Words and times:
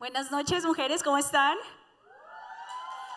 Buenas 0.00 0.30
noches, 0.30 0.64
mujeres, 0.64 1.02
¿cómo 1.02 1.18
están? 1.18 1.58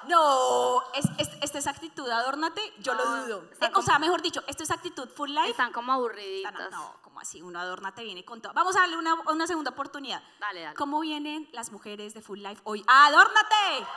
No, 0.09 0.83
es, 0.93 1.05
es, 1.17 1.29
esta 1.41 1.57
es 1.57 1.65
actitud, 1.65 2.09
adórnate, 2.09 2.61
yo 2.79 2.93
lo 2.93 3.05
dudo. 3.05 3.45
Eh, 3.61 3.71
o 3.73 3.81
sea, 3.81 3.99
mejor 3.99 4.21
dicho, 4.21 4.43
esto 4.47 4.63
es 4.63 4.69
actitud 4.69 5.07
full 5.07 5.29
life. 5.29 5.51
Están 5.51 5.71
como 5.71 5.93
aburriditas. 5.93 6.71
No, 6.71 6.97
como 7.01 7.21
así, 7.21 7.41
uno 7.41 7.57
adórnate 7.57 8.03
viene 8.03 8.25
con 8.25 8.41
todo. 8.41 8.51
Vamos 8.51 8.75
a 8.75 8.81
darle 8.81 8.97
una, 8.97 9.13
una 9.13 9.47
segunda 9.47 9.71
oportunidad. 9.71 10.21
Dale, 10.41 10.59
dale. 10.59 10.75
¿Cómo 10.75 10.99
vienen 10.99 11.47
las 11.53 11.71
mujeres 11.71 12.13
de 12.13 12.21
full 12.21 12.39
life 12.39 12.61
hoy? 12.65 12.83
¡Adórnate! 12.85 13.87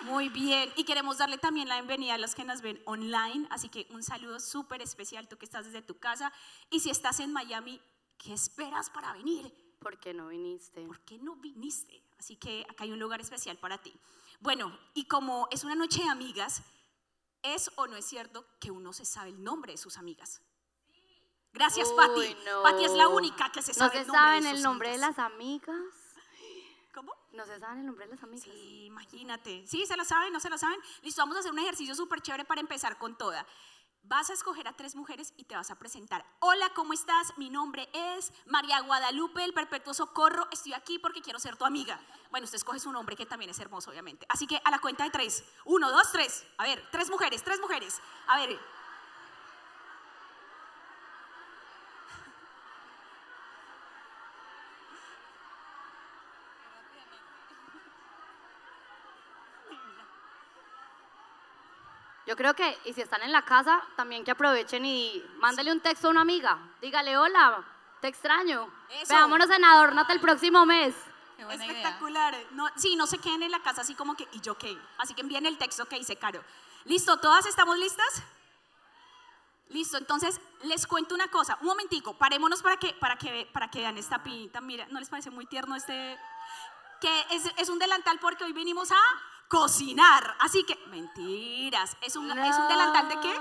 Muy 0.00 0.30
bien, 0.30 0.72
y 0.74 0.82
queremos 0.82 1.18
darle 1.18 1.38
también 1.38 1.68
la 1.68 1.76
bienvenida 1.76 2.14
a 2.14 2.18
los 2.18 2.34
que 2.34 2.42
nos 2.42 2.62
ven 2.62 2.82
online, 2.84 3.46
así 3.50 3.68
que 3.68 3.86
un 3.90 4.02
saludo 4.02 4.40
súper 4.40 4.82
especial 4.82 5.28
tú 5.28 5.38
que 5.38 5.44
estás 5.44 5.66
desde 5.66 5.82
tu 5.82 6.00
casa. 6.00 6.32
Y 6.68 6.80
si 6.80 6.90
estás 6.90 7.20
en 7.20 7.32
Miami, 7.32 7.80
¿qué 8.16 8.32
esperas 8.32 8.90
para 8.90 9.12
venir? 9.12 9.67
¿Por 9.78 9.98
qué 9.98 10.12
no 10.12 10.28
viniste? 10.28 10.82
¿por 10.86 11.00
qué 11.00 11.18
no 11.18 11.36
viniste? 11.36 12.02
Así 12.18 12.36
que 12.36 12.66
acá 12.68 12.84
hay 12.84 12.90
un 12.92 12.98
lugar 12.98 13.20
especial 13.20 13.58
para 13.58 13.78
ti. 13.78 13.94
Bueno, 14.40 14.76
y 14.94 15.04
como 15.06 15.48
es 15.50 15.64
una 15.64 15.74
noche 15.74 16.02
de 16.02 16.08
amigas, 16.08 16.62
¿es 17.42 17.70
o 17.76 17.86
no 17.86 17.96
es 17.96 18.04
cierto 18.04 18.44
que 18.60 18.70
uno 18.70 18.92
se 18.92 19.04
sabe 19.04 19.30
el 19.30 19.42
nombre 19.42 19.72
de 19.72 19.78
sus 19.78 19.96
amigas? 19.98 20.42
Gracias, 21.52 21.88
Uy, 21.88 21.96
Patti. 21.96 22.36
no. 22.44 22.62
Patti 22.62 22.84
es 22.84 22.92
la 22.92 23.08
única 23.08 23.50
que 23.52 23.62
se 23.62 23.72
¿No 23.72 23.78
sabe 23.78 23.92
se 23.92 24.00
el 24.02 24.06
nombre 24.08 24.20
saben 24.22 24.42
de 24.44 24.50
el 24.50 24.56
sus 24.56 24.64
nombre 24.64 24.90
de 24.90 24.98
las 24.98 25.18
amigas? 25.18 25.76
¿Cómo? 26.92 27.12
¿No 27.32 27.46
se 27.46 27.58
saben 27.60 27.80
el 27.80 27.86
nombre 27.86 28.06
de 28.06 28.12
las 28.14 28.22
amigas? 28.22 28.44
Sí, 28.44 28.84
imagínate. 28.86 29.66
Sí, 29.66 29.86
se 29.86 29.96
lo 29.96 30.04
saben, 30.04 30.32
no 30.32 30.40
se 30.40 30.50
lo 30.50 30.58
saben. 30.58 30.78
Listo, 31.02 31.22
vamos 31.22 31.36
a 31.36 31.40
hacer 31.40 31.52
un 31.52 31.58
ejercicio 31.60 31.94
súper 31.94 32.20
chévere 32.20 32.44
para 32.44 32.60
empezar 32.60 32.98
con 32.98 33.16
toda. 33.16 33.46
Vas 34.08 34.30
a 34.30 34.32
escoger 34.32 34.66
a 34.66 34.72
tres 34.72 34.96
mujeres 34.96 35.34
y 35.36 35.44
te 35.44 35.54
vas 35.54 35.70
a 35.70 35.78
presentar. 35.78 36.24
Hola, 36.40 36.70
¿cómo 36.74 36.94
estás? 36.94 37.36
Mi 37.36 37.50
nombre 37.50 37.90
es 37.92 38.32
María 38.46 38.80
Guadalupe 38.80 39.42
del 39.42 39.52
Perpetuo 39.52 39.92
Socorro. 39.92 40.48
Estoy 40.50 40.72
aquí 40.72 40.98
porque 40.98 41.20
quiero 41.20 41.38
ser 41.38 41.56
tu 41.56 41.66
amiga. 41.66 42.00
Bueno, 42.30 42.46
usted 42.46 42.56
escoge 42.56 42.80
su 42.80 42.90
nombre 42.90 43.16
que 43.16 43.26
también 43.26 43.50
es 43.50 43.58
hermoso, 43.58 43.90
obviamente. 43.90 44.24
Así 44.30 44.46
que 44.46 44.62
a 44.64 44.70
la 44.70 44.78
cuenta 44.78 45.04
de 45.04 45.10
tres. 45.10 45.44
Uno, 45.66 45.90
dos, 45.90 46.10
tres. 46.10 46.46
A 46.56 46.62
ver, 46.62 46.82
tres 46.90 47.10
mujeres, 47.10 47.44
tres 47.44 47.60
mujeres. 47.60 48.00
A 48.28 48.38
ver. 48.38 48.58
Yo 62.28 62.36
creo 62.36 62.52
que, 62.52 62.78
y 62.84 62.92
si 62.92 63.00
están 63.00 63.22
en 63.22 63.32
la 63.32 63.40
casa, 63.40 63.82
también 63.96 64.22
que 64.22 64.32
aprovechen 64.32 64.84
y 64.84 65.24
mándale 65.38 65.72
un 65.72 65.80
texto 65.80 66.08
a 66.08 66.10
una 66.10 66.20
amiga. 66.20 66.58
Dígale, 66.82 67.16
hola, 67.16 67.64
te 68.02 68.08
extraño. 68.08 68.70
Eso. 69.00 69.14
Veámonos 69.14 69.48
en 69.48 69.64
Adórnate 69.64 70.12
el 70.12 70.20
próximo 70.20 70.66
mes. 70.66 70.94
Qué 71.38 71.46
buena 71.46 71.64
idea. 71.64 71.78
Espectacular. 71.78 72.36
No, 72.50 72.68
sí, 72.76 72.96
no 72.96 73.06
se 73.06 73.16
queden 73.16 73.44
en 73.44 73.50
la 73.50 73.60
casa 73.60 73.80
así 73.80 73.94
como 73.94 74.14
que, 74.14 74.28
¿y 74.32 74.42
yo 74.42 74.58
qué? 74.58 74.76
Así 74.98 75.14
que 75.14 75.22
envíen 75.22 75.46
el 75.46 75.56
texto 75.56 75.86
que 75.86 75.96
dice 75.96 76.16
Caro. 76.16 76.44
¿Listo? 76.84 77.16
¿Todas 77.16 77.46
estamos 77.46 77.78
listas? 77.78 78.22
Listo, 79.70 79.96
entonces 79.96 80.38
les 80.64 80.86
cuento 80.86 81.14
una 81.14 81.28
cosa. 81.28 81.56
Un 81.62 81.68
momentico, 81.68 82.12
parémonos 82.12 82.60
para 82.60 82.76
que, 82.76 82.92
para 82.92 83.16
que, 83.16 83.48
para 83.54 83.70
que 83.70 83.78
vean 83.78 83.96
esta 83.96 84.22
pinta. 84.22 84.60
Mira, 84.60 84.86
¿no 84.90 85.00
les 85.00 85.08
parece 85.08 85.30
muy 85.30 85.46
tierno 85.46 85.74
este? 85.76 86.18
Que 87.00 87.26
es, 87.30 87.50
es 87.56 87.70
un 87.70 87.78
delantal 87.78 88.18
porque 88.18 88.44
hoy 88.44 88.52
venimos 88.52 88.92
a 88.92 89.00
cocinar. 89.48 90.36
Así 90.40 90.64
que, 90.64 90.76
mentiras. 90.88 91.96
¿Es 92.02 92.16
un, 92.16 92.30
¿es 92.30 92.58
un 92.58 92.68
delantal 92.68 93.08
de 93.08 93.20
qué? 93.20 93.40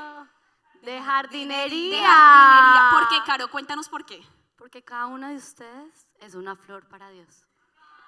De 0.82 1.02
jardinería. 1.02 1.98
De 1.98 2.04
jardinería. 2.04 2.90
¿Por 2.92 3.08
qué, 3.10 3.24
Caro? 3.26 3.50
Cuéntanos 3.50 3.90
por 3.90 4.06
qué. 4.06 4.26
Porque 4.58 4.84
cada 4.84 5.06
una 5.08 5.30
de 5.30 5.36
ustedes 5.36 6.08
es 6.20 6.36
una 6.36 6.56
flor 6.56 6.88
para 6.88 7.10
Dios. 7.10 7.46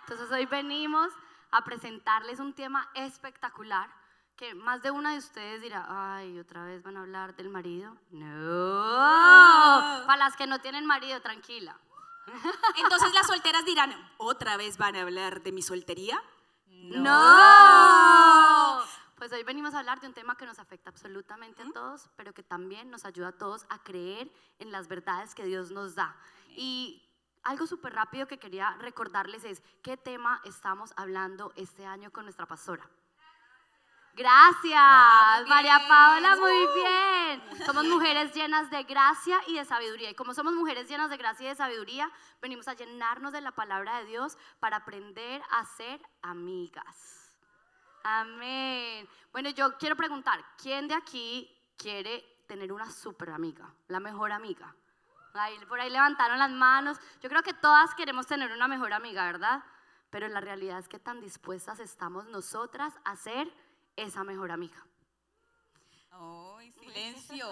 Entonces 0.02 0.32
hoy 0.32 0.46
venimos 0.46 1.12
a 1.52 1.64
presentarles 1.64 2.40
un 2.40 2.54
tema 2.54 2.90
espectacular 2.96 3.90
que 4.36 4.56
más 4.56 4.82
de 4.82 4.90
una 4.90 5.12
de 5.12 5.18
ustedes 5.18 5.62
dirá, 5.62 5.86
ay, 5.90 6.40
otra 6.40 6.64
vez 6.64 6.82
van 6.82 6.96
a 6.96 7.02
hablar 7.02 7.36
del 7.36 7.50
marido. 7.50 7.98
No. 8.10 10.06
Para 10.08 10.16
las 10.16 10.38
que 10.38 10.48
no 10.48 10.60
tienen 10.60 10.86
marido, 10.86 11.22
tranquila. 11.22 11.78
Entonces 12.78 13.14
las 13.14 13.28
solteras 13.28 13.66
dirán, 13.66 13.94
¿otra 14.18 14.56
vez 14.56 14.78
van 14.78 14.96
a 14.96 15.02
hablar 15.02 15.42
de 15.42 15.52
mi 15.52 15.62
soltería? 15.62 16.24
No. 16.84 18.30
Pues 19.18 19.32
hoy 19.34 19.44
venimos 19.44 19.74
a 19.74 19.80
hablar 19.80 20.00
de 20.00 20.08
un 20.08 20.14
tema 20.14 20.38
que 20.38 20.46
nos 20.46 20.60
afecta 20.60 20.90
absolutamente 20.90 21.62
a 21.62 21.72
todos, 21.74 22.10
pero 22.16 22.34
que 22.34 22.42
también 22.42 22.90
nos 22.90 23.04
ayuda 23.04 23.28
a 23.30 23.38
todos 23.38 23.66
a 23.70 23.84
creer 23.84 24.32
en 24.60 24.72
las 24.72 24.88
verdades 24.88 25.36
que 25.36 25.44
Dios 25.44 25.72
nos 25.72 25.96
da. 25.96 26.16
Y 26.56 27.04
algo 27.44 27.68
súper 27.68 27.94
rápido 27.94 28.28
que 28.28 28.40
quería 28.40 28.78
recordarles 28.80 29.44
es 29.44 29.62
qué 29.82 29.98
tema 29.98 30.42
estamos 30.46 30.94
hablando 30.96 31.52
este 31.56 31.86
año 31.86 32.12
con 32.12 32.24
nuestra 32.24 32.46
pastora. 32.46 32.90
Gracias, 34.20 35.48
María. 35.48 35.80
Paola, 35.88 36.36
muy 36.36 36.68
bien. 36.76 37.66
Somos 37.66 37.86
mujeres 37.86 38.34
llenas 38.36 38.70
de 38.70 38.84
gracia 38.84 39.40
y 39.48 39.56
de 39.56 39.64
sabiduría. 39.64 40.10
Y 40.10 40.14
como 40.14 40.34
somos 40.34 40.52
mujeres 40.52 40.90
llenas 40.90 41.10
de 41.10 41.16
gracia 41.16 41.46
y 41.46 41.48
de 41.48 41.56
sabiduría, 41.56 42.12
venimos 42.42 42.68
a 42.68 42.74
llenarnos 42.74 43.32
de 43.32 43.40
la 43.40 43.54
palabra 43.54 44.00
de 44.00 44.06
Dios 44.08 44.38
para 44.60 44.76
aprender 44.76 45.42
a 45.52 45.64
ser 45.64 46.02
amigas. 46.22 47.34
Amén. 48.04 49.08
Bueno, 49.32 49.52
yo 49.52 49.78
quiero 49.78 49.96
preguntar, 49.96 50.44
¿quién 50.62 50.90
de 50.90 50.96
aquí 50.96 51.50
quiere 51.78 52.44
tener 52.46 52.74
una 52.74 52.92
super 52.92 53.30
amiga, 53.30 53.74
la 53.88 54.02
mejor 54.02 54.34
amiga? 54.34 54.76
Ahí, 55.34 55.58
por 55.70 55.80
ahí 55.80 55.90
levantaron 55.90 56.40
las 56.40 56.52
manos. 56.52 56.98
Yo 57.22 57.30
creo 57.30 57.42
que 57.42 57.54
todas 57.54 57.96
queremos 57.96 58.28
tener 58.28 58.52
una 58.52 58.68
mejor 58.68 58.92
amiga, 58.92 59.24
¿verdad? 59.24 59.64
Pero 60.10 60.28
la 60.28 60.42
realidad 60.42 60.78
es 60.78 60.90
que 60.90 61.00
tan 61.00 61.22
dispuestas 61.22 61.80
estamos 61.80 62.26
nosotras 62.26 62.94
a 63.06 63.16
ser 63.16 63.50
esa 63.96 64.24
mejor 64.24 64.52
amiga. 64.52 64.86
Ay, 66.12 66.72
silencio. 66.74 67.48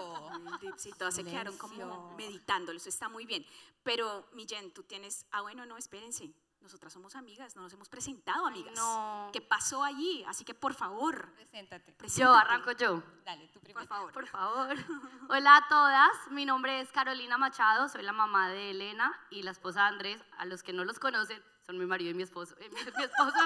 Sí, 0.76 0.92
todas 0.98 1.14
se 1.14 1.24
quedaron 1.24 1.56
como 1.56 2.14
meditándolo, 2.16 2.76
eso 2.76 2.88
está 2.88 3.08
muy 3.08 3.24
bien. 3.24 3.44
Pero, 3.82 4.28
Millen, 4.32 4.72
tú 4.72 4.82
tienes, 4.82 5.26
ah, 5.30 5.40
bueno, 5.40 5.64
no, 5.64 5.76
espérense, 5.78 6.30
nosotras 6.60 6.92
somos 6.92 7.14
amigas, 7.14 7.54
no 7.56 7.62
nos 7.62 7.72
hemos 7.72 7.88
presentado 7.88 8.46
amigas. 8.46 8.74
no. 8.74 9.30
¿Qué 9.32 9.40
pasó 9.40 9.82
allí? 9.84 10.24
Así 10.24 10.44
que, 10.44 10.54
por 10.54 10.74
favor, 10.74 11.32
Preséntate. 11.32 11.94
Yo 12.16 12.34
arranco 12.34 12.72
yo. 12.72 13.02
Dale, 13.24 13.48
tú 13.48 13.60
primero. 13.60 13.86
Por 13.86 13.88
favor. 13.88 14.12
Por 14.12 14.26
favor. 14.26 14.76
Hola 15.30 15.56
a 15.56 15.68
todas, 15.68 16.10
mi 16.30 16.44
nombre 16.44 16.80
es 16.80 16.90
Carolina 16.92 17.38
Machado, 17.38 17.88
soy 17.88 18.02
la 18.02 18.12
mamá 18.12 18.50
de 18.50 18.72
Elena 18.72 19.18
y 19.30 19.42
la 19.42 19.52
esposa 19.52 19.82
de 19.82 19.88
Andrés. 19.88 20.20
A 20.36 20.44
los 20.44 20.62
que 20.62 20.72
no 20.74 20.84
los 20.84 20.98
conocen, 20.98 21.42
son 21.64 21.78
mi 21.78 21.86
marido 21.86 22.10
y 22.10 22.14
mi 22.14 22.24
esposo. 22.24 22.54
eh, 22.58 22.68
mi, 22.70 22.74
mi 22.98 23.04
esposo, 23.04 23.38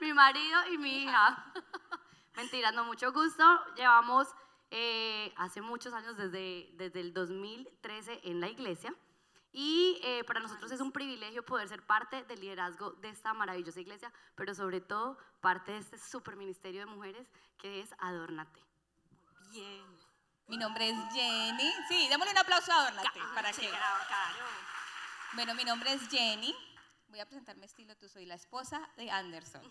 mi 0.00 0.12
marido 0.14 0.58
y 0.72 0.78
mi 0.78 1.02
hija. 1.04 1.52
Mentiras, 2.38 2.72
no, 2.72 2.84
mucho 2.84 3.12
gusto. 3.12 3.42
Llevamos 3.74 4.28
eh, 4.70 5.34
hace 5.36 5.60
muchos 5.60 5.92
años, 5.92 6.16
desde, 6.16 6.70
desde 6.74 7.00
el 7.00 7.12
2013 7.12 8.20
en 8.22 8.40
la 8.40 8.48
iglesia. 8.48 8.94
Y 9.50 9.98
eh, 10.04 10.22
para 10.24 10.38
nosotros 10.38 10.70
es 10.70 10.80
un 10.80 10.92
privilegio 10.92 11.44
poder 11.44 11.66
ser 11.68 11.84
parte 11.84 12.22
del 12.24 12.40
liderazgo 12.40 12.92
de 12.92 13.08
esta 13.08 13.34
maravillosa 13.34 13.80
iglesia, 13.80 14.12
pero 14.36 14.54
sobre 14.54 14.80
todo 14.80 15.18
parte 15.40 15.72
de 15.72 15.78
este 15.78 15.98
super 15.98 16.36
ministerio 16.36 16.78
de 16.80 16.86
mujeres 16.86 17.26
que 17.58 17.80
es 17.80 17.92
Adórnate. 17.98 18.62
Bien. 19.50 19.84
Mi 20.46 20.58
nombre 20.58 20.90
es 20.90 20.96
Jenny. 21.12 21.72
Sí, 21.88 22.06
démosle 22.08 22.32
un 22.34 22.38
aplauso 22.38 22.70
a 22.70 22.82
Adornate. 22.82 23.18
Ca- 23.18 23.34
¿Para 23.34 23.52
qué? 23.52 23.68
Bueno, 25.32 25.54
mi 25.56 25.64
nombre 25.64 25.92
es 25.92 26.08
Jenny. 26.08 26.54
Voy 27.08 27.20
a 27.20 27.26
presentarme 27.26 27.66
estilo. 27.66 27.96
Tú 27.96 28.08
soy 28.08 28.26
la 28.26 28.34
esposa 28.34 28.80
de 28.96 29.10
Anderson. 29.10 29.62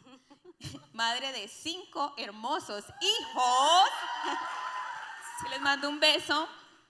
Madre 0.94 1.32
de 1.34 1.48
cinco 1.48 2.14
hermosos 2.18 2.84
hijos. 3.02 3.90
Se 5.42 5.50
les 5.50 5.62
mando 5.62 5.90
un 5.90 6.00
beso. 6.00 6.48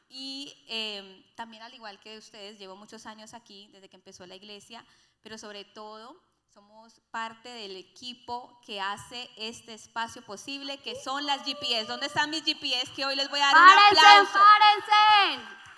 Y 0.09 0.53
eh, 0.69 1.25
también, 1.36 1.63
al 1.63 1.74
igual 1.74 2.00
que 2.00 2.18
ustedes, 2.18 2.57
llevo 2.57 2.78
muchos 2.78 3.06
años 3.06 3.34
aquí, 3.34 3.68
desde 3.74 3.90
que 3.90 3.97
empezó 3.97 4.25
la 4.25 4.36
iglesia, 4.36 4.86
pero 5.22 5.38
sobre 5.38 5.66
todo 5.66 6.18
somos 6.54 7.01
parte 7.12 7.50
del 7.50 7.75
equipo 7.75 8.60
que 8.66 8.80
hace 8.80 9.30
este 9.36 9.74
espacio 9.74 10.25
posible, 10.25 10.81
que 10.81 10.95
son 10.95 11.25
las 11.25 11.44
GPS. 11.44 11.86
¿Dónde 11.86 12.07
están 12.07 12.30
mis 12.30 12.44
GPS? 12.44 12.92
Que 12.95 13.06
hoy 13.06 13.16
les 13.16 13.30
voy 13.30 13.39
a 13.42 13.48
dar 13.48 13.56
un 13.56 13.62
¡Párense, 13.62 14.00
aplauso. 14.00 14.39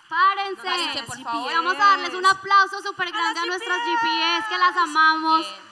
Párense! 0.10 1.04
Por 1.04 1.22
favor. 1.22 1.54
Vamos 1.54 1.76
a 1.76 1.78
darles 1.78 2.14
un 2.14 2.26
aplauso 2.26 2.82
súper 2.82 3.12
grande 3.12 3.40
a, 3.40 3.46
las 3.46 3.48
nuestras 3.48 3.80
GPS, 3.80 4.50
que 4.50 4.58
las 4.58 4.76
amamos. 4.76 5.42
Bien. 5.42 5.70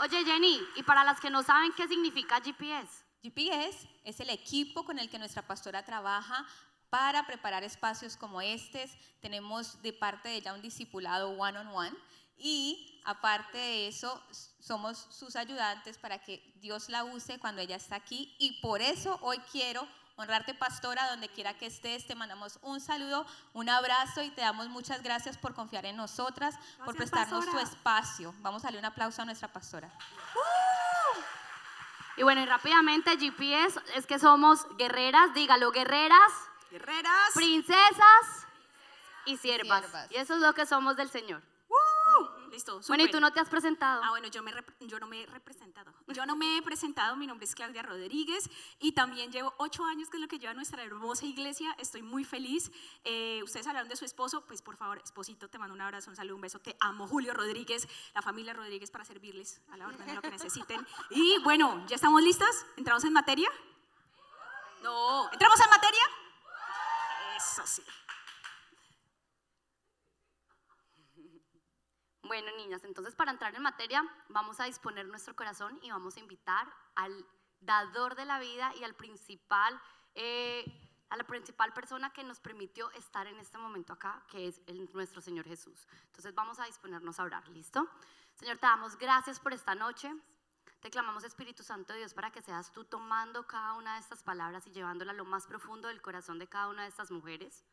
Oye, 0.00 0.24
Jenny, 0.24 0.60
y 0.76 0.82
para 0.82 1.04
las 1.04 1.20
que 1.20 1.30
no 1.30 1.42
saben 1.42 1.72
qué 1.72 1.88
significa 1.88 2.40
GPS, 2.40 3.04
GPS 3.22 3.88
es 4.04 4.20
el 4.20 4.30
equipo 4.30 4.84
con 4.84 4.98
el 4.98 5.10
que 5.10 5.18
nuestra 5.18 5.42
pastora 5.42 5.84
trabaja 5.84 6.46
para 6.88 7.26
preparar 7.26 7.64
espacios 7.64 8.16
como 8.16 8.40
estos. 8.40 8.90
Tenemos 9.20 9.80
de 9.82 9.92
parte 9.92 10.28
de 10.28 10.36
ella 10.36 10.54
un 10.54 10.62
discipulado 10.62 11.30
one 11.30 11.58
on 11.58 11.68
one 11.68 11.96
y 12.36 13.00
aparte 13.04 13.58
de 13.58 13.88
eso 13.88 14.22
somos 14.58 14.98
sus 15.10 15.36
ayudantes 15.36 15.98
para 15.98 16.18
que 16.18 16.54
Dios 16.56 16.88
la 16.88 17.04
use 17.04 17.38
cuando 17.38 17.60
ella 17.60 17.76
está 17.76 17.96
aquí 17.96 18.34
y 18.38 18.60
por 18.60 18.80
eso 18.80 19.18
hoy 19.20 19.38
quiero 19.52 19.86
honrarte, 20.20 20.54
pastora, 20.54 21.08
donde 21.10 21.28
quiera 21.28 21.54
que 21.54 21.66
estés. 21.66 22.06
Te 22.06 22.14
mandamos 22.14 22.58
un 22.62 22.80
saludo, 22.80 23.26
un 23.52 23.68
abrazo 23.68 24.22
y 24.22 24.30
te 24.30 24.40
damos 24.40 24.68
muchas 24.68 25.02
gracias 25.02 25.38
por 25.38 25.54
confiar 25.54 25.86
en 25.86 25.96
nosotras, 25.96 26.54
por 26.84 26.96
prestarnos 26.96 27.46
tu 27.50 27.58
espacio. 27.58 28.34
Vamos 28.38 28.62
a 28.64 28.66
darle 28.68 28.78
un 28.78 28.84
aplauso 28.84 29.22
a 29.22 29.24
nuestra 29.24 29.48
pastora. 29.48 29.90
Y 32.16 32.22
bueno, 32.22 32.42
y 32.42 32.46
rápidamente 32.46 33.16
GPS 33.18 33.80
es 33.94 34.06
que 34.06 34.18
somos 34.18 34.66
guerreras, 34.76 35.32
dígalo, 35.34 35.70
guerreras, 35.72 36.32
Guerreras. 36.70 37.32
princesas 37.34 38.46
y 39.24 39.36
siervas. 39.38 39.80
Siervas. 39.80 40.10
Y 40.10 40.16
eso 40.16 40.34
es 40.34 40.40
lo 40.40 40.52
que 40.52 40.66
somos 40.66 40.96
del 40.96 41.08
Señor. 41.08 41.40
Listo. 42.50 42.80
Bueno, 42.88 43.04
y 43.04 43.10
tú 43.10 43.20
no 43.20 43.32
te 43.32 43.38
has 43.40 43.48
presentado. 43.48 44.02
Ah, 44.04 44.10
bueno, 44.10 44.26
yo, 44.28 44.42
me 44.42 44.52
rep- 44.52 44.74
yo 44.80 44.98
no 44.98 45.06
me 45.06 45.22
he 45.22 45.26
representado. 45.26 45.92
Yo 46.08 46.26
no 46.26 46.34
me 46.34 46.56
he 46.58 46.62
presentado, 46.62 47.14
mi 47.16 47.26
nombre 47.26 47.44
es 47.46 47.54
Claudia 47.54 47.82
Rodríguez 47.82 48.50
y 48.80 48.92
también 48.92 49.30
llevo 49.30 49.54
ocho 49.58 49.84
años, 49.84 50.10
que 50.10 50.16
es 50.16 50.20
lo 50.20 50.26
que 50.28 50.38
lleva 50.38 50.52
nuestra 50.54 50.82
hermosa 50.82 51.26
iglesia. 51.26 51.74
Estoy 51.78 52.02
muy 52.02 52.24
feliz. 52.24 52.70
Eh, 53.04 53.40
ustedes 53.44 53.66
hablaron 53.68 53.88
de 53.88 53.94
su 53.96 54.04
esposo, 54.04 54.44
pues 54.46 54.62
por 54.62 54.76
favor, 54.76 54.98
esposito, 55.04 55.48
te 55.48 55.58
mando 55.58 55.74
un 55.74 55.80
abrazo, 55.80 56.10
un 56.10 56.16
saludo, 56.16 56.34
un 56.34 56.40
beso. 56.42 56.58
Te 56.58 56.76
amo, 56.80 57.06
Julio 57.06 57.32
Rodríguez, 57.34 57.86
la 58.14 58.22
familia 58.22 58.52
Rodríguez 58.52 58.90
para 58.90 59.04
servirles 59.04 59.62
a 59.70 59.76
la 59.76 59.86
orden 59.86 60.04
de 60.06 60.14
lo 60.14 60.20
que 60.20 60.30
necesiten. 60.30 60.84
Y 61.10 61.38
bueno, 61.44 61.86
¿ya 61.86 61.94
estamos 61.96 62.20
listas? 62.22 62.66
¿Entramos 62.76 63.04
en 63.04 63.12
materia? 63.12 63.48
No, 64.82 65.30
¿entramos 65.32 65.60
en 65.60 65.70
materia? 65.70 66.02
Eso 67.36 67.62
sí. 67.66 67.82
Bueno, 72.30 72.52
niñas, 72.56 72.84
entonces 72.84 73.16
para 73.16 73.32
entrar 73.32 73.56
en 73.56 73.62
materia, 73.62 74.08
vamos 74.28 74.60
a 74.60 74.64
disponer 74.66 75.04
nuestro 75.04 75.34
corazón 75.34 75.80
y 75.82 75.90
vamos 75.90 76.16
a 76.16 76.20
invitar 76.20 76.72
al 76.94 77.26
dador 77.58 78.14
de 78.14 78.24
la 78.24 78.38
vida 78.38 78.72
y 78.78 78.84
al 78.84 78.94
principal, 78.94 79.82
eh, 80.14 80.64
a 81.08 81.16
la 81.16 81.24
principal 81.24 81.72
persona 81.72 82.12
que 82.12 82.22
nos 82.22 82.38
permitió 82.38 82.88
estar 82.92 83.26
en 83.26 83.40
este 83.40 83.58
momento 83.58 83.94
acá, 83.94 84.24
que 84.30 84.46
es 84.46 84.62
nuestro 84.94 85.20
Señor 85.20 85.44
Jesús. 85.44 85.88
Entonces 86.06 86.32
vamos 86.32 86.60
a 86.60 86.66
disponernos 86.66 87.18
a 87.18 87.24
orar, 87.24 87.48
¿listo? 87.48 87.90
Señor, 88.36 88.58
te 88.58 88.66
damos 88.66 88.96
gracias 88.96 89.40
por 89.40 89.52
esta 89.52 89.74
noche. 89.74 90.14
Te 90.78 90.88
clamamos, 90.88 91.24
Espíritu 91.24 91.64
Santo 91.64 91.94
de 91.94 91.98
Dios, 91.98 92.14
para 92.14 92.30
que 92.30 92.42
seas 92.42 92.70
tú 92.70 92.84
tomando 92.84 93.44
cada 93.48 93.74
una 93.74 93.94
de 93.94 94.00
estas 94.02 94.22
palabras 94.22 94.68
y 94.68 94.70
llevándola 94.70 95.10
a 95.10 95.16
lo 95.16 95.24
más 95.24 95.48
profundo 95.48 95.88
del 95.88 96.00
corazón 96.00 96.38
de 96.38 96.46
cada 96.46 96.68
una 96.68 96.82
de 96.82 96.90
estas 96.90 97.10
mujeres. 97.10 97.64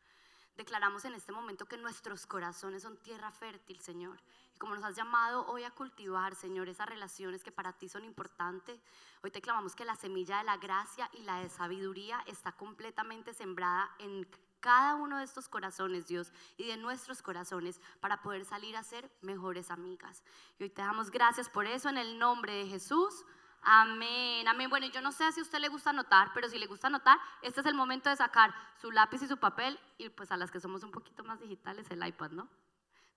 Declaramos 0.58 1.04
en 1.04 1.14
este 1.14 1.30
momento 1.30 1.66
que 1.66 1.76
nuestros 1.76 2.26
corazones 2.26 2.82
son 2.82 2.96
tierra 2.96 3.30
fértil, 3.30 3.78
Señor. 3.78 4.20
Como 4.58 4.74
nos 4.74 4.84
has 4.84 4.96
llamado 4.96 5.46
hoy 5.46 5.62
a 5.62 5.70
cultivar, 5.70 6.34
Señor, 6.34 6.68
esas 6.68 6.88
relaciones 6.88 7.44
que 7.44 7.52
para 7.52 7.72
ti 7.72 7.88
son 7.88 8.04
importantes, 8.04 8.82
hoy 9.22 9.30
te 9.30 9.40
clamamos 9.40 9.76
que 9.76 9.84
la 9.84 9.94
semilla 9.94 10.38
de 10.38 10.44
la 10.44 10.56
gracia 10.56 11.08
y 11.12 11.22
la 11.22 11.40
de 11.40 11.48
sabiduría 11.48 12.22
está 12.26 12.52
completamente 12.52 13.32
sembrada 13.32 13.88
en 14.00 14.28
cada 14.60 14.96
uno 14.96 15.18
de 15.18 15.24
estos 15.24 15.48
corazones, 15.48 16.08
Dios, 16.08 16.32
y 16.56 16.66
de 16.66 16.76
nuestros 16.76 17.22
corazones 17.22 17.80
para 18.00 18.20
poder 18.20 18.44
salir 18.44 18.76
a 18.76 18.82
ser 18.82 19.08
mejores 19.22 19.70
amigas. 19.70 20.24
Y 20.58 20.64
hoy 20.64 20.70
te 20.70 20.82
damos 20.82 21.10
gracias 21.10 21.48
por 21.48 21.66
eso 21.66 21.88
en 21.88 21.98
el 21.98 22.18
nombre 22.18 22.52
de 22.54 22.66
Jesús. 22.66 23.24
Amén, 23.62 24.46
amén. 24.48 24.70
Bueno, 24.70 24.86
yo 24.86 25.00
no 25.00 25.12
sé 25.12 25.30
si 25.32 25.40
a 25.40 25.42
usted 25.42 25.58
le 25.58 25.68
gusta 25.68 25.90
anotar, 25.90 26.32
pero 26.34 26.48
si 26.48 26.58
le 26.58 26.66
gusta 26.66 26.88
anotar, 26.88 27.18
este 27.42 27.60
es 27.60 27.66
el 27.66 27.74
momento 27.74 28.10
de 28.10 28.16
sacar 28.16 28.52
su 28.80 28.90
lápiz 28.90 29.22
y 29.22 29.28
su 29.28 29.36
papel 29.36 29.78
y 29.98 30.08
pues 30.08 30.32
a 30.32 30.36
las 30.36 30.50
que 30.50 30.60
somos 30.60 30.82
un 30.82 30.90
poquito 30.90 31.22
más 31.22 31.38
digitales, 31.38 31.88
el 31.90 32.04
iPad, 32.04 32.30
¿no? 32.30 32.48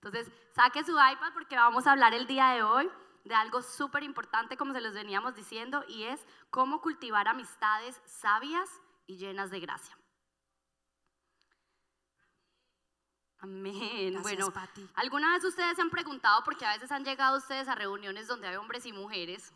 Entonces, 0.03 0.31
saque 0.55 0.83
su 0.83 0.93
iPad 0.93 1.31
porque 1.33 1.55
vamos 1.55 1.85
a 1.85 1.91
hablar 1.91 2.15
el 2.15 2.25
día 2.25 2.49
de 2.49 2.63
hoy 2.63 2.89
de 3.23 3.35
algo 3.35 3.61
súper 3.61 4.01
importante, 4.01 4.57
como 4.57 4.73
se 4.73 4.81
los 4.81 4.95
veníamos 4.95 5.35
diciendo, 5.35 5.85
y 5.87 6.03
es 6.03 6.25
cómo 6.49 6.81
cultivar 6.81 7.27
amistades 7.27 8.01
sabias 8.05 8.67
y 9.05 9.17
llenas 9.17 9.51
de 9.51 9.59
gracia. 9.59 9.95
Amén. 13.37 14.13
Gracias, 14.13 14.23
bueno, 14.23 14.51
Pati. 14.51 14.87
¿alguna 14.95 15.33
vez 15.33 15.43
ustedes 15.43 15.75
se 15.75 15.81
han 15.81 15.91
preguntado, 15.91 16.43
porque 16.43 16.65
a 16.65 16.73
veces 16.73 16.91
han 16.91 17.05
llegado 17.05 17.37
ustedes 17.37 17.67
a 17.67 17.75
reuniones 17.75 18.27
donde 18.27 18.47
hay 18.47 18.55
hombres 18.55 18.85
y 18.87 18.93
mujeres, 18.93 19.53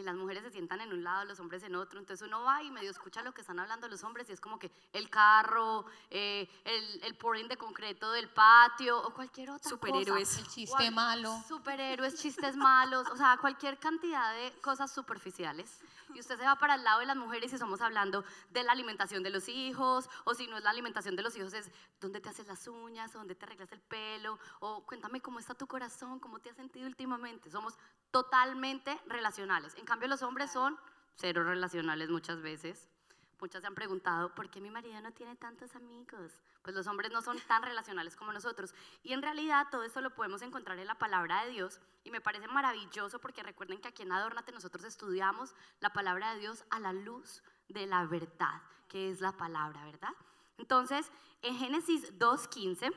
y 0.00 0.04
las 0.04 0.16
mujeres 0.16 0.42
se 0.42 0.50
sientan 0.50 0.80
en 0.80 0.92
un 0.92 1.04
lado, 1.04 1.24
los 1.24 1.38
hombres 1.40 1.62
en 1.62 1.74
otro, 1.76 1.98
entonces 2.00 2.26
uno 2.26 2.42
va 2.42 2.62
y 2.62 2.70
medio 2.70 2.90
escucha 2.90 3.22
lo 3.22 3.32
que 3.32 3.40
están 3.42 3.58
hablando 3.58 3.86
los 3.88 4.02
hombres 4.02 4.28
y 4.28 4.32
es 4.32 4.40
como 4.40 4.58
que 4.58 4.70
el 4.92 5.08
carro, 5.08 5.84
eh, 6.10 6.48
el, 6.64 7.02
el 7.04 7.14
pouring 7.16 7.48
de 7.48 7.56
concreto 7.56 8.10
del 8.12 8.28
patio 8.28 9.00
o 9.00 9.14
cualquier 9.14 9.50
otra 9.50 9.68
Superhéroes. 9.68 10.28
cosa. 10.28 10.40
El 10.40 10.48
chiste 10.48 10.90
malo. 10.90 11.42
Superhéroes, 11.46 12.16
chistes 12.20 12.56
malos, 12.56 13.06
o 13.10 13.16
sea, 13.16 13.36
cualquier 13.40 13.78
cantidad 13.78 14.34
de 14.34 14.52
cosas 14.60 14.92
superficiales. 14.92 15.80
Y 16.14 16.20
usted 16.20 16.38
se 16.38 16.44
va 16.44 16.56
para 16.56 16.74
el 16.74 16.84
lado 16.84 17.00
de 17.00 17.06
las 17.06 17.16
mujeres 17.16 17.52
y 17.52 17.54
estamos 17.54 17.80
hablando 17.80 18.24
de 18.50 18.62
la 18.62 18.72
alimentación 18.72 19.22
de 19.22 19.30
los 19.30 19.48
hijos, 19.48 20.08
o 20.24 20.34
si 20.34 20.46
no 20.46 20.56
es 20.58 20.64
la 20.64 20.70
alimentación 20.70 21.16
de 21.16 21.22
los 21.22 21.36
hijos, 21.36 21.52
es 21.52 21.70
dónde 22.00 22.20
te 22.20 22.28
haces 22.28 22.46
las 22.46 22.66
uñas, 22.68 23.14
o 23.14 23.18
dónde 23.18 23.34
te 23.34 23.44
arreglas 23.44 23.72
el 23.72 23.80
pelo, 23.80 24.38
o 24.60 24.84
cuéntame 24.84 25.20
cómo 25.20 25.38
está 25.38 25.54
tu 25.54 25.66
corazón, 25.66 26.20
cómo 26.20 26.38
te 26.38 26.50
has 26.50 26.56
sentido 26.56 26.86
últimamente. 26.86 27.50
Somos 27.50 27.78
totalmente 28.10 29.00
relacionales. 29.06 29.74
En 29.76 29.84
cambio, 29.84 30.08
los 30.08 30.22
hombres 30.22 30.50
son 30.50 30.78
cero 31.16 31.44
relacionales 31.44 32.10
muchas 32.10 32.40
veces. 32.40 32.88
Muchas 33.40 33.62
se 33.62 33.66
han 33.66 33.74
preguntado, 33.74 34.34
¿por 34.34 34.50
qué 34.50 34.60
mi 34.60 34.70
marido 34.70 35.00
no 35.00 35.12
tiene 35.12 35.34
tantos 35.34 35.74
amigos? 35.74 36.42
Pues 36.62 36.76
los 36.76 36.86
hombres 36.86 37.10
no 37.10 37.22
son 37.22 37.38
tan 37.48 37.62
relacionales 37.62 38.14
como 38.14 38.32
nosotros. 38.32 38.74
Y 39.02 39.14
en 39.14 39.22
realidad 39.22 39.68
todo 39.70 39.82
esto 39.82 40.00
lo 40.00 40.14
podemos 40.14 40.42
encontrar 40.42 40.78
en 40.78 40.86
la 40.86 40.98
palabra 40.98 41.44
de 41.44 41.52
Dios. 41.52 41.80
Y 42.04 42.10
me 42.10 42.20
parece 42.20 42.48
maravilloso 42.48 43.18
porque 43.18 43.42
recuerden 43.42 43.80
que 43.80 43.88
aquí 43.88 44.02
en 44.02 44.12
Adórnate 44.12 44.52
nosotros 44.52 44.84
estudiamos 44.84 45.54
la 45.80 45.92
palabra 45.92 46.34
de 46.34 46.40
Dios 46.40 46.64
a 46.70 46.80
la 46.80 46.92
luz 46.92 47.42
de 47.68 47.86
la 47.86 48.04
verdad, 48.04 48.62
que 48.88 49.10
es 49.10 49.20
la 49.20 49.32
palabra, 49.32 49.84
¿verdad? 49.86 50.14
Entonces, 50.58 51.10
en 51.40 51.56
Génesis 51.56 52.18
2.15 52.18 52.94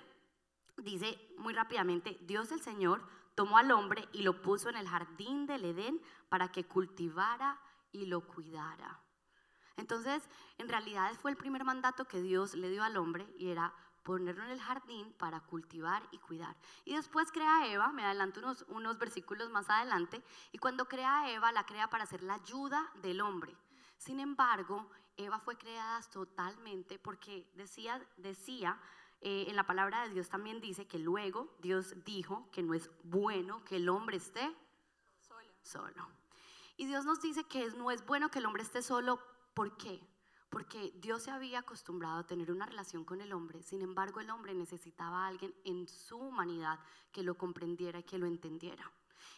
dice 0.77 1.17
muy 1.37 1.53
rápidamente, 1.53 2.17
Dios 2.21 2.51
el 2.51 2.61
Señor 2.61 3.01
tomó 3.35 3.57
al 3.57 3.71
hombre 3.71 4.09
y 4.11 4.23
lo 4.23 4.41
puso 4.41 4.69
en 4.69 4.75
el 4.75 4.89
jardín 4.89 5.45
del 5.45 5.63
Edén 5.65 6.01
para 6.27 6.51
que 6.51 6.65
cultivara 6.65 7.59
y 7.91 8.07
lo 8.07 8.27
cuidara. 8.27 9.02
Entonces, 9.77 10.23
en 10.57 10.69
realidad 10.69 11.13
fue 11.15 11.31
el 11.31 11.37
primer 11.37 11.63
mandato 11.63 12.05
que 12.05 12.21
Dios 12.21 12.53
le 12.53 12.69
dio 12.69 12.83
al 12.83 12.97
hombre 12.97 13.27
y 13.37 13.49
era 13.49 13.73
ponerlo 14.03 14.43
en 14.43 14.51
el 14.51 14.61
jardín 14.61 15.13
para 15.13 15.39
cultivar 15.39 16.03
y 16.11 16.19
cuidar. 16.19 16.55
Y 16.85 16.95
después 16.95 17.31
crea 17.31 17.59
a 17.59 17.67
Eva, 17.67 17.91
me 17.91 18.03
adelanto 18.05 18.41
unos, 18.41 18.65
unos 18.67 18.97
versículos 18.99 19.49
más 19.49 19.69
adelante, 19.69 20.21
y 20.51 20.57
cuando 20.57 20.87
crea 20.87 21.21
a 21.21 21.31
Eva, 21.31 21.51
la 21.51 21.65
crea 21.65 21.89
para 21.89 22.05
ser 22.05 22.21
la 22.23 22.35
ayuda 22.35 22.91
del 23.01 23.21
hombre. 23.21 23.55
Sin 23.97 24.19
embargo, 24.19 24.89
Eva 25.15 25.39
fue 25.39 25.57
creada 25.57 26.01
totalmente 26.11 26.99
porque 26.99 27.49
decía, 27.55 28.05
decía 28.17 28.79
eh, 29.21 29.45
en 29.47 29.55
la 29.55 29.65
palabra 29.65 30.03
de 30.03 30.13
Dios 30.13 30.27
también 30.27 30.59
dice 30.59 30.85
que 30.85 30.99
luego 30.99 31.55
Dios 31.59 32.03
dijo 32.03 32.49
que 32.51 32.61
no 32.61 32.73
es 32.73 32.91
bueno 33.03 33.63
que 33.63 33.77
el 33.77 33.87
hombre 33.87 34.17
esté 34.17 34.53
solo. 35.61 36.09
Y 36.75 36.87
Dios 36.87 37.05
nos 37.05 37.21
dice 37.21 37.45
que 37.45 37.69
no 37.77 37.89
es 37.89 38.05
bueno 38.05 38.29
que 38.29 38.39
el 38.39 38.45
hombre 38.45 38.63
esté 38.63 38.81
solo. 38.81 39.19
¿Por 39.53 39.77
qué? 39.77 39.99
Porque 40.49 40.93
Dios 40.97 41.23
se 41.23 41.31
había 41.31 41.59
acostumbrado 41.59 42.19
a 42.19 42.27
tener 42.27 42.51
una 42.51 42.65
relación 42.65 43.03
con 43.05 43.21
el 43.21 43.33
hombre. 43.33 43.63
Sin 43.63 43.81
embargo, 43.81 44.19
el 44.19 44.29
hombre 44.29 44.53
necesitaba 44.53 45.25
a 45.25 45.27
alguien 45.27 45.53
en 45.63 45.87
su 45.87 46.17
humanidad 46.17 46.79
que 47.11 47.23
lo 47.23 47.37
comprendiera 47.37 47.99
y 47.99 48.03
que 48.03 48.17
lo 48.17 48.27
entendiera. 48.27 48.91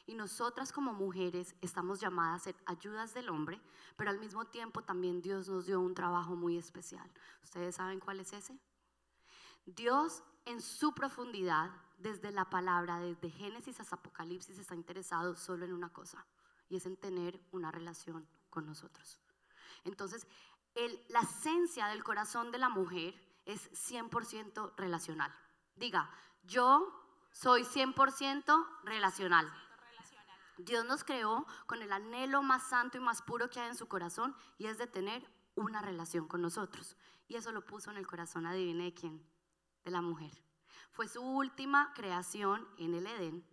Y 0.07 0.13
nosotras 0.13 0.71
como 0.71 0.93
mujeres 0.93 1.55
estamos 1.61 1.99
llamadas 1.99 2.41
a 2.41 2.43
ser 2.45 2.55
ayudas 2.65 3.13
del 3.13 3.29
hombre, 3.29 3.61
pero 3.95 4.09
al 4.09 4.19
mismo 4.19 4.45
tiempo 4.45 4.83
también 4.83 5.21
Dios 5.21 5.49
nos 5.49 5.65
dio 5.65 5.79
un 5.79 5.95
trabajo 5.95 6.35
muy 6.35 6.57
especial. 6.57 7.09
¿Ustedes 7.43 7.75
saben 7.75 7.99
cuál 7.99 8.19
es 8.19 8.33
ese? 8.33 8.59
Dios 9.65 10.21
en 10.45 10.61
su 10.61 10.93
profundidad, 10.93 11.71
desde 11.97 12.31
la 12.31 12.49
palabra, 12.49 12.99
desde 12.99 13.31
Génesis 13.31 13.79
hasta 13.79 13.95
Apocalipsis, 13.95 14.59
está 14.59 14.75
interesado 14.75 15.35
solo 15.35 15.65
en 15.65 15.73
una 15.73 15.91
cosa, 15.91 16.23
y 16.69 16.75
es 16.75 16.85
en 16.85 16.97
tener 16.97 17.39
una 17.51 17.71
relación 17.71 18.27
con 18.49 18.65
nosotros. 18.65 19.19
Entonces, 19.85 20.27
la 21.07 21.21
esencia 21.21 21.87
del 21.87 22.03
corazón 22.03 22.51
de 22.51 22.57
la 22.57 22.69
mujer 22.69 23.15
es 23.45 23.71
100% 23.91 24.73
relacional. 24.75 25.33
Diga, 25.75 26.09
yo 26.43 27.05
soy 27.31 27.63
100% 27.63 28.67
relacional. 28.83 29.51
Dios 30.57 30.85
nos 30.85 31.03
creó 31.03 31.45
con 31.65 31.81
el 31.81 31.91
anhelo 31.91 32.41
más 32.41 32.67
santo 32.69 32.97
y 32.97 33.01
más 33.01 33.21
puro 33.21 33.49
que 33.49 33.59
hay 33.59 33.69
en 33.69 33.75
su 33.75 33.87
corazón 33.87 34.35
y 34.57 34.67
es 34.67 34.77
de 34.77 34.87
tener 34.87 35.29
una 35.55 35.81
relación 35.81 36.27
con 36.27 36.41
nosotros. 36.41 36.95
Y 37.27 37.35
eso 37.35 37.51
lo 37.51 37.65
puso 37.65 37.91
en 37.91 37.97
el 37.97 38.07
corazón, 38.07 38.45
adivine 38.45 38.85
de 38.85 38.93
quién, 38.93 39.25
de 39.83 39.91
la 39.91 40.01
mujer. 40.01 40.31
Fue 40.91 41.07
su 41.07 41.21
última 41.21 41.93
creación 41.93 42.67
en 42.77 42.93
el 42.93 43.05
Edén 43.05 43.45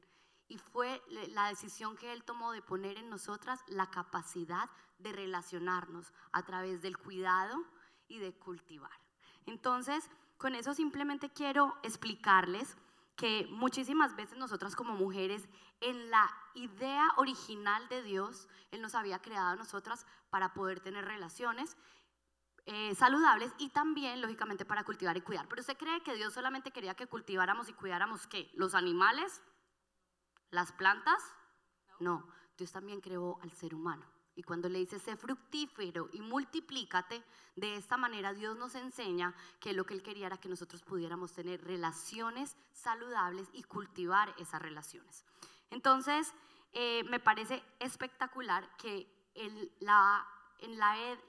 y 0.47 0.59
fue 0.59 1.03
la 1.09 1.49
decisión 1.49 1.97
que 1.97 2.13
él 2.13 2.25
tomó 2.25 2.53
de 2.53 2.63
poner 2.63 2.99
en 2.99 3.11
nosotras 3.11 3.61
la 3.67 3.91
capacidad 3.91 4.71
de 5.03 5.13
relacionarnos 5.13 6.13
a 6.33 6.43
través 6.43 6.83
del 6.83 6.97
cuidado 6.99 7.65
y 8.09 8.19
de 8.19 8.33
cultivar. 8.35 8.99
Entonces, 9.47 10.09
con 10.37 10.55
eso 10.55 10.75
simplemente 10.75 11.31
quiero 11.31 11.77
explicarles 11.83 12.77
que 13.17 13.47
muchísimas 13.51 14.17
veces 14.17 14.39
nosotras 14.39 14.75
como 14.75 14.95
mujeres, 14.95 15.49
en 15.81 16.11
la 16.11 16.31
idea 16.55 17.09
original 17.17 17.89
de 17.89 18.03
Dios, 18.03 18.49
Él 18.71 18.81
nos 18.81 18.95
había 18.95 19.21
creado 19.21 19.49
a 19.49 19.57
nosotras 19.57 20.07
para 20.31 20.55
poder 20.55 20.81
tener 20.81 21.05
relaciones. 21.05 21.77
eh, 22.65 22.95
saludables 22.95 23.53
y 23.59 23.71
también, 23.71 24.21
lógicamente, 24.21 24.65
para 24.65 24.85
cultivar 24.85 25.17
y 25.17 25.21
cuidar. 25.21 25.49
Pero 25.49 25.61
usted 25.61 25.77
cree 25.77 26.01
que 26.05 26.15
Dios 26.15 26.33
solamente 26.33 26.71
quería 26.71 26.95
que 26.95 27.09
cultiváramos 27.09 27.69
y 27.69 27.73
cuidáramos 27.73 28.29
qué? 28.29 28.53
¿Los 28.55 28.77
animales? 28.77 29.43
¿Las 30.51 30.71
plantas? 30.71 31.21
No, 31.99 32.29
Dios 32.57 32.71
también 32.71 33.01
creó 33.01 33.41
al 33.43 33.51
ser 33.53 33.75
humano. 33.75 34.07
Y 34.35 34.43
cuando 34.43 34.69
le 34.69 34.79
dice, 34.79 34.99
sé 34.99 35.17
fructífero 35.17 36.09
y 36.13 36.21
multiplícate, 36.21 37.23
de 37.57 37.77
esta 37.77 37.97
manera 37.97 38.33
Dios 38.33 38.57
nos 38.57 38.75
enseña 38.75 39.35
que 39.61 39.75
lo 39.75 39.85
que 39.85 39.95
Él 39.95 40.03
quería 40.03 40.27
era 40.27 40.39
que 40.39 40.49
nosotros 40.49 40.83
pudiéramos 40.83 41.33
tener 41.33 41.63
relaciones 41.65 42.57
saludables 42.73 43.49
y 43.53 43.63
cultivar 43.63 44.35
esas 44.39 44.63
relaciones. 44.63 45.25
Entonces, 45.71 46.33
eh, 46.73 47.05
me 47.05 47.21
parece 47.21 47.63
espectacular 47.79 48.67
que 48.77 49.07
en 49.35 49.71
la, 49.81 50.27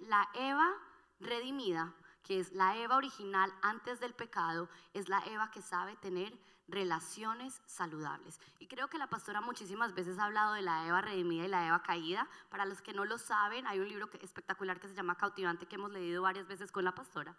la 0.07 0.29
Eva 0.33 0.73
redimida, 1.19 1.93
que 2.23 2.39
es 2.39 2.53
la 2.53 2.77
Eva 2.77 2.95
original 2.95 3.53
antes 3.61 3.99
del 3.99 4.13
pecado, 4.13 4.69
es 4.93 5.09
la 5.09 5.19
Eva 5.25 5.51
que 5.51 5.61
sabe 5.61 5.97
tener 5.97 6.37
relaciones 6.67 7.61
saludables. 7.65 8.39
Y 8.59 8.67
creo 8.67 8.87
que 8.87 8.97
la 8.97 9.07
pastora 9.07 9.41
muchísimas 9.41 9.93
veces 9.93 10.17
ha 10.17 10.25
hablado 10.25 10.53
de 10.53 10.61
la 10.61 10.87
Eva 10.87 11.01
redimida 11.01 11.45
y 11.45 11.49
la 11.49 11.67
Eva 11.67 11.83
caída. 11.83 12.27
Para 12.49 12.65
los 12.65 12.81
que 12.81 12.93
no 12.93 13.05
lo 13.05 13.17
saben, 13.17 13.67
hay 13.67 13.79
un 13.79 13.89
libro 13.89 14.09
espectacular 14.21 14.79
que 14.79 14.87
se 14.87 14.95
llama 14.95 15.17
Cautivante 15.17 15.65
que 15.65 15.75
hemos 15.75 15.91
leído 15.91 16.21
varias 16.21 16.47
veces 16.47 16.71
con 16.71 16.83
la 16.83 16.95
pastora. 16.95 17.35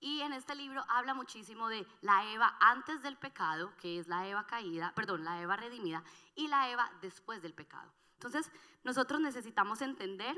Y 0.00 0.20
en 0.20 0.32
este 0.32 0.54
libro 0.54 0.84
habla 0.88 1.12
muchísimo 1.14 1.68
de 1.68 1.86
la 2.02 2.24
Eva 2.32 2.56
antes 2.60 3.02
del 3.02 3.16
pecado, 3.16 3.72
que 3.80 3.98
es 3.98 4.06
la 4.06 4.28
Eva 4.28 4.46
caída, 4.46 4.92
perdón, 4.94 5.24
la 5.24 5.42
Eva 5.42 5.56
redimida, 5.56 6.04
y 6.36 6.46
la 6.46 6.70
Eva 6.70 6.90
después 7.02 7.42
del 7.42 7.52
pecado. 7.52 7.92
Entonces, 8.14 8.50
nosotros 8.84 9.20
necesitamos 9.20 9.82
entender 9.82 10.36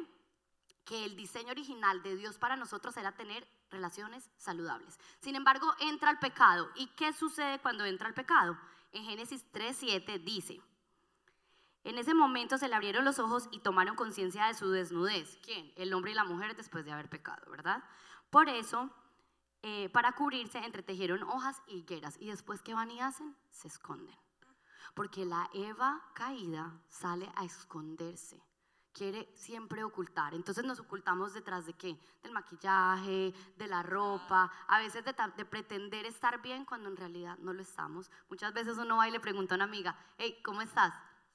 que 0.91 1.05
el 1.05 1.15
diseño 1.15 1.53
original 1.53 2.03
de 2.03 2.17
Dios 2.17 2.37
para 2.37 2.57
nosotros 2.57 2.97
era 2.97 3.13
tener 3.13 3.47
relaciones 3.71 4.29
saludables. 4.39 4.99
Sin 5.21 5.37
embargo, 5.37 5.73
entra 5.79 6.11
el 6.11 6.19
pecado. 6.19 6.69
¿Y 6.75 6.89
qué 6.89 7.13
sucede 7.13 7.61
cuando 7.61 7.85
entra 7.85 8.09
el 8.09 8.15
pecado? 8.15 8.59
En 8.91 9.05
Génesis 9.05 9.47
3:7 9.53 10.19
dice, 10.19 10.61
en 11.85 11.97
ese 11.97 12.13
momento 12.13 12.59
se 12.59 12.67
le 12.67 12.75
abrieron 12.75 13.05
los 13.05 13.21
ojos 13.21 13.49
y 13.53 13.61
tomaron 13.61 13.95
conciencia 13.95 14.47
de 14.47 14.55
su 14.55 14.69
desnudez. 14.69 15.39
¿Quién? 15.45 15.73
El 15.77 15.95
hombre 15.95 16.11
y 16.11 16.15
la 16.15 16.25
mujer 16.25 16.57
después 16.57 16.85
de 16.85 16.91
haber 16.91 17.09
pecado, 17.09 17.49
¿verdad? 17.53 17.85
Por 18.29 18.49
eso, 18.49 18.91
eh, 19.63 19.91
para 19.91 20.11
cubrirse, 20.17 20.59
entretejieron 20.59 21.23
hojas 21.23 21.63
y 21.69 21.77
higueras. 21.77 22.17
Y 22.19 22.31
después, 22.31 22.63
¿qué 22.63 22.75
van 22.75 22.91
y 22.91 23.01
hacen? 23.01 23.37
Se 23.53 23.69
esconden. 23.69 24.19
Porque 24.95 25.25
la 25.25 25.49
Eva 25.55 26.03
caída 26.15 26.83
sale 26.89 27.31
a 27.37 27.45
esconderse 27.45 28.43
quiere 28.93 29.31
siempre 29.35 29.85
ocultar. 29.85 30.35
Entonces 30.35 30.65
nos 30.65 30.81
ocultamos 30.81 31.35
detrás 31.35 31.67
de 31.67 31.75
qué? 31.75 31.99
Del 32.23 32.33
maquillaje, 32.33 33.33
de 33.57 33.67
la 33.67 33.83
ropa, 33.83 34.51
a 34.69 34.79
veces 34.79 35.05
de, 35.05 35.15
de, 35.37 35.45
pretender 35.45 36.07
estar 36.07 36.41
bien 36.43 36.65
cuando 36.65 36.89
en 36.89 36.97
realidad 36.97 37.39
no 37.39 37.53
lo 37.53 37.63
estamos. 37.63 38.11
Muchas 38.29 38.53
veces 38.53 38.79
uno 38.79 38.97
va 38.97 39.09
y 39.09 39.13
le 39.13 39.21
pregunta 39.21 39.55
a 39.55 39.57
una 39.57 39.65
amiga, 39.65 39.97
hey, 40.19 40.41
¿cómo 40.45 40.63
estás? 40.63 40.95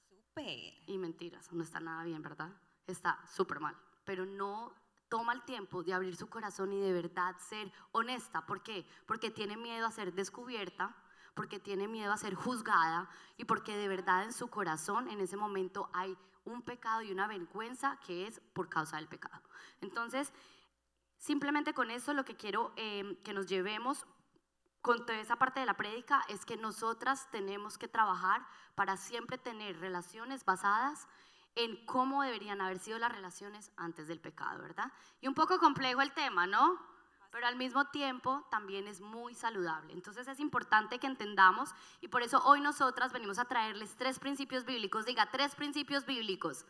Súper. 0.10 0.74
Y 0.88 0.98
mentiras, 0.98 1.52
no 1.52 1.64
está 1.64 1.80
nada 1.80 2.04
bien, 2.04 2.22
¿verdad? 2.22 2.52
Está 2.88 3.20
súper 3.28 3.60
mal. 3.60 3.76
Pero 4.04 4.26
no 4.26 4.74
toma 5.10 5.34
el 5.34 5.44
tiempo 5.44 5.84
de 5.84 5.94
abrir 5.94 6.16
su 6.16 6.28
corazón 6.30 6.74
y 6.74 6.80
de 6.80 6.94
verdad 6.94 7.36
ser 7.40 7.72
honesta. 7.92 8.46
¿Por 8.46 8.64
qué? 8.64 8.88
Porque 9.06 9.32
tiene 9.32 9.58
miedo 9.58 9.86
a 9.86 9.92
ser 9.92 10.14
descubierta 10.14 10.96
porque 11.36 11.60
tiene 11.60 11.88
miedo 11.88 12.12
a 12.12 12.18
ser 12.18 12.34
juzgada 12.34 13.10
y 13.38 13.44
porque 13.44 13.76
de 13.76 13.88
verdad 13.88 14.24
en 14.24 14.34
su 14.34 14.48
corazón 14.48 15.10
en 15.10 15.20
ese 15.20 15.38
momento 15.38 15.90
hay 15.94 16.18
un 16.46 16.62
pecado 16.62 17.02
y 17.02 17.12
una 17.12 17.28
vergüenza 17.28 18.00
que 18.06 18.28
es 18.28 18.40
por 18.54 18.70
causa 18.70 18.98
del 18.98 19.08
pecado. 19.08 19.42
Entonces, 19.82 20.32
simplemente 21.18 21.74
con 21.74 21.92
eso 21.92 22.14
lo 22.14 22.25
que 22.25 22.36
quiero 22.36 22.74
em, 22.75 23.16
que 23.24 23.34
nos 23.34 23.48
llevemos 23.48 24.06
con 24.82 25.06
toda 25.06 25.20
esa 25.20 25.38
parte 25.38 25.60
de 25.60 25.66
la 25.66 25.78
prédica 25.78 26.24
es 26.30 26.46
que 26.46 26.58
nosotras 26.58 27.30
tenemos 27.32 27.78
que 27.78 27.88
trabajar 27.88 28.46
para 28.75 28.98
siempre 28.98 29.38
tener 29.38 29.80
relaciones 29.80 30.46
basadas 30.46 31.08
en 31.56 31.84
cómo 31.86 32.22
deberían 32.22 32.62
haber 32.62 32.78
sido 32.80 33.00
las 33.00 33.12
relaciones 33.12 33.72
antes 33.78 34.08
del 34.08 34.20
pecado, 34.20 34.62
¿verdad? 34.62 34.92
Y 35.22 35.28
un 35.28 35.34
poco 35.34 35.58
complejo 35.58 36.02
el 36.02 36.14
tema, 36.14 36.46
¿no? 36.46 36.80
Pero 37.36 37.48
al 37.48 37.58
mismo 37.58 37.84
tiempo 37.89 38.48
también 38.50 38.88
es 38.88 39.01
muy 39.01 39.36
saludable. 39.36 39.92
Entonces 39.92 40.25
es 40.30 40.39
importante 40.39 41.00
que 41.00 41.08
entendamos 41.08 41.75
y 42.00 42.08
por 42.08 42.22
eso 42.22 42.42
hoy 42.46 42.62
nosotras 42.62 43.12
venimos 43.12 43.39
a 43.39 43.44
traerles 43.44 43.98
tres 43.98 44.20
principios 44.20 44.63
bíblicos, 44.63 45.06
diga 45.06 45.30
tres 45.30 45.54
principios 45.54 46.06
bíblicos. 46.06 46.65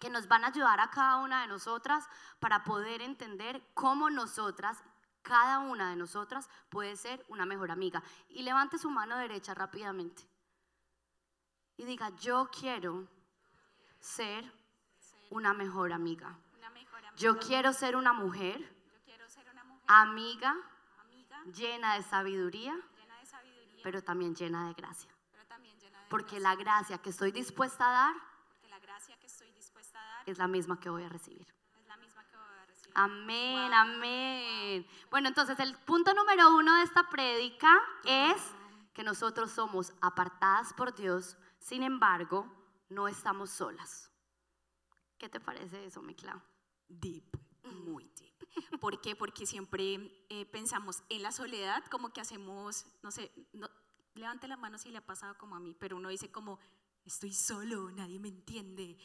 Que 0.00 0.08
nos 0.08 0.26
van 0.26 0.44
a 0.44 0.46
ayudar 0.46 0.80
a 0.80 0.88
cada 0.88 1.16
una 1.18 1.42
de 1.42 1.48
nosotras 1.48 2.08
para 2.40 2.64
poder 2.64 3.02
entender 3.02 3.62
cómo 3.74 4.08
nosotras, 4.08 4.82
cada 5.20 5.58
una 5.58 5.90
de 5.90 5.96
nosotras, 5.96 6.48
puede 6.70 6.96
ser 6.96 7.22
una 7.28 7.44
mejor 7.44 7.70
amiga. 7.70 8.02
Y 8.30 8.42
levante 8.42 8.78
su 8.78 8.88
mano 8.88 9.18
derecha 9.18 9.52
rápidamente. 9.52 10.26
Y 11.76 11.84
diga, 11.84 12.08
yo 12.16 12.48
quiero 12.50 13.06
ser 14.00 14.50
una 15.28 15.52
mejor 15.52 15.92
amiga. 15.92 16.38
Yo 17.16 17.38
quiero 17.38 17.74
ser 17.74 17.96
una 17.96 18.14
mujer 18.14 18.75
amiga, 19.86 20.54
llena, 21.54 21.94
de 21.94 22.02
sabiduría, 22.02 22.74
pero 23.82 24.02
también 24.02 24.34
llena 24.34 24.68
de 24.68 24.74
gracia. 24.74 25.10
porque 26.08 26.38
la 26.38 26.54
gracia 26.54 26.98
que 26.98 27.10
estoy 27.10 27.32
dispuesta 27.32 27.88
a 27.88 27.92
dar, 27.92 28.14
es 30.26 30.38
la 30.38 30.48
misma 30.48 30.78
que 30.80 30.90
voy 30.90 31.04
a 31.04 31.08
recibir. 31.08 31.46
Amén, 32.94 33.72
amén. 33.74 34.86
Bueno, 35.10 35.28
entonces 35.28 35.58
el 35.60 35.76
punto 35.76 36.14
número 36.14 36.56
uno 36.56 36.76
de 36.76 36.82
esta 36.82 37.08
prédica 37.10 37.78
es 38.04 38.36
que 38.94 39.02
nosotros 39.02 39.50
somos 39.50 39.92
apartadas 40.00 40.72
por 40.72 40.94
Dios, 40.94 41.36
sin 41.58 41.82
embargo, 41.82 42.50
no 42.88 43.06
estamos 43.06 43.50
solas. 43.50 44.10
¿Qué 45.18 45.28
te 45.28 45.40
parece 45.40 45.84
eso, 45.84 46.00
mi 46.00 46.16
Deep, 46.88 47.24
muy 47.84 48.10
deep. 48.18 48.35
¿Por 48.80 49.00
qué? 49.00 49.16
Porque 49.16 49.46
siempre 49.46 50.24
eh, 50.28 50.46
pensamos 50.46 51.02
en 51.08 51.22
la 51.22 51.32
soledad, 51.32 51.84
como 51.90 52.12
que 52.12 52.20
hacemos, 52.20 52.86
no 53.02 53.10
sé, 53.10 53.32
no, 53.52 53.68
levante 54.14 54.48
la 54.48 54.56
mano 54.56 54.78
si 54.78 54.90
le 54.90 54.98
ha 54.98 55.06
pasado 55.06 55.36
como 55.38 55.56
a 55.56 55.60
mí, 55.60 55.74
pero 55.78 55.96
uno 55.96 56.08
dice 56.08 56.30
como, 56.30 56.58
estoy 57.04 57.32
solo, 57.32 57.90
nadie 57.90 58.18
me 58.18 58.28
entiende. 58.28 58.96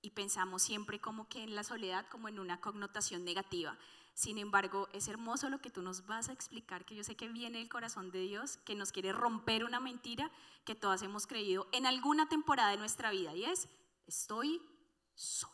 Y 0.00 0.10
pensamos 0.10 0.62
siempre 0.62 1.00
como 1.00 1.28
que 1.28 1.42
en 1.44 1.54
la 1.54 1.62
soledad 1.62 2.08
como 2.08 2.28
en 2.28 2.40
una 2.40 2.60
connotación 2.60 3.24
negativa. 3.24 3.78
Sin 4.14 4.38
embargo, 4.38 4.88
es 4.92 5.08
hermoso 5.08 5.48
lo 5.48 5.60
que 5.60 5.70
tú 5.70 5.80
nos 5.80 6.06
vas 6.06 6.28
a 6.28 6.32
explicar, 6.32 6.84
que 6.84 6.94
yo 6.94 7.04
sé 7.04 7.16
que 7.16 7.28
viene 7.28 7.60
el 7.60 7.68
corazón 7.68 8.10
de 8.10 8.20
Dios, 8.20 8.58
que 8.58 8.74
nos 8.74 8.92
quiere 8.92 9.12
romper 9.12 9.64
una 9.64 9.80
mentira 9.80 10.30
que 10.64 10.74
todas 10.74 11.02
hemos 11.02 11.26
creído 11.26 11.66
en 11.72 11.86
alguna 11.86 12.28
temporada 12.28 12.70
de 12.70 12.76
nuestra 12.76 13.10
vida, 13.10 13.34
y 13.34 13.44
es, 13.44 13.68
estoy 14.06 14.60
sola. 15.14 15.52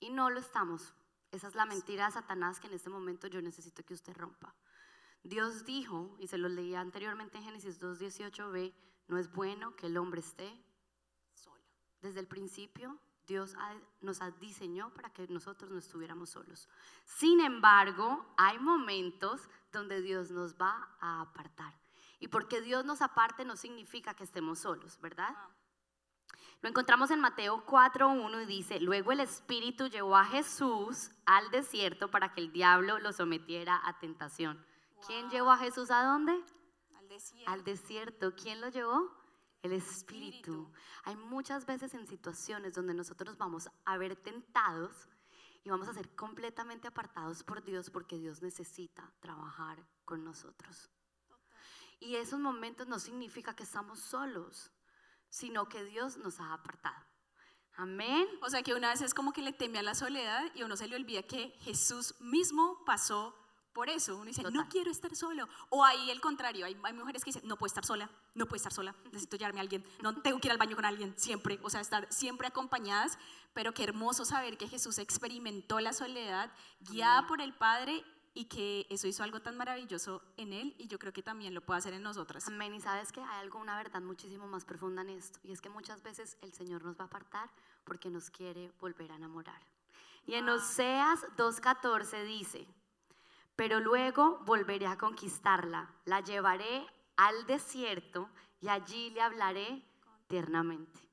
Y 0.00 0.10
no 0.10 0.30
lo 0.30 0.40
estamos. 0.40 0.94
Esa 1.32 1.48
es 1.48 1.54
la 1.54 1.66
mentira 1.66 2.06
de 2.06 2.12
Satanás 2.12 2.60
que 2.60 2.68
en 2.68 2.74
este 2.74 2.90
momento 2.90 3.26
yo 3.26 3.40
necesito 3.42 3.82
que 3.84 3.94
usted 3.94 4.14
rompa. 4.14 4.54
Dios 5.24 5.64
dijo, 5.64 6.14
y 6.20 6.28
se 6.28 6.38
lo 6.38 6.48
leía 6.48 6.80
anteriormente 6.80 7.38
en 7.38 7.44
Génesis 7.44 7.80
2.18b, 7.80 8.74
no 9.08 9.18
es 9.18 9.32
bueno 9.32 9.74
que 9.74 9.86
el 9.86 9.96
hombre 9.96 10.20
esté 10.20 10.62
solo. 11.34 11.64
Desde 12.02 12.20
el 12.20 12.26
principio 12.26 12.98
Dios 13.26 13.54
nos 14.00 14.20
diseñó 14.40 14.92
para 14.92 15.10
que 15.10 15.26
nosotros 15.28 15.70
no 15.70 15.78
estuviéramos 15.78 16.30
solos. 16.30 16.68
Sin 17.04 17.40
embargo, 17.40 18.26
hay 18.36 18.58
momentos 18.58 19.48
donde 19.72 20.02
Dios 20.02 20.30
nos 20.30 20.54
va 20.56 20.96
a 21.00 21.22
apartar. 21.22 21.72
Y 22.18 22.28
porque 22.28 22.60
Dios 22.60 22.84
nos 22.84 23.00
aparte 23.00 23.44
no 23.44 23.56
significa 23.56 24.14
que 24.14 24.24
estemos 24.24 24.58
solos, 24.60 25.00
¿verdad? 25.00 25.34
Ah. 25.34 25.50
Lo 26.62 26.68
encontramos 26.68 27.10
en 27.10 27.18
Mateo 27.18 27.66
4.1 27.66 28.44
y 28.44 28.46
dice, 28.46 28.78
luego 28.78 29.10
el 29.10 29.18
Espíritu 29.18 29.88
llevó 29.88 30.16
a 30.16 30.24
Jesús 30.24 31.10
al 31.26 31.50
desierto 31.50 32.08
para 32.08 32.32
que 32.32 32.40
el 32.40 32.52
diablo 32.52 33.00
lo 33.00 33.12
sometiera 33.12 33.80
a 33.84 33.98
tentación. 33.98 34.64
¿Quién 35.04 35.28
llevó 35.28 35.50
a 35.50 35.58
Jesús 35.58 35.90
a 35.90 36.04
dónde? 36.04 36.40
Al 36.96 37.08
desierto. 37.08 37.50
Al 37.50 37.64
desierto. 37.64 38.34
¿Quién 38.36 38.60
lo 38.60 38.68
llevó? 38.68 39.10
El 39.62 39.72
Espíritu. 39.72 40.70
Hay 41.02 41.16
muchas 41.16 41.66
veces 41.66 41.94
en 41.94 42.06
situaciones 42.06 42.74
donde 42.74 42.94
nosotros 42.94 43.36
vamos 43.36 43.68
a 43.84 43.98
ver 43.98 44.14
tentados 44.14 45.08
y 45.64 45.70
vamos 45.70 45.88
a 45.88 45.94
ser 45.94 46.14
completamente 46.14 46.86
apartados 46.86 47.42
por 47.42 47.64
Dios 47.64 47.90
porque 47.90 48.18
Dios 48.18 48.40
necesita 48.40 49.12
trabajar 49.18 49.84
con 50.04 50.22
nosotros. 50.22 50.90
Y 51.98 52.14
esos 52.14 52.38
momentos 52.38 52.86
no 52.86 53.00
significa 53.00 53.56
que 53.56 53.64
estamos 53.64 53.98
solos 53.98 54.70
sino 55.32 55.66
que 55.66 55.82
Dios 55.82 56.18
nos 56.18 56.38
ha 56.40 56.52
apartado. 56.52 57.06
Amén. 57.76 58.28
O 58.42 58.50
sea 58.50 58.62
que 58.62 58.74
una 58.74 58.90
vez 58.90 59.00
es 59.00 59.14
como 59.14 59.32
que 59.32 59.40
le 59.40 59.54
teme 59.54 59.78
a 59.78 59.82
la 59.82 59.94
soledad 59.94 60.44
y 60.54 60.62
uno 60.62 60.76
se 60.76 60.86
le 60.86 60.94
olvida 60.94 61.22
que 61.22 61.56
Jesús 61.60 62.14
mismo 62.20 62.84
pasó 62.84 63.34
por 63.72 63.88
eso. 63.88 64.16
Uno 64.16 64.26
dice, 64.26 64.42
Total. 64.42 64.52
no 64.54 64.68
quiero 64.68 64.90
estar 64.90 65.16
solo. 65.16 65.48
O 65.70 65.82
ahí 65.86 66.10
el 66.10 66.20
contrario, 66.20 66.66
hay, 66.66 66.76
hay 66.82 66.92
mujeres 66.92 67.24
que 67.24 67.30
dicen, 67.30 67.48
no 67.48 67.56
puedo 67.56 67.68
estar 67.68 67.86
sola, 67.86 68.10
no 68.34 68.44
puedo 68.44 68.56
estar 68.56 68.74
sola, 68.74 68.94
necesito 69.06 69.38
llevarme 69.38 69.60
a 69.60 69.62
alguien, 69.62 69.86
no 70.02 70.20
tengo 70.20 70.38
que 70.38 70.48
ir 70.48 70.52
al 70.52 70.58
baño 70.58 70.76
con 70.76 70.84
alguien, 70.84 71.14
siempre, 71.16 71.58
o 71.62 71.70
sea, 71.70 71.80
estar 71.80 72.12
siempre 72.12 72.46
acompañadas. 72.46 73.18
Pero 73.54 73.72
qué 73.72 73.84
hermoso 73.84 74.26
saber 74.26 74.58
que 74.58 74.68
Jesús 74.68 74.98
experimentó 74.98 75.80
la 75.80 75.94
soledad 75.94 76.52
guiada 76.80 77.26
por 77.26 77.40
el 77.40 77.54
Padre 77.54 78.04
y 78.34 78.46
que 78.46 78.86
eso 78.88 79.06
hizo 79.06 79.22
algo 79.22 79.40
tan 79.40 79.56
maravilloso 79.56 80.22
en 80.36 80.52
él 80.52 80.74
y 80.78 80.86
yo 80.86 80.98
creo 80.98 81.12
que 81.12 81.22
también 81.22 81.54
lo 81.54 81.60
puede 81.60 81.78
hacer 81.78 81.92
en 81.92 82.02
nosotras. 82.02 82.48
Amén. 82.48 82.74
Y 82.74 82.80
sabes 82.80 83.12
que 83.12 83.20
hay 83.20 83.40
algo, 83.40 83.58
una 83.58 83.76
verdad 83.76 84.00
muchísimo 84.00 84.46
más 84.46 84.64
profunda 84.64 85.02
en 85.02 85.10
esto. 85.10 85.38
Y 85.42 85.52
es 85.52 85.60
que 85.60 85.68
muchas 85.68 86.02
veces 86.02 86.38
el 86.40 86.52
Señor 86.52 86.84
nos 86.84 86.98
va 86.98 87.04
a 87.04 87.06
apartar 87.06 87.50
porque 87.84 88.08
nos 88.10 88.30
quiere 88.30 88.72
volver 88.80 89.12
a 89.12 89.16
enamorar. 89.16 89.60
Y 90.26 90.34
en 90.34 90.48
Oseas 90.48 91.20
2.14 91.36 92.24
dice, 92.24 92.66
pero 93.56 93.80
luego 93.80 94.40
volveré 94.46 94.86
a 94.86 94.96
conquistarla, 94.96 95.90
la 96.06 96.20
llevaré 96.20 96.86
al 97.16 97.46
desierto 97.46 98.30
y 98.60 98.68
allí 98.68 99.10
le 99.10 99.20
hablaré 99.20 99.84
tiernamente. 100.28 101.11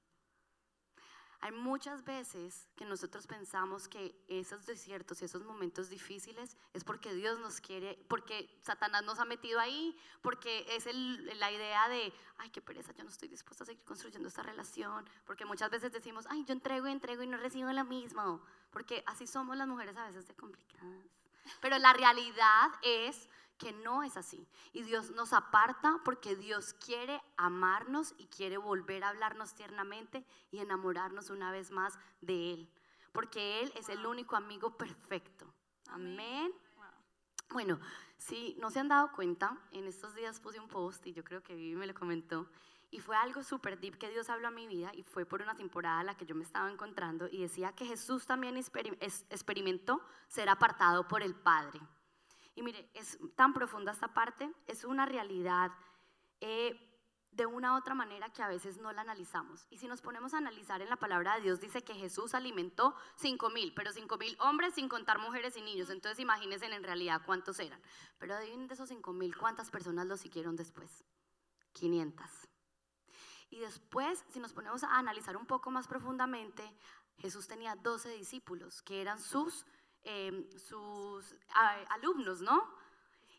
Hay 1.41 1.51
muchas 1.53 2.03
veces 2.03 2.67
que 2.75 2.83
nosotros 2.83 3.25
pensamos 3.25 3.87
que 3.87 4.13
esos 4.27 4.65
desiertos 4.65 5.21
y 5.21 5.25
esos 5.25 5.43
momentos 5.45 5.89
difíciles 5.89 6.57
es 6.73 6.83
porque 6.83 7.13
Dios 7.13 7.39
nos 7.39 7.61
quiere, 7.61 7.97
porque 8.09 8.59
Satanás 8.61 9.03
nos 9.03 9.19
ha 9.19 9.25
metido 9.25 9.57
ahí, 9.59 9.97
porque 10.21 10.65
es 10.75 10.85
el- 10.85 11.39
la 11.39 11.49
idea 11.49 11.87
de, 11.87 12.13
ay, 12.39 12.49
qué 12.49 12.61
pereza, 12.61 12.91
yo 12.93 13.03
no 13.05 13.09
estoy 13.09 13.29
dispuesta 13.29 13.63
a 13.63 13.67
seguir 13.67 13.83
construyendo 13.85 14.27
esta 14.27 14.43
relación, 14.43 15.09
porque 15.25 15.45
muchas 15.45 15.71
veces 15.71 15.93
decimos, 15.93 16.25
ay, 16.29 16.43
yo 16.43 16.51
entrego 16.51 16.89
y 16.89 16.91
entrego 16.91 17.23
y 17.23 17.27
no 17.27 17.37
recibo 17.37 17.71
lo 17.71 17.85
mismo, 17.85 18.43
porque 18.69 19.01
así 19.07 19.25
somos 19.25 19.55
las 19.55 19.67
mujeres 19.67 19.95
a 19.95 20.07
veces 20.07 20.27
de 20.27 20.35
complicadas. 20.35 21.05
Pero 21.61 21.77
la 21.79 21.93
realidad 21.93 22.69
es 22.83 23.29
que 23.59 23.73
no 23.73 24.01
es 24.01 24.17
así. 24.17 24.47
Y 24.73 24.81
Dios 24.81 25.11
nos 25.11 25.33
aparta 25.33 25.99
porque 26.03 26.35
Dios 26.35 26.73
quiere 26.73 27.21
amarnos 27.37 28.15
y 28.17 28.25
quiere 28.25 28.57
volver 28.57 29.03
a 29.03 29.09
hablarnos 29.09 29.53
tiernamente 29.53 30.25
y 30.49 30.59
enamorarnos 30.59 31.29
una 31.29 31.51
vez 31.51 31.69
más 31.69 31.99
de 32.21 32.53
Él. 32.53 32.69
Porque 33.11 33.61
Él 33.61 33.71
es 33.75 33.89
el 33.89 34.05
único 34.05 34.35
amigo 34.35 34.75
perfecto. 34.77 35.45
Amén. 35.89 36.51
Bueno, 37.51 37.79
si 38.17 38.55
no 38.59 38.69
se 38.69 38.79
han 38.79 38.87
dado 38.87 39.11
cuenta, 39.11 39.57
en 39.71 39.87
estos 39.87 40.15
días 40.15 40.39
puse 40.39 40.59
un 40.59 40.67
post 40.67 41.05
y 41.07 41.13
yo 41.13 41.23
creo 41.23 41.43
que 41.43 41.55
Vivi 41.55 41.75
me 41.75 41.87
lo 41.87 41.93
comentó. 41.93 42.47
Y 42.91 42.99
fue 42.99 43.15
algo 43.15 43.43
súper 43.43 43.79
deep 43.79 43.97
que 43.97 44.09
Dios 44.09 44.29
habló 44.29 44.47
a 44.47 44.51
mi 44.51 44.67
vida 44.67 44.91
y 44.95 45.03
fue 45.03 45.25
por 45.25 45.41
una 45.41 45.55
temporada 45.55 45.99
en 45.99 46.07
la 46.07 46.17
que 46.17 46.25
yo 46.25 46.33
me 46.33 46.43
estaba 46.43 46.71
encontrando 46.71 47.27
y 47.27 47.41
decía 47.41 47.73
que 47.73 47.85
Jesús 47.85 48.25
también 48.25 48.57
experimentó 48.57 50.01
ser 50.27 50.49
apartado 50.49 51.07
por 51.07 51.21
el 51.21 51.35
Padre. 51.35 51.79
Y 52.59 52.61
mire, 52.61 52.89
es 52.93 53.17
tan 53.37 53.53
profunda 53.53 53.93
esta 53.93 54.13
parte, 54.13 54.53
es 54.67 54.83
una 54.83 55.05
realidad 55.05 55.71
eh, 56.41 56.77
de 57.31 57.45
una 57.45 57.73
u 57.73 57.77
otra 57.77 57.95
manera 57.95 58.33
que 58.33 58.43
a 58.43 58.49
veces 58.49 58.79
no 58.79 58.91
la 58.91 58.99
analizamos. 58.99 59.65
Y 59.69 59.77
si 59.77 59.87
nos 59.87 60.01
ponemos 60.01 60.33
a 60.33 60.39
analizar 60.39 60.81
en 60.81 60.89
la 60.89 60.97
palabra 60.97 61.35
de 61.35 61.41
Dios, 61.43 61.61
dice 61.61 61.85
que 61.85 61.93
Jesús 61.93 62.33
alimentó 62.33 62.97
cinco 63.15 63.49
mil, 63.49 63.73
pero 63.73 63.93
cinco 63.93 64.17
mil 64.17 64.35
hombres 64.41 64.73
sin 64.73 64.89
contar 64.89 65.19
mujeres 65.19 65.55
y 65.55 65.61
niños. 65.61 65.89
Entonces 65.89 66.19
imagínense 66.19 66.65
en 66.65 66.83
realidad 66.83 67.21
cuántos 67.25 67.61
eran. 67.61 67.81
Pero 68.17 68.35
adivinen 68.35 68.67
de 68.67 68.73
esos 68.73 68.89
cinco 68.89 69.13
mil, 69.13 69.37
¿cuántas 69.37 69.71
personas 69.71 70.05
lo 70.07 70.17
siguieron 70.17 70.57
después? 70.57 71.05
500. 71.71 72.29
Y 73.51 73.59
después, 73.59 74.25
si 74.33 74.41
nos 74.41 74.51
ponemos 74.51 74.83
a 74.83 74.97
analizar 74.97 75.37
un 75.37 75.45
poco 75.45 75.71
más 75.71 75.87
profundamente, 75.87 76.69
Jesús 77.19 77.47
tenía 77.47 77.77
12 77.77 78.09
discípulos, 78.09 78.81
que 78.81 78.99
eran 78.99 79.17
sus, 79.17 79.65
eh, 80.03 80.49
sus 80.57 81.35
alumnos, 81.89 82.41
¿no? 82.41 82.63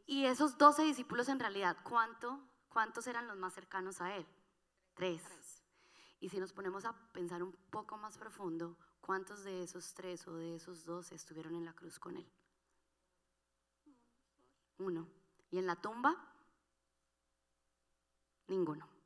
Y 0.07 0.25
esos 0.26 0.59
12 0.59 0.83
discípulos 0.83 1.29
en 1.29 1.38
realidad, 1.38 1.76
¿cuánto, 1.85 2.40
¿cuántos 2.69 3.07
eran 3.07 3.26
los 3.29 3.37
más 3.37 3.55
cercanos 3.55 4.00
a 4.00 4.17
Él? 4.17 4.26
Tres. 4.95 5.23
Y 6.21 6.29
si 6.29 6.38
nos 6.38 6.52
ponemos 6.52 6.85
a 6.85 6.93
pensar 7.12 7.43
un 7.43 7.52
poco 7.71 7.97
más 7.97 8.19
profundo, 8.19 8.76
¿cuántos 9.00 9.45
de 9.45 9.62
esos 9.62 9.95
tres 9.95 10.26
o 10.29 10.35
de 10.35 10.57
esos 10.57 10.85
12 10.85 11.14
estuvieron 11.14 11.55
en 11.55 11.64
la 11.64 11.73
cruz 11.73 11.99
con 11.99 12.17
Él? 12.17 12.31
Uno. 14.79 15.09
¿Y 15.50 15.59
en 15.59 15.67
la 15.67 15.76
tumba? 15.76 16.17
Ninguno. 18.49 19.00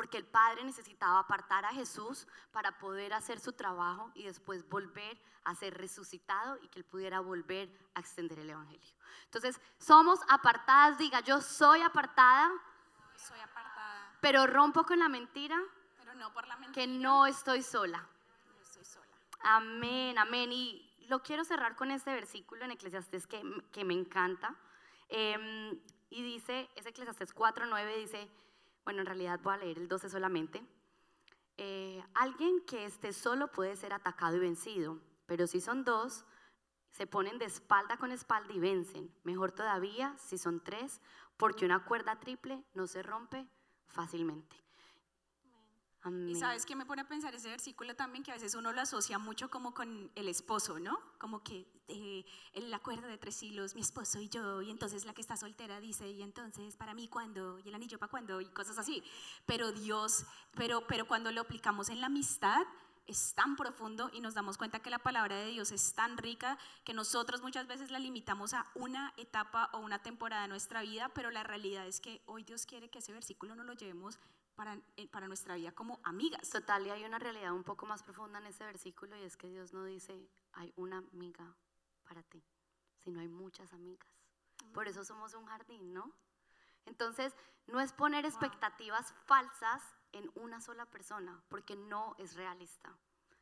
Porque 0.00 0.16
el 0.16 0.24
Padre 0.24 0.64
necesitaba 0.64 1.18
apartar 1.18 1.66
a 1.66 1.74
Jesús 1.74 2.26
para 2.52 2.78
poder 2.78 3.12
hacer 3.12 3.38
su 3.38 3.52
trabajo 3.52 4.10
y 4.14 4.22
después 4.22 4.66
volver 4.66 5.20
a 5.44 5.54
ser 5.54 5.76
resucitado 5.76 6.56
y 6.62 6.68
que 6.68 6.78
Él 6.78 6.86
pudiera 6.86 7.20
volver 7.20 7.70
a 7.92 8.00
extender 8.00 8.38
el 8.38 8.48
Evangelio. 8.48 8.94
Entonces, 9.26 9.60
somos 9.76 10.18
apartadas, 10.26 10.96
diga, 10.96 11.20
yo 11.20 11.42
soy 11.42 11.82
apartada, 11.82 12.50
Soy 13.14 13.38
apartada, 13.40 14.16
pero 14.22 14.46
rompo 14.46 14.84
con 14.84 14.98
la 15.00 15.10
mentira 15.10 15.60
pero 15.98 16.14
no 16.14 16.32
por 16.32 16.48
la 16.48 16.56
mentira. 16.56 16.72
que 16.72 16.86
no 16.86 17.26
estoy 17.26 17.60
sola. 17.60 17.98
no 18.48 18.58
estoy 18.62 18.86
sola. 18.86 19.06
Amén, 19.42 20.16
amén. 20.16 20.50
Y 20.50 20.96
lo 21.10 21.22
quiero 21.22 21.44
cerrar 21.44 21.76
con 21.76 21.90
este 21.90 22.14
versículo 22.14 22.64
en 22.64 22.70
Eclesiastés 22.70 23.26
que, 23.26 23.42
que 23.70 23.84
me 23.84 23.92
encanta. 23.92 24.56
Em, 25.10 25.78
y 26.08 26.22
dice, 26.22 26.70
es 26.74 26.86
Eclesiastés 26.86 27.34
4.9, 27.34 27.96
dice, 27.96 28.30
bueno, 28.90 29.02
en 29.02 29.06
realidad 29.06 29.38
voy 29.40 29.54
a 29.54 29.58
leer 29.58 29.78
el 29.78 29.86
12 29.86 30.10
solamente. 30.10 30.60
Eh, 31.58 32.02
alguien 32.12 32.60
que 32.66 32.86
esté 32.86 33.12
solo 33.12 33.46
puede 33.46 33.76
ser 33.76 33.92
atacado 33.92 34.36
y 34.36 34.40
vencido, 34.40 34.98
pero 35.26 35.46
si 35.46 35.60
son 35.60 35.84
dos, 35.84 36.24
se 36.90 37.06
ponen 37.06 37.38
de 37.38 37.44
espalda 37.44 37.98
con 37.98 38.10
espalda 38.10 38.52
y 38.52 38.58
vencen. 38.58 39.14
Mejor 39.22 39.52
todavía 39.52 40.16
si 40.18 40.38
son 40.38 40.58
tres, 40.58 41.00
porque 41.36 41.64
una 41.64 41.84
cuerda 41.84 42.18
triple 42.18 42.64
no 42.74 42.88
se 42.88 43.04
rompe 43.04 43.46
fácilmente. 43.86 44.56
Amén. 46.02 46.30
Y 46.30 46.34
sabes 46.34 46.64
que 46.64 46.74
me 46.74 46.86
pone 46.86 47.02
a 47.02 47.08
pensar 47.08 47.34
ese 47.34 47.48
versículo 47.48 47.94
también, 47.94 48.24
que 48.24 48.30
a 48.30 48.34
veces 48.34 48.54
uno 48.54 48.72
lo 48.72 48.80
asocia 48.80 49.18
mucho 49.18 49.50
como 49.50 49.74
con 49.74 50.10
el 50.14 50.28
esposo, 50.28 50.78
¿no? 50.78 50.98
Como 51.18 51.42
que 51.42 51.66
eh, 51.88 52.24
el 52.54 52.72
acuerdo 52.72 53.06
de 53.06 53.18
tres 53.18 53.42
hilos, 53.42 53.74
mi 53.74 53.82
esposo 53.82 54.18
y 54.18 54.28
yo, 54.28 54.62
y 54.62 54.70
entonces 54.70 55.04
la 55.04 55.12
que 55.12 55.20
está 55.20 55.36
soltera 55.36 55.78
dice, 55.78 56.08
y 56.10 56.22
entonces 56.22 56.76
para 56.76 56.94
mí 56.94 57.06
cuándo, 57.08 57.58
y 57.58 57.68
el 57.68 57.74
anillo 57.74 57.98
para 57.98 58.10
cuándo, 58.10 58.40
y 58.40 58.46
cosas 58.46 58.78
así. 58.78 59.02
Pero 59.44 59.72
Dios, 59.72 60.24
pero, 60.54 60.86
pero 60.86 61.06
cuando 61.06 61.30
lo 61.32 61.42
aplicamos 61.42 61.90
en 61.90 62.00
la 62.00 62.06
amistad, 62.06 62.66
es 63.06 63.34
tan 63.34 63.56
profundo 63.56 64.08
y 64.12 64.20
nos 64.20 64.34
damos 64.34 64.56
cuenta 64.56 64.80
que 64.80 64.88
la 64.88 65.00
palabra 65.00 65.36
de 65.36 65.46
Dios 65.46 65.72
es 65.72 65.94
tan 65.94 66.16
rica 66.16 66.58
que 66.84 66.94
nosotros 66.94 67.42
muchas 67.42 67.66
veces 67.66 67.90
la 67.90 67.98
limitamos 67.98 68.54
a 68.54 68.66
una 68.74 69.12
etapa 69.16 69.68
o 69.72 69.78
una 69.80 70.00
temporada 70.00 70.42
de 70.42 70.48
nuestra 70.48 70.82
vida, 70.82 71.10
pero 71.12 71.30
la 71.30 71.42
realidad 71.42 71.86
es 71.86 72.00
que 72.00 72.22
hoy 72.26 72.44
Dios 72.44 72.66
quiere 72.66 72.88
que 72.88 73.00
ese 73.00 73.12
versículo 73.12 73.54
no 73.56 73.64
lo 73.64 73.72
llevemos 73.72 74.18
para, 74.54 74.80
eh, 74.96 75.08
para 75.08 75.28
nuestra 75.28 75.54
vida 75.54 75.72
como 75.72 76.00
amigas. 76.04 76.50
Total, 76.50 76.86
y 76.86 76.90
hay 76.90 77.04
una 77.04 77.18
realidad 77.18 77.52
un 77.52 77.64
poco 77.64 77.86
más 77.86 78.02
profunda 78.02 78.38
en 78.38 78.46
ese 78.46 78.64
versículo 78.64 79.16
y 79.16 79.22
es 79.22 79.36
que 79.36 79.48
Dios 79.48 79.72
no 79.72 79.84
dice, 79.84 80.28
hay 80.52 80.72
una 80.76 80.98
amiga 80.98 81.56
para 82.04 82.22
ti, 82.22 82.42
sino 82.98 83.20
hay 83.20 83.28
muchas 83.28 83.72
amigas. 83.72 84.08
Por 84.72 84.88
eso 84.88 85.04
somos 85.04 85.34
un 85.34 85.46
jardín, 85.46 85.92
¿no? 85.92 86.12
Entonces, 86.86 87.34
no 87.66 87.80
es 87.80 87.92
poner 87.92 88.24
expectativas 88.26 89.14
falsas 89.26 89.82
en 90.12 90.30
una 90.34 90.60
sola 90.60 90.86
persona, 90.86 91.42
porque 91.48 91.76
no 91.76 92.14
es 92.18 92.34
realista. 92.34 92.96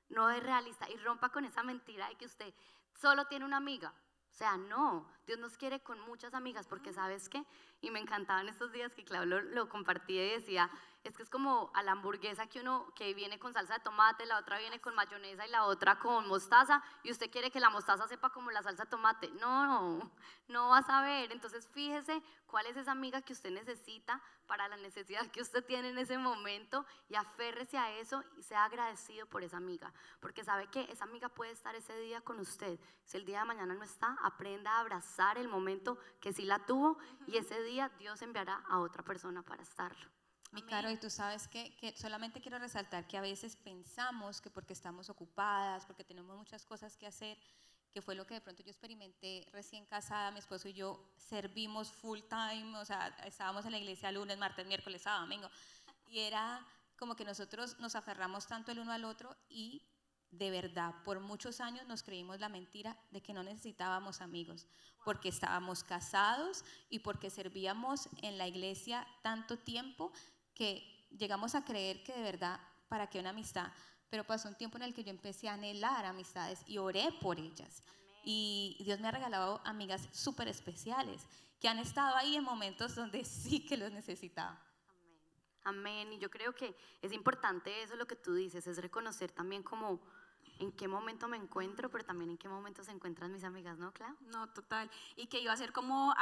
No 0.08 0.30
es 0.30 0.42
realista. 0.42 0.88
Y 0.90 0.96
rompa 0.98 1.30
con 1.30 1.44
esa 1.44 1.62
mentira 1.62 2.08
de 2.08 2.16
que 2.16 2.26
usted 2.26 2.54
solo 2.94 3.26
tiene 3.26 3.44
una 3.44 3.56
amiga. 3.56 3.92
O 4.30 4.34
sea, 4.34 4.56
no, 4.56 5.10
Dios 5.28 5.38
nos 5.38 5.58
quiere 5.58 5.80
con 5.80 6.00
muchas 6.00 6.32
amigas, 6.32 6.66
porque 6.66 6.94
sabes 6.94 7.28
qué, 7.28 7.44
y 7.82 7.90
me 7.90 8.00
encantaban 8.00 8.48
estos 8.48 8.72
días 8.72 8.94
que 8.94 9.04
Claudio 9.04 9.42
lo, 9.42 9.42
lo 9.42 9.68
compartía 9.68 10.26
y 10.26 10.30
decía, 10.30 10.70
es 11.04 11.16
que 11.16 11.22
es 11.22 11.30
como 11.30 11.70
a 11.74 11.82
la 11.82 11.92
hamburguesa 11.92 12.46
que 12.46 12.60
uno 12.60 12.92
que 12.94 13.12
viene 13.14 13.38
con 13.38 13.52
salsa 13.52 13.74
de 13.74 13.80
tomate, 13.80 14.26
la 14.26 14.38
otra 14.38 14.58
viene 14.58 14.80
con 14.80 14.94
mayonesa 14.94 15.46
y 15.46 15.50
la 15.50 15.64
otra 15.64 15.98
con 15.98 16.26
mostaza, 16.28 16.82
y 17.02 17.10
usted 17.10 17.30
quiere 17.30 17.50
que 17.50 17.60
la 17.60 17.70
mostaza 17.70 18.08
sepa 18.08 18.30
como 18.30 18.50
la 18.50 18.62
salsa 18.62 18.84
de 18.84 18.90
tomate. 18.90 19.28
No, 19.40 20.10
no 20.48 20.70
va 20.70 20.78
a 20.78 20.82
saber. 20.82 21.30
Entonces 21.30 21.68
fíjese 21.68 22.22
cuál 22.46 22.66
es 22.66 22.76
esa 22.76 22.92
amiga 22.92 23.22
que 23.22 23.32
usted 23.32 23.50
necesita 23.50 24.20
para 24.46 24.66
la 24.68 24.76
necesidad 24.78 25.30
que 25.30 25.42
usted 25.42 25.64
tiene 25.64 25.90
en 25.90 25.98
ese 25.98 26.18
momento 26.18 26.86
y 27.08 27.14
aférrese 27.14 27.76
a 27.78 27.92
eso 27.92 28.24
y 28.36 28.42
sea 28.42 28.64
agradecido 28.64 29.26
por 29.26 29.42
esa 29.42 29.58
amiga. 29.58 29.92
Porque 30.20 30.42
sabe 30.42 30.68
que 30.68 30.90
esa 30.90 31.04
amiga 31.04 31.28
puede 31.28 31.52
estar 31.52 31.74
ese 31.74 31.98
día 32.00 32.22
con 32.22 32.40
usted. 32.40 32.78
Si 33.04 33.16
el 33.16 33.24
día 33.24 33.40
de 33.40 33.44
mañana 33.44 33.74
no 33.74 33.84
está, 33.84 34.16
aprenda 34.22 34.72
a 34.72 34.80
abrazar 34.80 35.17
el 35.36 35.48
momento 35.48 35.98
que 36.20 36.32
sí 36.32 36.44
la 36.44 36.64
tuvo 36.64 36.98
y 37.26 37.36
ese 37.36 37.62
día 37.62 37.90
Dios 37.98 38.22
enviará 38.22 38.64
a 38.68 38.78
otra 38.80 39.02
persona 39.02 39.42
para 39.42 39.62
estarlo. 39.62 40.08
Mi 40.52 40.62
caro, 40.62 40.90
y 40.90 40.96
tú 40.96 41.10
sabes 41.10 41.46
que, 41.46 41.76
que 41.76 41.94
solamente 41.96 42.40
quiero 42.40 42.58
resaltar 42.58 43.06
que 43.06 43.18
a 43.18 43.20
veces 43.20 43.54
pensamos 43.56 44.40
que 44.40 44.48
porque 44.48 44.72
estamos 44.72 45.10
ocupadas, 45.10 45.84
porque 45.84 46.04
tenemos 46.04 46.38
muchas 46.38 46.64
cosas 46.64 46.96
que 46.96 47.06
hacer, 47.06 47.36
que 47.92 48.00
fue 48.00 48.14
lo 48.14 48.26
que 48.26 48.34
de 48.34 48.40
pronto 48.40 48.62
yo 48.62 48.70
experimenté 48.70 49.46
recién 49.52 49.84
casada, 49.84 50.30
mi 50.30 50.38
esposo 50.38 50.68
y 50.68 50.72
yo 50.72 51.12
servimos 51.16 51.92
full 51.92 52.20
time, 52.20 52.78
o 52.78 52.84
sea, 52.84 53.08
estábamos 53.26 53.66
en 53.66 53.72
la 53.72 53.78
iglesia 53.78 54.10
lunes, 54.10 54.38
martes, 54.38 54.66
miércoles, 54.66 55.02
sábado, 55.02 55.24
domingo, 55.24 55.50
y 56.06 56.20
era 56.20 56.66
como 56.96 57.14
que 57.14 57.24
nosotros 57.24 57.78
nos 57.78 57.94
aferramos 57.94 58.46
tanto 58.46 58.72
el 58.72 58.78
uno 58.78 58.92
al 58.92 59.04
otro 59.04 59.36
y 59.48 59.82
de 60.30 60.50
verdad, 60.50 60.94
por 61.04 61.20
muchos 61.20 61.60
años 61.60 61.86
nos 61.86 62.02
creímos 62.02 62.40
la 62.40 62.48
mentira 62.48 62.96
de 63.10 63.22
que 63.22 63.32
no 63.32 63.42
necesitábamos 63.42 64.20
amigos, 64.20 64.66
porque 65.04 65.28
estábamos 65.28 65.84
casados 65.84 66.64
y 66.90 66.98
porque 66.98 67.30
servíamos 67.30 68.08
en 68.22 68.36
la 68.36 68.46
iglesia 68.46 69.06
tanto 69.22 69.58
tiempo 69.58 70.12
que 70.54 71.06
llegamos 71.16 71.54
a 71.54 71.64
creer 71.64 72.02
que 72.02 72.12
de 72.12 72.22
verdad, 72.22 72.60
¿para 72.88 73.08
qué 73.08 73.20
una 73.20 73.30
amistad? 73.30 73.72
Pero 74.10 74.24
pasó 74.24 74.48
un 74.48 74.56
tiempo 74.56 74.76
en 74.76 74.84
el 74.84 74.94
que 74.94 75.04
yo 75.04 75.10
empecé 75.10 75.48
a 75.48 75.54
anhelar 75.54 76.04
amistades 76.04 76.62
y 76.66 76.78
oré 76.78 77.10
por 77.20 77.38
ellas. 77.38 77.82
Y 78.24 78.76
Dios 78.80 79.00
me 79.00 79.08
ha 79.08 79.12
regalado 79.12 79.60
amigas 79.64 80.08
súper 80.12 80.48
especiales 80.48 81.26
que 81.60 81.68
han 81.68 81.78
estado 81.78 82.16
ahí 82.16 82.36
en 82.36 82.44
momentos 82.44 82.94
donde 82.94 83.24
sí 83.24 83.64
que 83.64 83.76
los 83.76 83.92
necesitaba. 83.92 84.62
Amén. 85.64 86.12
Y 86.12 86.18
yo 86.18 86.30
creo 86.30 86.54
que 86.54 86.74
es 87.02 87.12
importante 87.12 87.82
eso 87.82 87.96
lo 87.96 88.06
que 88.06 88.16
tú 88.16 88.34
dices, 88.34 88.66
es 88.66 88.78
reconocer 88.78 89.30
también 89.30 89.62
como 89.62 90.00
en 90.58 90.72
qué 90.72 90.88
momento 90.88 91.28
me 91.28 91.36
encuentro, 91.36 91.90
pero 91.90 92.04
también 92.04 92.30
en 92.30 92.38
qué 92.38 92.48
momento 92.48 92.82
se 92.82 92.90
encuentran 92.90 93.32
mis 93.32 93.44
amigas, 93.44 93.78
¿no, 93.78 93.92
Clau? 93.92 94.14
No, 94.22 94.48
total. 94.52 94.90
Y 95.16 95.26
que 95.28 95.40
iba 95.40 95.52
a 95.52 95.56
ser 95.56 95.72
como, 95.72 96.14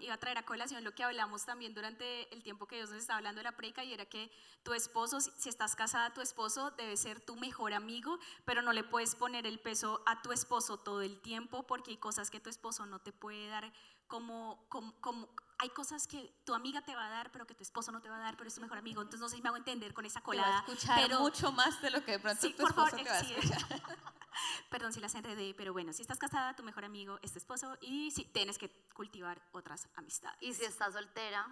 iba 0.00 0.14
a 0.14 0.18
traer 0.18 0.38
a 0.38 0.44
colación 0.44 0.84
lo 0.84 0.94
que 0.94 1.04
hablamos 1.04 1.44
también 1.44 1.74
durante 1.74 2.32
el 2.34 2.42
tiempo 2.42 2.66
que 2.66 2.76
Dios 2.76 2.90
nos 2.90 3.00
estaba 3.00 3.18
hablando 3.18 3.38
de 3.40 3.44
la 3.44 3.56
preca 3.56 3.84
y 3.84 3.92
era 3.92 4.06
que 4.06 4.30
tu 4.62 4.74
esposo, 4.74 5.20
si 5.20 5.48
estás 5.48 5.74
casada, 5.76 6.12
tu 6.12 6.20
esposo 6.20 6.70
debe 6.72 6.96
ser 6.96 7.20
tu 7.20 7.36
mejor 7.36 7.72
amigo, 7.72 8.18
pero 8.44 8.62
no 8.62 8.72
le 8.72 8.84
puedes 8.84 9.14
poner 9.14 9.46
el 9.46 9.58
peso 9.58 10.02
a 10.06 10.22
tu 10.22 10.32
esposo 10.32 10.78
todo 10.78 11.02
el 11.02 11.20
tiempo 11.20 11.66
porque 11.66 11.90
hay 11.92 11.96
cosas 11.96 12.30
que 12.30 12.40
tu 12.40 12.50
esposo 12.50 12.86
no 12.86 12.98
te 13.00 13.12
puede 13.12 13.48
dar 13.48 13.72
como, 14.06 14.64
como, 14.68 14.92
como- 15.00 15.28
hay 15.60 15.70
cosas 15.70 16.06
que 16.06 16.32
tu 16.44 16.54
amiga 16.54 16.82
te 16.82 16.94
va 16.94 17.06
a 17.06 17.10
dar, 17.10 17.32
pero 17.32 17.46
que 17.46 17.54
tu 17.54 17.62
esposo 17.62 17.90
no 17.90 18.00
te 18.00 18.08
va 18.08 18.16
a 18.16 18.20
dar, 18.20 18.36
pero 18.36 18.48
es 18.48 18.54
tu 18.54 18.60
mejor 18.60 18.78
amigo. 18.78 19.02
Entonces 19.02 19.20
no 19.20 19.28
sé 19.28 19.36
si 19.36 19.42
me 19.42 19.48
hago 19.48 19.56
entender 19.56 19.92
con 19.92 20.04
esa 20.06 20.20
Te 20.20 20.26
va 20.26 20.32
a 20.32 20.36
colada. 20.36 20.58
escuchar 20.60 21.00
pero 21.02 21.20
mucho 21.20 21.50
más 21.52 21.80
de 21.82 21.90
lo 21.90 22.04
que 22.04 22.12
de 22.12 22.18
pronto 22.20 22.40
Sí, 22.40 22.52
tu 22.52 22.62
por 22.62 22.70
esposo 22.70 22.90
favor, 22.90 23.04
te 23.04 23.10
va 23.10 23.16
a 23.16 23.20
escuchar. 23.20 23.82
Perdón 24.70 24.92
si 24.92 25.00
las 25.00 25.14
enredé, 25.16 25.54
pero 25.54 25.72
bueno, 25.72 25.92
si 25.92 26.02
estás 26.02 26.18
casada, 26.18 26.54
tu 26.54 26.62
mejor 26.62 26.84
amigo 26.84 27.18
es 27.22 27.32
tu 27.32 27.38
esposo 27.38 27.76
y 27.80 28.10
sí, 28.12 28.24
tienes 28.32 28.56
que 28.58 28.70
cultivar 28.94 29.42
otras 29.52 29.88
amistades. 29.96 30.38
Y 30.42 30.54
si 30.54 30.64
estás 30.64 30.94
soltera, 30.94 31.44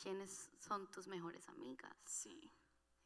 ¿quiénes 0.00 0.50
son 0.58 0.90
tus 0.90 1.06
mejores 1.06 1.48
amigas? 1.48 1.94
Sí. 2.04 2.50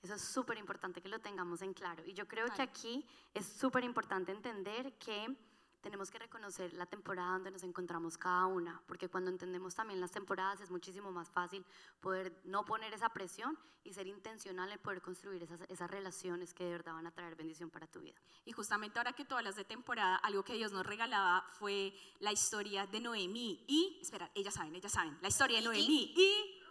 Eso 0.03 0.15
es 0.15 0.23
súper 0.23 0.59
importante 0.59 1.01
que 1.01 1.09
lo 1.09 1.21
tengamos 1.21 1.63
en 1.63 1.75
claro. 1.75 2.05
Y 2.07 2.13
yo 2.15 2.27
creo 2.29 2.47
que 2.47 2.55
Claro. 2.55 2.71
aquí 2.71 3.07
es 3.35 3.47
súper 3.47 3.83
importante 3.85 4.31
entender 4.33 4.97
que 4.99 5.37
tenemos 5.83 6.11
que 6.11 6.19
reconocer 6.19 6.73
la 6.75 6.87
temporada 6.87 7.33
donde 7.33 7.51
nos 7.51 7.65
encontramos 7.65 8.17
cada 8.17 8.47
una, 8.47 8.81
porque 8.87 9.09
cuando 9.09 9.31
entendemos 9.31 9.75
también 9.75 10.01
las 10.01 10.13
temporadas 10.13 10.61
es 10.61 10.71
muchísimo 10.71 11.11
más 11.11 11.29
fácil 11.31 11.65
poder 12.01 12.41
no 12.45 12.65
poner 12.65 12.95
esa 12.95 13.09
presión 13.11 13.59
y 13.85 13.93
ser 13.93 14.07
intencional 14.07 14.71
en 14.71 14.79
poder 14.79 15.03
construir 15.03 15.43
esas, 15.43 15.61
esas 15.69 15.91
relaciones 15.91 16.55
que 16.55 16.65
de 16.65 16.71
verdad 16.71 16.95
van 16.95 17.09
a 17.09 17.11
traer 17.11 17.35
bendición 17.35 17.69
para 17.69 17.89
tu 17.89 18.01
vida. 18.01 18.19
Y 18.45 18.53
justamente 18.53 18.99
ahora 18.99 19.13
que 19.13 19.25
tú 19.25 19.35
hablas 19.35 19.57
de 19.57 19.65
temporada, 19.65 20.17
algo 20.17 20.45
que 20.45 20.55
Dios 20.55 20.73
nos 20.73 20.87
regalaba 20.87 21.45
fue 21.59 21.93
la 22.21 22.33
historia 22.33 22.87
de 22.87 23.01
Noemí 23.01 23.65
y, 23.67 23.99
espera, 24.01 24.31
ellas 24.35 24.55
saben, 24.55 24.75
ellas 24.77 24.93
saben, 24.93 25.19
la 25.21 25.29
historia 25.29 25.59
de 25.59 25.65
Noemí 25.65 26.15
y... 26.17 26.62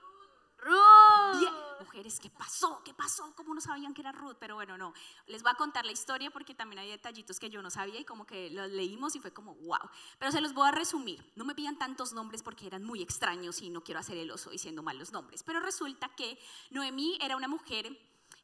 ¡Ruth! 0.62 1.50
Mujeres, 1.80 2.20
¿qué 2.20 2.30
pasó? 2.30 2.82
¿Qué 2.86 2.94
pasó? 2.94 3.34
¿Cómo 3.36 3.54
no 3.56 3.60
sabían 3.60 3.94
que 3.94 4.02
era 4.02 4.12
Ruth? 4.12 4.38
Pero 4.40 4.56
bueno, 4.56 4.78
no. 4.78 4.94
Les 5.26 5.42
voy 5.42 5.52
a 5.52 5.56
contar 5.56 5.86
la 5.86 5.92
historia 5.92 6.30
porque 6.30 6.54
también 6.54 6.80
hay 6.80 6.90
detallitos 6.90 7.40
que 7.40 7.50
yo 7.50 7.62
no 7.62 7.72
sabía 7.72 8.00
y 8.00 8.06
como 8.06 8.26
que 8.26 8.52
los 8.52 8.70
leímos 8.70 9.16
y 9.16 9.20
fue 9.20 9.34
como, 9.34 9.56
wow. 9.56 9.90
Pero 10.20 10.32
se 10.32 10.40
los 10.40 10.54
voy 10.54 10.68
a 10.68 10.72
resumir. 10.72 11.32
No 11.36 11.44
me 11.44 11.56
pidan 11.56 11.78
tantos 11.78 12.14
nombres 12.14 12.44
porque 12.44 12.68
eran 12.68 12.84
muy 12.84 13.02
extraños 13.02 13.62
y 13.62 13.70
no 13.70 13.84
quiero 13.84 14.00
hacer 14.00 14.18
el 14.18 14.30
oso 14.30 14.52
diciendo 14.52 14.84
mal 14.84 15.00
los 15.00 15.12
nombres. 15.12 15.44
Pero 15.44 15.60
resulta 15.60 16.10
que 16.16 16.40
Noemí 16.70 17.18
era 17.20 17.36
una 17.36 17.48
mujer 17.48 17.98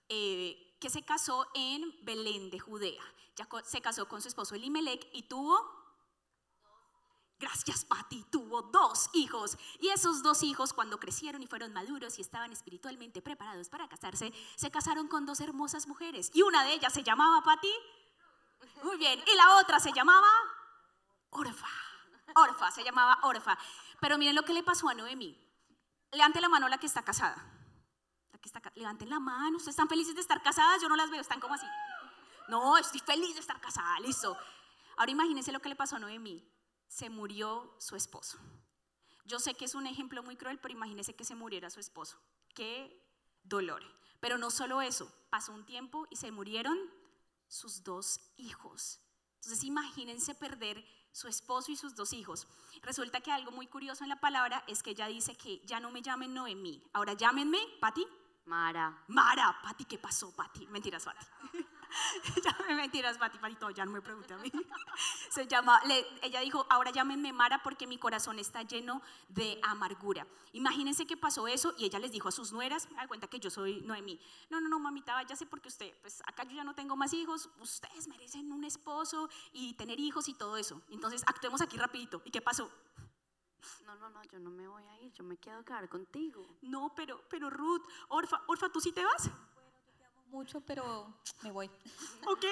eh, 0.10 0.76
que 0.80 0.90
se 0.90 1.04
casó 1.04 1.48
en 1.54 1.94
Belén 2.04 2.50
de 2.50 2.60
Judea. 2.60 3.04
Ya 3.36 3.48
se 3.64 3.82
casó 3.82 4.08
con 4.08 4.22
su 4.22 4.28
esposo 4.30 4.56
Elimelech 4.56 5.08
y 5.14 5.24
tuvo 5.24 5.87
Gracias, 7.40 7.86
Patti. 7.86 8.24
Tuvo 8.32 8.64
dos 8.64 9.10
hijos. 9.14 9.58
Y 9.80 9.90
esos 9.90 10.24
dos 10.24 10.42
hijos, 10.42 10.74
cuando 10.74 11.00
crecieron 11.00 11.44
y 11.44 11.48
fueron 11.48 11.72
maduros 11.72 12.18
y 12.18 12.22
estaban 12.22 12.52
espiritualmente 12.52 13.22
preparados 13.22 13.70
para 13.70 13.88
casarse, 13.88 14.34
se 14.56 14.72
casaron 14.72 15.08
con 15.08 15.26
dos 15.26 15.40
hermosas 15.40 15.88
mujeres. 15.88 16.32
Y 16.34 16.42
una 16.42 16.64
de 16.64 16.74
ellas 16.74 16.94
se 16.94 17.04
llamaba 17.04 17.44
Patti. 17.44 17.74
Muy 18.84 18.98
bien. 18.98 19.24
Y 19.32 19.36
la 19.36 19.58
otra 19.58 19.80
se 19.80 19.92
llamaba 19.94 20.28
Orfa. 21.30 21.68
Orfa, 22.36 22.72
se 22.72 22.84
llamaba 22.84 23.20
Orfa. 23.24 23.58
Pero 24.00 24.18
miren 24.18 24.36
lo 24.36 24.44
que 24.44 24.54
le 24.54 24.64
pasó 24.64 24.90
a 24.90 24.96
Noemí. 24.96 25.40
Levante 26.12 26.42
la 26.42 26.50
mano 26.50 26.68
la 26.68 26.80
que 26.80 26.88
está 26.88 27.04
casada. 27.04 27.54
Que 28.42 28.50
está 28.50 28.62
Levanten 28.76 29.10
la 29.10 29.20
mano. 29.20 29.58
¿Ustedes 29.58 29.74
están 29.74 29.90
felices 29.90 30.16
de 30.16 30.22
estar 30.22 30.42
casadas? 30.42 30.82
Yo 30.82 30.90
no 30.90 30.96
las 30.96 31.10
veo. 31.10 31.22
Están 31.22 31.40
como 31.40 31.54
así. 31.54 31.66
No, 32.48 32.78
estoy 32.78 33.00
feliz 33.00 33.36
de 33.36 33.42
estar 33.42 33.60
casada. 33.60 34.00
Listo. 34.00 34.36
Ahora 34.96 35.12
imagínense 35.12 35.52
lo 35.52 35.60
que 35.60 35.70
le 35.70 35.76
pasó 35.76 35.98
a 35.98 36.00
Noemí. 36.00 36.57
Se 36.88 37.10
murió 37.10 37.76
su 37.80 37.96
esposo. 37.96 38.38
Yo 39.26 39.40
sé 39.40 39.56
que 39.56 39.66
es 39.66 39.76
un 39.76 39.88
ejemplo 39.88 40.24
muy 40.24 40.38
cruel, 40.38 40.60
pero 40.60 40.74
imagínense 40.74 41.16
que 41.16 41.26
se 41.26 41.36
muriera 41.36 41.70
su 41.70 41.80
esposo. 41.80 42.18
Qué 42.56 43.04
dolor. 43.44 43.84
Pero 44.20 44.38
no 44.38 44.50
solo 44.50 44.82
eso, 44.82 45.12
pasó 45.30 45.54
un 45.54 45.66
tiempo 45.66 46.08
y 46.10 46.16
se 46.16 46.32
murieron 46.32 46.78
sus 47.48 47.84
dos 47.84 48.20
hijos. 48.38 49.00
Entonces 49.36 49.64
imagínense 49.64 50.34
perder 50.34 50.86
su 51.12 51.28
esposo 51.28 51.72
y 51.72 51.76
sus 51.76 51.96
dos 51.96 52.14
hijos. 52.14 52.48
Resulta 52.82 53.22
que 53.22 53.32
algo 53.32 53.52
muy 53.52 53.68
curioso 53.68 54.04
en 54.04 54.10
la 54.10 54.20
palabra 54.20 54.64
es 54.68 54.84
que 54.84 54.92
ella 54.92 55.08
dice 55.08 55.36
que 55.36 55.62
ya 55.66 55.80
no 55.80 55.92
me 55.92 56.02
llamen 56.02 56.34
Noemí, 56.34 56.84
ahora 56.94 57.14
llámenme 57.14 57.60
Pati. 57.80 58.06
Mara. 58.46 59.04
Mara, 59.08 59.60
Pati, 59.62 59.84
¿qué 59.86 59.98
pasó, 59.98 60.34
Pati? 60.34 60.68
Mentiras, 60.68 61.04
Pati. 61.04 61.26
ya 62.44 62.58
me 62.68 62.76
mentiras, 62.76 63.18
Pati, 63.18 63.38
Pati, 63.38 63.56
todo, 63.56 63.70
ya 63.72 63.86
no 63.86 63.92
me 63.92 64.02
pregunte 64.02 64.34
a 64.34 64.38
mí. 64.38 64.52
Se 65.30 65.48
llama, 65.48 65.82
le- 65.86 66.06
ella 66.22 66.42
dijo, 66.42 66.66
ahora 66.70 66.92
llámenme 66.92 67.34
Mara 67.34 67.62
porque 67.64 67.88
mi 67.88 67.98
corazón 67.98 68.40
está 68.40 68.62
lleno 68.64 69.02
de 69.30 69.60
amargura. 69.64 70.26
Imagínense 70.54 71.06
que 71.06 71.18
pasó 71.18 71.48
eso 71.48 71.74
y 71.78 71.86
ella 71.86 72.00
les 72.00 72.12
dijo 72.12 72.28
a 72.28 72.32
sus 72.32 72.52
nueras, 72.52 72.90
me 72.90 72.98
da 72.98 73.08
cuenta 73.08 73.28
que 73.28 73.40
yo 73.40 73.50
soy 73.50 73.82
Noemí. 73.82 74.20
No, 74.50 74.60
no, 74.60 74.70
no, 74.70 74.80
mamita, 74.80 75.14
váyase 75.14 75.46
porque 75.46 75.70
usted, 75.70 75.94
pues 76.02 76.22
acá 76.26 76.44
yo 76.44 76.56
ya 76.56 76.64
no 76.64 76.74
tengo 76.76 76.96
más 76.96 77.14
hijos, 77.14 77.50
ustedes 77.60 78.08
merecen 78.08 78.52
un 78.52 78.64
esposo 78.64 79.30
y 79.54 79.74
tener 79.74 80.00
hijos 80.00 80.28
y 80.30 80.34
todo 80.34 80.58
eso. 80.58 80.82
Entonces, 80.90 81.24
actuemos 81.28 81.62
aquí 81.62 81.78
rapidito. 81.78 82.22
¿Y 82.26 82.32
qué 82.32 82.42
pasó? 82.42 82.72
No, 83.86 83.96
no, 83.96 84.10
no, 84.10 84.24
yo 84.26 84.40
no 84.40 84.50
me 84.50 84.68
voy 84.68 84.84
a 84.84 85.02
ir, 85.02 85.12
yo 85.14 85.24
me 85.24 85.38
quedo 85.38 85.60
a 85.60 85.64
quedar 85.64 85.90
contigo. 85.90 86.46
No, 86.62 86.94
pero, 86.96 87.22
pero 87.30 87.50
Ruth, 87.50 87.84
Orfa, 88.10 88.42
Orfa, 88.48 88.70
¿tú 88.70 88.80
sí 88.80 88.92
te 88.92 89.04
vas? 89.04 89.30
Mucho, 90.30 90.62
pero 90.62 91.14
me 91.42 91.52
voy. 91.52 91.70
Ok. 92.28 92.46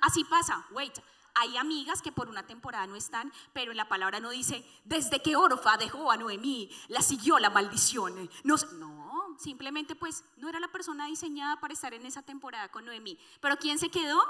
Así 0.00 0.24
pasa. 0.24 0.66
Wait. 0.72 0.98
Hay 1.34 1.56
amigas 1.56 2.02
que 2.02 2.10
por 2.10 2.28
una 2.28 2.44
temporada 2.44 2.86
no 2.88 2.96
están, 2.96 3.32
pero 3.52 3.70
en 3.70 3.76
la 3.76 3.88
palabra 3.88 4.18
no 4.18 4.30
dice, 4.30 4.64
desde 4.84 5.22
que 5.22 5.36
Orfa 5.36 5.76
dejó 5.76 6.10
a 6.10 6.16
Noemí, 6.16 6.68
la 6.88 7.02
siguió 7.02 7.38
la 7.38 7.50
maldición. 7.50 8.28
No, 8.42 8.56
no, 8.72 9.36
simplemente 9.38 9.94
pues 9.94 10.24
no 10.38 10.48
era 10.48 10.58
la 10.58 10.72
persona 10.72 11.06
diseñada 11.06 11.60
para 11.60 11.72
estar 11.72 11.94
en 11.94 12.04
esa 12.04 12.22
temporada 12.22 12.68
con 12.70 12.84
Noemí. 12.84 13.16
Pero 13.40 13.56
¿quién 13.58 13.78
se 13.78 13.90
quedó? 13.90 14.20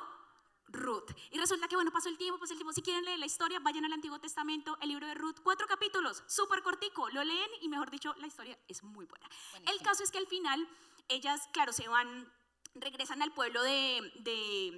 Ruth. 0.72 1.10
Y 1.30 1.38
resulta 1.38 1.68
que, 1.68 1.74
bueno, 1.74 1.90
pasó 1.90 2.08
el 2.08 2.18
tiempo, 2.18 2.38
pasó 2.38 2.52
el 2.52 2.58
tiempo. 2.58 2.72
Si 2.72 2.82
quieren 2.82 3.04
leer 3.04 3.18
la 3.18 3.26
historia, 3.26 3.58
vayan 3.60 3.84
al 3.84 3.92
Antiguo 3.92 4.20
Testamento, 4.20 4.76
el 4.80 4.90
libro 4.90 5.06
de 5.06 5.14
Ruth, 5.14 5.36
cuatro 5.42 5.66
capítulos, 5.66 6.22
súper 6.26 6.62
cortico. 6.62 7.08
Lo 7.10 7.24
leen 7.24 7.50
y, 7.60 7.68
mejor 7.68 7.90
dicho, 7.90 8.14
la 8.18 8.26
historia 8.26 8.58
es 8.68 8.82
muy 8.82 9.06
buena. 9.06 9.28
El 9.66 9.80
caso 9.82 10.04
es 10.04 10.10
que 10.10 10.18
al 10.18 10.26
final, 10.26 10.68
ellas, 11.08 11.48
claro, 11.52 11.72
se 11.72 11.88
van 11.88 12.30
regresan 12.74 13.20
al 13.22 13.32
pueblo 13.32 13.62
de, 13.62 14.12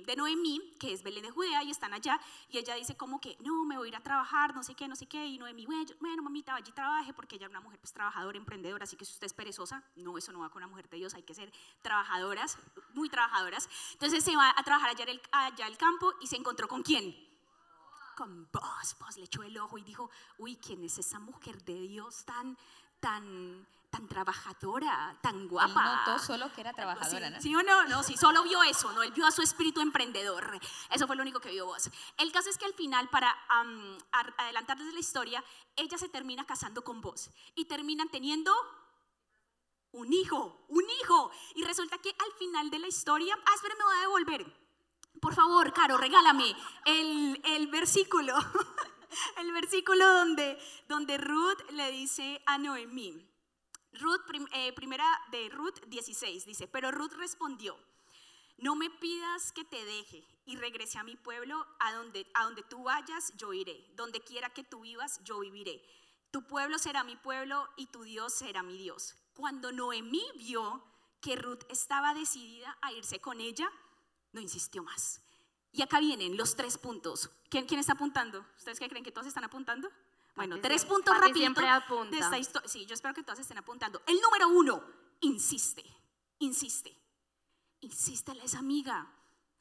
de, 0.07 0.17
Noemí, 0.17 0.75
que 0.81 0.93
es 0.93 1.03
Belén 1.03 1.25
de 1.25 1.31
Judea, 1.31 1.63
y 1.63 1.71
están 1.71 1.93
allá, 1.93 2.19
y 2.49 2.59
ella 2.59 2.75
dice 2.75 2.97
como 2.97 3.21
que, 3.21 3.37
no, 3.41 3.65
me 3.65 3.77
voy 3.77 3.89
a 3.89 3.91
ir 3.91 3.97
a 3.97 4.01
trabajar, 4.01 4.55
no 4.55 4.63
sé 4.63 4.75
qué, 4.75 4.89
no 4.89 4.97
sé 4.97 5.07
qué, 5.07 5.27
y 5.27 5.39
Noemí, 5.39 5.67
bueno, 6.01 6.23
mamita, 6.23 6.53
vaya 6.53 6.69
y 6.69 6.73
trabaje, 6.73 7.13
porque 7.13 7.37
ella 7.37 7.47
es 7.47 7.51
una 7.51 7.61
mujer 7.61 7.79
pues 7.79 7.93
trabajadora, 7.93 8.39
emprendedora, 8.39 8.85
así 8.85 8.97
que 8.97 9.05
si 9.05 9.13
usted 9.13 9.27
es 9.27 9.35
perezosa, 9.35 9.83
no, 9.97 10.17
eso 10.17 10.33
no 10.33 10.41
va 10.41 10.49
con 10.49 10.63
una 10.63 10.69
mujer 10.69 10.89
de 10.89 10.97
Dios, 10.97 11.15
hay 11.15 11.23
que 11.23 11.35
ser 11.35 11.53
trabajadoras, 11.83 12.59
muy 12.95 13.09
trabajadoras. 13.09 13.69
Entonces 13.93 14.25
se 14.25 14.37
va 14.37 14.53
a 14.57 14.63
trabajar 14.63 14.91
allá, 14.91 15.05
el, 15.05 15.21
allá 15.31 15.67
al 15.67 15.77
campo, 15.77 16.15
y 16.21 16.27
se 16.27 16.37
encontró 16.37 16.69
con 16.69 16.83
quién? 16.83 17.33
con 18.15 18.47
vos, 18.53 18.97
vos 19.01 19.17
le 19.17 19.25
echó 19.25 19.43
el 19.43 19.57
ojo 19.59 19.79
y 19.79 19.83
dijo, 19.83 20.11
uy, 20.39 20.57
¿quién 20.57 20.85
es 20.85 20.99
esa 20.99 21.19
mujer 21.19 21.63
de 21.65 21.81
Dios 21.81 22.25
tan, 22.25 22.57
tan, 23.01 23.67
tan 23.93 24.09
trabajadora, 24.09 25.15
tan 25.21 25.43
Él 25.43 25.49
guapa? 25.49 26.05
notó 26.07 26.19
solo 26.19 26.51
que 26.53 26.63
era 26.63 26.73
trabajadora, 26.73 27.29
sí, 27.29 27.35
¿no? 27.35 27.41
¿Sí 27.43 27.55
o 27.55 27.63
no? 27.63 27.85
No, 27.89 28.03
sí, 28.03 28.17
solo 28.17 28.43
vio 28.43 28.63
eso, 28.63 28.91
¿no? 28.93 29.03
Él 29.03 29.13
vio 29.13 29.27
a 29.27 29.31
su 29.31 29.43
espíritu 29.43 29.83
emprendedor. 29.83 30.59
Eso 30.91 31.07
fue 31.07 31.15
lo 31.15 31.23
único 31.23 31.41
que 31.41 31.51
vio 31.51 31.67
vos. 31.67 31.91
El 32.17 32.33
caso 32.33 32.49
es 32.49 32.57
que 32.57 32.65
al 32.65 32.73
final, 32.73 33.11
para 33.11 33.31
adelantarles 34.39 34.95
la 34.95 34.99
historia, 34.99 35.45
ella 35.77 35.99
se 35.99 36.09
termina 36.09 36.47
casando 36.47 36.83
con 36.83 37.03
vos 37.03 37.31
y 37.55 37.67
terminan 37.67 38.09
teniendo 38.09 38.51
un 39.93 40.11
hijo, 40.11 40.65
un 40.69 40.85
hijo. 41.03 41.31
Y 41.55 41.63
resulta 41.63 41.99
que 41.99 42.09
al 42.09 42.33
final 42.39 42.71
de 42.71 42.79
la 42.79 42.89
historia, 42.89 43.39
ah, 43.39 43.55
espera, 43.55 43.75
me 43.77 43.85
voy 43.85 43.97
a 43.97 44.01
devolver. 44.01 44.63
Por 45.21 45.35
favor, 45.35 45.71
Caro, 45.75 45.99
regálame 45.99 46.57
el, 46.87 47.41
el 47.45 47.67
versículo. 47.67 48.35
El 49.37 49.53
versículo 49.53 50.11
donde, 50.11 50.59
donde 50.89 51.19
Ruth 51.19 51.71
le 51.73 51.91
dice 51.91 52.43
a 52.47 52.57
Noemí. 52.57 53.32
Ruth, 53.95 54.23
eh, 54.53 54.73
primera 54.73 55.07
de 55.31 55.49
Ruth 55.51 55.81
16, 55.87 56.47
dice, 56.47 56.67
pero 56.67 56.91
Ruth 56.91 57.13
respondió, 57.13 57.79
no 58.59 58.77
me 58.77 58.91
pidas 58.91 59.53
que 59.53 59.65
te 59.65 59.85
deje 59.85 60.25
y 60.45 60.57
regrese 60.57 60.99
a 60.99 61.05
mi 61.05 61.17
pueblo, 61.17 61.67
a 61.81 61.93
donde, 61.93 62.27
a 62.35 62.45
donde 62.45 62.63
tú 62.63 62.85
vayas, 62.85 63.33
yo 63.37 63.53
iré. 63.53 63.85
Donde 63.97 64.21
quiera 64.21 64.51
que 64.51 64.65
tú 64.65 64.81
vivas, 64.83 65.21
yo 65.25 65.41
viviré. 65.41 65.83
Tu 66.31 66.47
pueblo 66.47 66.79
será 66.79 67.05
mi 67.05 67.17
pueblo 67.17 67.69
y 67.77 67.87
tu 67.87 68.03
Dios 68.05 68.33
será 68.33 68.63
mi 68.63 68.79
Dios. 68.79 69.17
Cuando 69.35 69.73
Noemí 69.73 70.25
vio 70.37 70.83
que 71.21 71.37
Ruth 71.37 71.65
estaba 71.69 72.15
decidida 72.15 72.77
a 72.83 72.93
irse 72.93 73.21
con 73.21 73.41
ella, 73.41 73.71
no 74.33 74.41
insistió 74.41 74.83
más. 74.83 75.21
Y 75.73 75.83
acá 75.83 76.01
vienen 76.01 76.37
los 76.37 76.55
tres 76.57 76.79
puntos. 76.79 77.31
¿Quién, 77.49 77.67
quién 77.67 77.81
está 77.81 77.93
apuntando? 77.95 78.45
¿Ustedes 78.57 78.79
qué 78.79 78.89
creen 78.89 79.05
que 79.05 79.13
todos 79.13 79.27
están 79.27 79.45
apuntando? 79.45 79.91
Bueno, 80.35 80.61
tres 80.61 80.85
puntos 80.85 81.15
apunta. 81.15 82.11
de 82.11 82.19
esta 82.19 82.39
historia. 82.39 82.69
Sí, 82.69 82.87
yo 82.87 82.95
espero 82.95 83.15
que 83.15 83.23
todas 83.23 83.39
estén 83.39 83.59
apuntando. 83.59 84.03
El 84.07 84.21
número 84.21 84.49
uno, 84.49 84.83
insiste, 85.21 85.85
insiste. 86.39 86.97
Insístele 87.81 88.41
a 88.41 88.45
esa 88.45 88.61
amiga. 88.61 89.13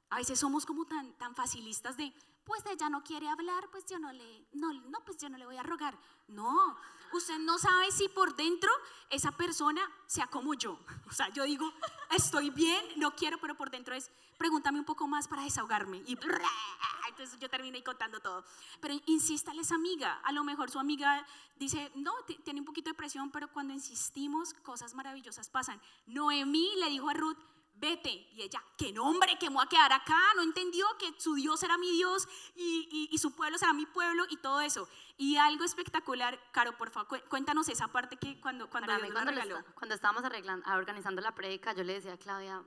A 0.09 0.17
veces 0.17 0.39
somos 0.39 0.65
como 0.65 0.85
tan, 0.85 1.13
tan 1.17 1.35
facilistas 1.35 1.97
de, 1.97 2.13
pues 2.43 2.63
ella 2.65 2.89
no 2.89 3.03
quiere 3.03 3.27
hablar, 3.27 3.69
pues 3.71 3.85
yo 3.85 3.99
no 3.99 4.11
le, 4.11 4.47
no, 4.53 4.73
no, 4.73 5.03
pues 5.05 5.17
yo 5.17 5.29
no 5.29 5.37
le 5.37 5.45
voy 5.45 5.57
a 5.57 5.63
rogar. 5.63 5.97
No, 6.27 6.77
usted 7.17 7.39
no 7.39 7.57
sabe 7.57 7.91
si 7.91 8.07
por 8.09 8.35
dentro 8.35 8.69
esa 9.09 9.31
persona 9.31 9.81
sea 10.07 10.27
como 10.27 10.53
yo. 10.53 10.79
O 11.11 11.13
sea, 11.13 11.27
yo 11.29 11.43
digo, 11.43 11.69
estoy 12.11 12.51
bien, 12.51 12.81
no 12.95 13.13
quiero, 13.15 13.37
pero 13.37 13.55
por 13.55 13.69
dentro 13.69 13.93
es, 13.93 14.09
pregúntame 14.37 14.79
un 14.79 14.85
poco 14.85 15.07
más 15.07 15.27
para 15.27 15.43
desahogarme. 15.43 16.01
Y 16.07 16.17
entonces 17.09 17.37
yo 17.37 17.49
termino 17.49 17.75
ahí 17.75 17.83
contando 17.83 18.21
todo. 18.21 18.45
Pero 18.79 18.93
insístale 19.07 19.59
a 19.59 19.61
esa 19.63 19.75
amiga. 19.75 20.21
A 20.23 20.31
lo 20.31 20.45
mejor 20.45 20.71
su 20.71 20.79
amiga 20.79 21.25
dice, 21.57 21.91
no, 21.95 22.13
ti- 22.25 22.39
tiene 22.45 22.61
un 22.61 22.65
poquito 22.65 22.89
de 22.89 22.93
presión, 22.93 23.29
pero 23.29 23.49
cuando 23.51 23.73
insistimos, 23.73 24.53
cosas 24.63 24.93
maravillosas 24.95 25.49
pasan. 25.49 25.81
Noemí 26.07 26.75
le 26.77 26.89
dijo 26.89 27.09
a 27.09 27.13
Ruth, 27.13 27.37
vete. 27.81 28.09
Y 28.31 28.43
ella, 28.43 28.63
qué 28.77 28.93
nombre, 28.93 29.37
que 29.39 29.49
me 29.49 29.55
voy 29.55 29.65
a 29.65 29.69
quedar 29.69 29.91
acá. 29.91 30.17
No 30.37 30.43
entendió 30.43 30.85
que 30.99 31.19
su 31.19 31.33
Dios 31.35 31.61
era 31.63 31.77
mi 31.77 31.91
Dios 31.91 32.27
y, 32.55 32.87
y- 32.91 33.13
y 33.13 33.17
su 33.17 33.35
pueblo 33.35 33.57
será 33.57 33.73
mi 33.73 33.85
pueblo 33.85 34.23
y 34.29 34.37
todo 34.37 34.61
eso. 34.61 34.87
Y 35.17 35.35
algo 35.37 35.65
espectacular, 35.65 36.39
Caro, 36.53 36.77
por 36.77 36.89
favor, 36.91 37.07
cu- 37.09 37.29
cuéntanos 37.29 37.67
esa 37.67 37.87
parte 37.89 38.15
que 38.17 38.39
cuando, 38.39 38.69
cuando 38.69 38.91
Dios 38.93 39.01
mí, 39.01 39.11
cuando, 39.11 39.31
regaló. 39.31 39.57
esta- 39.57 39.71
cuando 39.73 39.95
estábamos 39.95 40.23
arreglan- 40.23 40.61
ah, 40.65 40.77
organizando 40.77 41.21
la 41.21 41.33
prédica, 41.35 41.73
yo 41.73 41.83
le 41.83 41.93
decía 41.95 42.13
a 42.13 42.17
Claudia, 42.17 42.63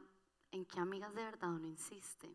¿en 0.51 0.67
qué 0.67 0.79
amigas 0.81 1.15
de 1.15 1.25
verdad 1.25 1.49
uno 1.51 1.67
insiste? 1.67 2.29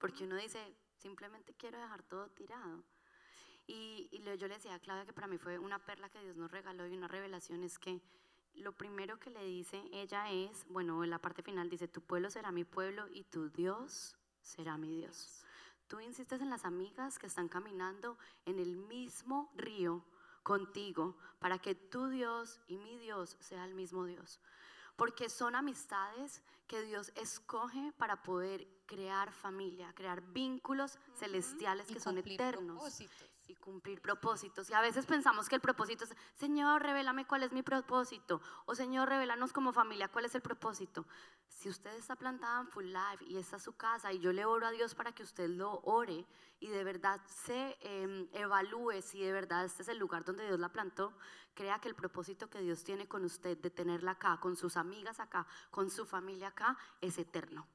Porque 0.00 0.24
uno 0.24 0.34
dice, 0.36 0.76
simplemente 0.98 1.54
quiero 1.54 1.78
dejar 1.78 2.02
todo 2.02 2.28
tirado. 2.30 2.82
Y, 3.66 4.08
y 4.10 4.18
yo 4.38 4.48
le 4.48 4.54
decía 4.54 4.74
a 4.74 4.80
Claudia 4.80 5.04
que 5.06 5.12
para 5.12 5.26
mí 5.28 5.38
fue 5.38 5.58
una 5.58 5.78
perla 5.78 6.08
que 6.10 6.20
Dios 6.20 6.36
nos 6.36 6.50
regaló 6.50 6.86
y 6.86 6.96
una 6.96 7.06
revelación 7.08 7.62
es 7.62 7.78
que 7.78 8.00
lo 8.54 8.72
primero 8.72 9.18
que 9.18 9.30
le 9.30 9.44
dice 9.44 9.82
ella 9.92 10.30
es, 10.30 10.66
bueno, 10.68 11.02
en 11.04 11.10
la 11.10 11.18
parte 11.18 11.42
final 11.42 11.68
dice, 11.68 11.88
tu 11.88 12.00
pueblo 12.00 12.30
será 12.30 12.52
mi 12.52 12.64
pueblo 12.64 13.08
y 13.08 13.24
tu 13.24 13.50
Dios 13.50 14.16
será 14.40 14.76
mi 14.76 14.96
Dios. 14.96 15.44
Tú 15.88 16.00
insistes 16.00 16.40
en 16.40 16.50
las 16.50 16.64
amigas 16.64 17.18
que 17.18 17.26
están 17.26 17.48
caminando 17.48 18.16
en 18.46 18.58
el 18.58 18.76
mismo 18.76 19.50
río 19.54 20.04
contigo 20.42 21.16
para 21.38 21.58
que 21.58 21.74
tu 21.74 22.08
Dios 22.08 22.60
y 22.66 22.78
mi 22.78 22.98
Dios 22.98 23.36
sea 23.40 23.64
el 23.64 23.74
mismo 23.74 24.04
Dios. 24.04 24.40
Porque 24.96 25.28
son 25.28 25.54
amistades 25.54 26.42
que 26.66 26.82
Dios 26.82 27.12
escoge 27.16 27.92
para 27.98 28.22
poder 28.22 28.66
crear 28.86 29.32
familia, 29.32 29.92
crear 29.94 30.22
vínculos 30.32 30.98
celestiales 31.14 31.90
Y 31.90 31.94
que 31.94 32.00
son 32.00 32.18
eternos 32.18 32.76
propósitos. 32.76 33.31
Y 33.52 33.56
cumplir 33.56 34.00
propósitos. 34.00 34.68
Y 34.70 34.74
a 34.74 34.80
veces 34.80 35.06
pensamos 35.06 35.48
que 35.48 35.54
el 35.54 35.60
propósito 35.60 36.04
es, 36.04 36.14
Señor, 36.34 36.82
revélame 36.82 37.26
cuál 37.26 37.42
es 37.42 37.52
mi 37.52 37.62
propósito. 37.62 38.40
O 38.64 38.74
Señor, 38.74 39.08
revelanos 39.08 39.52
como 39.52 39.72
familia 39.72 40.08
cuál 40.08 40.24
es 40.24 40.34
el 40.34 40.40
propósito. 40.40 41.06
Si 41.48 41.68
usted 41.68 41.94
está 41.94 42.16
plantada 42.16 42.60
en 42.60 42.68
Full 42.68 42.86
Life 42.86 43.24
y 43.26 43.36
esta 43.36 43.56
es 43.56 43.62
su 43.62 43.76
casa 43.76 44.12
y 44.12 44.18
yo 44.20 44.32
le 44.32 44.44
oro 44.44 44.66
a 44.66 44.70
Dios 44.70 44.94
para 44.94 45.12
que 45.12 45.22
usted 45.22 45.48
lo 45.48 45.80
ore 45.84 46.26
y 46.60 46.68
de 46.68 46.82
verdad 46.82 47.20
se 47.26 47.76
eh, 47.80 48.28
evalúe 48.32 49.02
si 49.02 49.20
de 49.20 49.32
verdad 49.32 49.64
este 49.64 49.82
es 49.82 49.88
el 49.88 49.98
lugar 49.98 50.24
donde 50.24 50.46
Dios 50.46 50.58
la 50.58 50.70
plantó, 50.70 51.12
crea 51.54 51.78
que 51.78 51.88
el 51.88 51.94
propósito 51.94 52.48
que 52.48 52.60
Dios 52.60 52.82
tiene 52.84 53.06
con 53.06 53.24
usted 53.24 53.58
de 53.58 53.70
tenerla 53.70 54.12
acá, 54.12 54.38
con 54.40 54.56
sus 54.56 54.76
amigas 54.76 55.20
acá, 55.20 55.46
con 55.70 55.90
su 55.90 56.06
familia 56.06 56.48
acá, 56.48 56.78
es 57.00 57.18
eterno. 57.18 57.66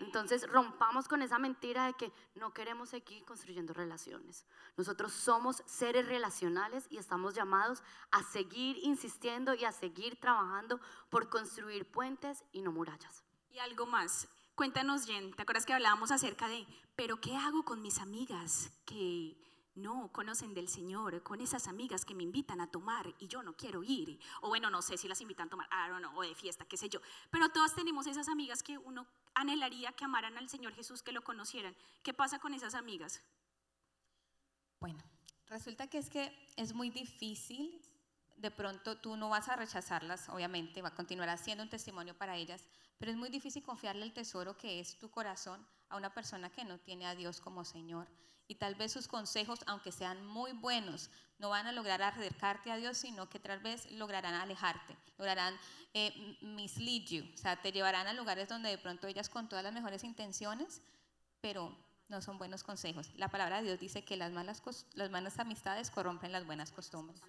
Entonces 0.00 0.48
rompamos 0.48 1.08
con 1.08 1.22
esa 1.22 1.38
mentira 1.38 1.86
de 1.86 1.94
que 1.94 2.12
no 2.34 2.52
queremos 2.52 2.88
seguir 2.90 3.24
construyendo 3.24 3.72
relaciones. 3.72 4.44
Nosotros 4.76 5.12
somos 5.12 5.62
seres 5.66 6.06
relacionales 6.06 6.86
y 6.90 6.98
estamos 6.98 7.34
llamados 7.34 7.82
a 8.10 8.22
seguir 8.22 8.78
insistiendo 8.82 9.54
y 9.54 9.64
a 9.64 9.72
seguir 9.72 10.18
trabajando 10.20 10.80
por 11.10 11.28
construir 11.28 11.90
puentes 11.90 12.44
y 12.52 12.62
no 12.62 12.72
murallas. 12.72 13.24
Y 13.50 13.58
algo 13.58 13.86
más. 13.86 14.28
Cuéntanos, 14.54 15.06
Jen, 15.06 15.32
¿te 15.34 15.42
acuerdas 15.42 15.66
que 15.66 15.74
hablábamos 15.74 16.10
acerca 16.10 16.48
de, 16.48 16.66
pero 16.96 17.20
qué 17.20 17.36
hago 17.36 17.64
con 17.64 17.82
mis 17.82 17.98
amigas 17.98 18.70
que 18.84 19.36
no 19.74 20.10
conocen 20.12 20.54
del 20.54 20.68
Señor, 20.68 21.22
con 21.22 21.40
esas 21.40 21.66
amigas 21.66 22.04
que 22.04 22.14
me 22.14 22.22
invitan 22.22 22.60
a 22.60 22.70
tomar 22.70 23.12
y 23.18 23.26
yo 23.26 23.42
no 23.42 23.56
quiero 23.56 23.82
ir? 23.82 24.18
O 24.40 24.48
bueno, 24.48 24.70
no 24.70 24.82
sé 24.82 24.96
si 24.96 25.08
las 25.08 25.20
invitan 25.20 25.48
a 25.48 25.50
tomar, 25.50 25.68
I 25.68 25.90
don't 25.90 26.04
know, 26.04 26.16
o 26.18 26.22
de 26.22 26.34
fiesta, 26.34 26.64
qué 26.64 26.76
sé 26.76 26.88
yo. 26.88 27.00
Pero 27.30 27.48
todas 27.50 27.74
tenemos 27.74 28.06
esas 28.06 28.28
amigas 28.28 28.62
que 28.62 28.78
uno 28.78 29.06
anhelaría 29.34 29.92
que 29.92 30.04
amaran 30.04 30.38
al 30.38 30.48
Señor 30.48 30.74
Jesús, 30.74 31.02
que 31.02 31.12
lo 31.12 31.24
conocieran. 31.24 31.74
¿Qué 32.02 32.14
pasa 32.14 32.38
con 32.38 32.54
esas 32.54 32.74
amigas? 32.74 33.22
Bueno, 34.80 35.02
resulta 35.46 35.88
que 35.88 35.98
es 35.98 36.10
que 36.10 36.32
es 36.56 36.74
muy 36.74 36.90
difícil, 36.90 37.80
de 38.36 38.50
pronto 38.50 38.98
tú 38.98 39.16
no 39.16 39.28
vas 39.28 39.48
a 39.48 39.56
rechazarlas, 39.56 40.28
obviamente, 40.28 40.82
va 40.82 40.88
a 40.88 40.94
continuar 40.94 41.28
haciendo 41.30 41.64
un 41.64 41.70
testimonio 41.70 42.16
para 42.16 42.36
ellas, 42.36 42.64
pero 42.98 43.10
es 43.10 43.16
muy 43.16 43.28
difícil 43.28 43.62
confiarle 43.62 44.04
el 44.04 44.12
tesoro 44.12 44.56
que 44.56 44.80
es 44.80 44.98
tu 44.98 45.10
corazón 45.10 45.66
a 45.88 45.96
una 45.96 46.12
persona 46.12 46.50
que 46.50 46.64
no 46.64 46.78
tiene 46.78 47.06
a 47.06 47.14
Dios 47.14 47.40
como 47.40 47.64
Señor. 47.64 48.08
Y 48.46 48.56
tal 48.56 48.74
vez 48.74 48.92
sus 48.92 49.08
consejos, 49.08 49.60
aunque 49.66 49.90
sean 49.90 50.24
muy 50.26 50.52
buenos, 50.52 51.10
no 51.38 51.50
van 51.50 51.66
a 51.66 51.72
lograr 51.72 52.02
acercarte 52.02 52.70
a 52.70 52.76
Dios, 52.76 52.98
sino 52.98 53.28
que 53.28 53.38
tal 53.38 53.60
vez 53.60 53.90
lograrán 53.92 54.34
alejarte, 54.34 54.96
lograrán 55.18 55.58
eh, 55.94 56.36
mislead 56.42 57.06
you, 57.08 57.24
o 57.32 57.36
sea, 57.36 57.60
te 57.60 57.72
llevarán 57.72 58.06
a 58.06 58.12
lugares 58.12 58.48
donde 58.48 58.68
de 58.68 58.78
pronto 58.78 59.06
ellas 59.06 59.28
con 59.28 59.48
todas 59.48 59.64
las 59.64 59.72
mejores 59.72 60.04
intenciones, 60.04 60.82
pero 61.40 61.76
no 62.08 62.20
son 62.20 62.38
buenos 62.38 62.62
consejos. 62.62 63.10
La 63.16 63.28
palabra 63.28 63.58
de 63.58 63.64
Dios 63.64 63.80
dice 63.80 64.04
que 64.04 64.16
las 64.16 64.32
malas, 64.32 64.62
amistades 65.38 65.90
corrompen 65.90 66.32
las 66.32 66.46
buenas 66.46 66.70
costumbres. 66.70 67.20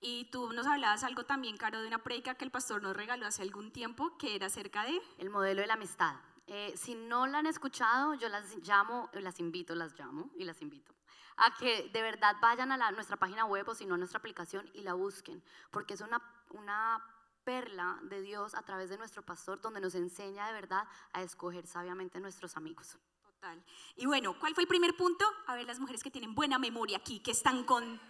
Y 0.00 0.26
tú 0.26 0.52
nos 0.52 0.66
hablabas 0.66 1.02
algo 1.02 1.24
también, 1.24 1.56
Caro, 1.56 1.80
de 1.80 1.88
una 1.88 2.02
predica 2.02 2.36
que 2.36 2.44
el 2.44 2.50
pastor 2.50 2.82
nos 2.82 2.96
regaló 2.96 3.26
hace 3.26 3.42
algún 3.42 3.72
tiempo, 3.72 4.16
que 4.16 4.36
era 4.36 4.46
acerca 4.46 4.84
de... 4.84 5.00
El 5.18 5.30
modelo 5.30 5.60
de 5.60 5.66
la 5.66 5.74
amistad. 5.74 6.14
Eh, 6.50 6.74
si 6.76 6.94
no 6.94 7.26
la 7.26 7.38
han 7.38 7.46
escuchado, 7.46 8.14
yo 8.14 8.28
las 8.28 8.56
llamo, 8.66 9.08
las 9.12 9.38
invito, 9.38 9.74
las 9.74 9.98
llamo 9.98 10.30
y 10.36 10.44
las 10.44 10.60
invito 10.62 10.92
a 11.40 11.54
que 11.56 11.88
de 11.92 12.02
verdad 12.02 12.34
vayan 12.40 12.72
a 12.72 12.76
la- 12.76 12.90
nuestra 12.90 13.16
página 13.16 13.44
web 13.44 13.68
o 13.68 13.74
si 13.74 13.86
no 13.86 13.94
a 13.94 13.96
nuestra 13.98 14.18
aplicación 14.18 14.68
y 14.74 14.80
la 14.82 14.94
busquen, 14.94 15.40
porque 15.70 15.94
es 15.94 16.00
una, 16.00 16.20
una 16.50 17.00
perla 17.44 17.98
de 18.02 18.22
Dios 18.22 18.54
a 18.56 18.62
través 18.62 18.90
de 18.90 18.98
nuestro 18.98 19.22
pastor 19.22 19.60
donde 19.60 19.80
nos 19.80 19.94
enseña 19.94 20.48
de 20.48 20.52
verdad 20.54 20.88
a 21.12 21.22
escoger 21.22 21.64
sabiamente 21.68 22.18
nuestros 22.18 22.56
amigos. 22.56 22.96
Total. 23.22 23.62
Y 23.94 24.06
bueno, 24.06 24.36
¿cuál 24.40 24.52
fue 24.54 24.62
el 24.64 24.68
primer 24.68 24.96
punto? 24.96 25.24
A 25.46 25.54
ver, 25.54 25.64
las 25.66 25.78
mujeres 25.78 26.02
que 26.02 26.10
tienen 26.10 26.34
buena 26.34 26.58
memoria 26.58 26.96
aquí, 26.98 27.20
que 27.20 27.30
están 27.30 27.62
con... 27.64 28.00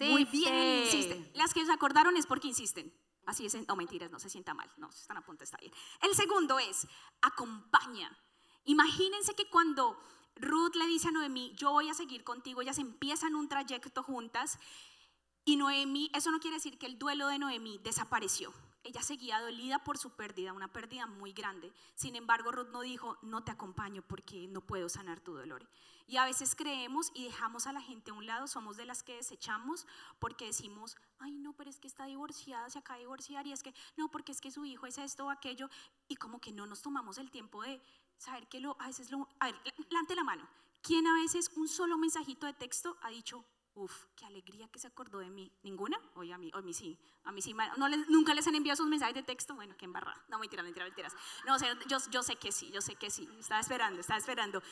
Muy 0.00 0.24
bien, 0.26 0.54
Insiste. 0.54 0.84
insisten. 0.84 1.30
Las 1.34 1.54
que 1.54 1.64
se 1.64 1.72
acordaron 1.72 2.18
es 2.18 2.26
porque 2.26 2.48
insisten. 2.48 2.92
Así 3.26 3.46
es, 3.46 3.66
no 3.68 3.76
mentiras, 3.76 4.10
no 4.10 4.18
se 4.18 4.28
sienta 4.28 4.54
mal, 4.54 4.70
no, 4.76 4.88
están 4.88 5.16
a 5.16 5.24
punto, 5.24 5.44
está 5.44 5.56
bien. 5.58 5.72
El 6.00 6.14
segundo 6.14 6.58
es, 6.58 6.86
acompaña. 7.20 8.16
Imagínense 8.64 9.34
que 9.34 9.48
cuando 9.48 9.98
Ruth 10.36 10.74
le 10.74 10.86
dice 10.86 11.08
a 11.08 11.12
Noemí, 11.12 11.52
yo 11.56 11.70
voy 11.70 11.88
a 11.88 11.94
seguir 11.94 12.24
contigo, 12.24 12.62
ellas 12.62 12.78
empiezan 12.78 13.36
un 13.36 13.48
trayecto 13.48 14.02
juntas 14.02 14.58
y 15.44 15.56
Noemí, 15.56 16.10
eso 16.14 16.30
no 16.30 16.40
quiere 16.40 16.56
decir 16.56 16.78
que 16.78 16.86
el 16.86 16.98
duelo 16.98 17.28
de 17.28 17.38
Noemí 17.38 17.78
desapareció. 17.78 18.52
Ella 18.84 19.02
seguía 19.02 19.40
dolida 19.40 19.82
por 19.84 19.98
su 19.98 20.10
pérdida, 20.10 20.52
una 20.52 20.72
pérdida 20.72 21.06
muy 21.06 21.32
grande. 21.32 21.72
Sin 21.94 22.16
embargo, 22.16 22.50
Ruth 22.50 22.70
no 22.70 22.80
dijo, 22.80 23.18
no 23.22 23.44
te 23.44 23.52
acompaño 23.52 24.02
porque 24.02 24.48
no 24.48 24.60
puedo 24.60 24.88
sanar 24.88 25.20
tu 25.20 25.34
dolor. 25.34 25.68
Y 26.06 26.16
a 26.16 26.24
veces 26.24 26.54
creemos 26.54 27.10
y 27.14 27.24
dejamos 27.24 27.66
a 27.66 27.72
la 27.72 27.80
gente 27.80 28.10
a 28.10 28.14
un 28.14 28.26
lado, 28.26 28.46
somos 28.46 28.76
de 28.76 28.84
las 28.86 29.02
que 29.02 29.16
desechamos 29.16 29.86
porque 30.18 30.46
decimos, 30.46 30.96
ay 31.18 31.32
no, 31.32 31.52
pero 31.54 31.70
es 31.70 31.78
que 31.80 31.86
está 31.88 32.04
divorciada, 32.06 32.68
se 32.70 32.78
acaba 32.78 32.96
de 32.98 33.04
divorciar 33.04 33.46
y 33.46 33.52
es 33.52 33.62
que, 33.62 33.74
no, 33.96 34.10
porque 34.10 34.32
es 34.32 34.40
que 34.40 34.50
su 34.50 34.64
hijo 34.64 34.86
es 34.86 34.98
esto 34.98 35.26
o 35.26 35.30
aquello. 35.30 35.68
Y 36.08 36.16
como 36.16 36.40
que 36.40 36.52
no 36.52 36.66
nos 36.66 36.82
tomamos 36.82 37.18
el 37.18 37.30
tiempo 37.30 37.62
de 37.62 37.80
saber 38.18 38.46
que 38.48 38.60
lo, 38.60 38.76
a 38.80 38.86
veces 38.88 39.10
lo, 39.10 39.28
a 39.40 39.46
ver, 39.46 39.60
levante 39.90 40.14
la 40.14 40.24
mano. 40.24 40.48
¿Quién 40.82 41.06
a 41.06 41.14
veces 41.14 41.50
un 41.56 41.68
solo 41.68 41.96
mensajito 41.96 42.46
de 42.46 42.52
texto 42.54 42.96
ha 43.02 43.10
dicho, 43.10 43.44
Uf, 43.74 44.04
qué 44.16 44.26
alegría 44.26 44.68
que 44.68 44.78
se 44.78 44.86
acordó 44.86 45.20
de 45.20 45.30
mí. 45.30 45.50
¿Ninguna? 45.62 45.98
Oye, 46.16 46.30
a 46.34 46.36
mí, 46.36 46.50
a 46.52 46.60
mí 46.60 46.74
sí. 46.74 46.98
A 47.24 47.32
mí 47.32 47.40
sí. 47.40 47.54
No 47.78 47.88
les- 47.88 48.06
¿Nunca 48.10 48.34
les 48.34 48.46
han 48.46 48.54
enviado 48.54 48.76
sus 48.76 48.86
mensajes 48.86 49.14
de 49.14 49.22
texto? 49.22 49.54
Bueno, 49.54 49.74
qué 49.78 49.86
embarrada. 49.86 50.22
No, 50.28 50.38
mentiras, 50.38 50.62
mentiras, 50.62 50.88
mentiras. 50.90 51.14
No, 51.46 51.54
o 51.54 51.58
sea, 51.58 51.72
yo, 51.88 51.96
yo 52.10 52.22
sé 52.22 52.36
que 52.36 52.52
sí, 52.52 52.70
yo 52.70 52.82
sé 52.82 52.96
que 52.96 53.08
sí. 53.08 53.26
Estaba 53.38 53.62
esperando, 53.62 54.00
estaba 54.00 54.18
esperando. 54.18 54.62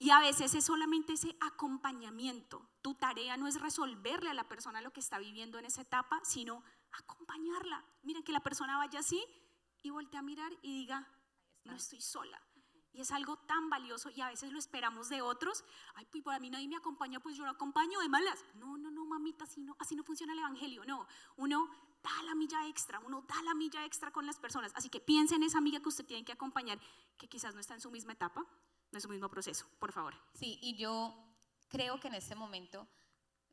Y 0.00 0.08
a 0.08 0.18
veces 0.18 0.54
es 0.54 0.64
solamente 0.64 1.12
ese 1.12 1.36
acompañamiento. 1.40 2.66
Tu 2.80 2.94
tarea 2.94 3.36
no 3.36 3.46
es 3.46 3.60
resolverle 3.60 4.30
a 4.30 4.34
la 4.34 4.48
persona 4.48 4.80
lo 4.80 4.94
que 4.94 5.00
está 5.00 5.18
viviendo 5.18 5.58
en 5.58 5.66
esa 5.66 5.82
etapa, 5.82 6.18
sino 6.24 6.64
acompañarla. 6.92 7.84
Miren 8.02 8.24
que 8.24 8.32
la 8.32 8.40
persona 8.40 8.78
vaya 8.78 9.00
así 9.00 9.22
y 9.82 9.90
voltea 9.90 10.20
a 10.20 10.22
mirar 10.22 10.50
y 10.62 10.72
diga, 10.72 11.06
no 11.64 11.74
estoy 11.74 12.00
sola. 12.00 12.40
Y 12.94 13.02
es 13.02 13.12
algo 13.12 13.36
tan 13.40 13.68
valioso 13.68 14.08
y 14.08 14.22
a 14.22 14.28
veces 14.28 14.52
lo 14.52 14.58
esperamos 14.58 15.10
de 15.10 15.20
otros. 15.20 15.66
Ay, 15.94 16.06
pues 16.10 16.24
para 16.24 16.40
mí 16.40 16.48
nadie 16.48 16.66
me 16.66 16.76
acompaña, 16.76 17.20
pues 17.20 17.36
yo 17.36 17.44
lo 17.44 17.50
acompaño 17.50 18.00
de 18.00 18.08
malas. 18.08 18.42
No, 18.54 18.78
no, 18.78 18.90
no, 18.90 19.04
mamita, 19.04 19.44
así 19.44 19.60
no, 19.60 19.76
así 19.78 19.94
no 19.96 20.02
funciona 20.02 20.32
el 20.32 20.38
evangelio. 20.38 20.82
No, 20.86 21.06
uno 21.36 21.70
da 22.02 22.22
la 22.24 22.34
milla 22.34 22.66
extra, 22.68 23.00
uno 23.00 23.20
da 23.28 23.42
la 23.42 23.52
milla 23.52 23.84
extra 23.84 24.10
con 24.10 24.24
las 24.24 24.38
personas. 24.38 24.72
Así 24.74 24.88
que 24.88 24.98
piense 24.98 25.34
en 25.34 25.42
esa 25.42 25.58
amiga 25.58 25.78
que 25.80 25.90
usted 25.90 26.06
tiene 26.06 26.24
que 26.24 26.32
acompañar, 26.32 26.80
que 27.18 27.28
quizás 27.28 27.54
no 27.54 27.60
está 27.60 27.74
en 27.74 27.82
su 27.82 27.90
misma 27.90 28.14
etapa, 28.14 28.46
no 28.92 28.98
es 28.98 29.02
su 29.02 29.08
mismo 29.08 29.28
proceso, 29.28 29.66
por 29.78 29.92
favor. 29.92 30.14
Sí, 30.34 30.58
y 30.62 30.76
yo 30.76 31.14
creo 31.68 32.00
que 32.00 32.08
en 32.08 32.14
este 32.14 32.34
momento, 32.34 32.86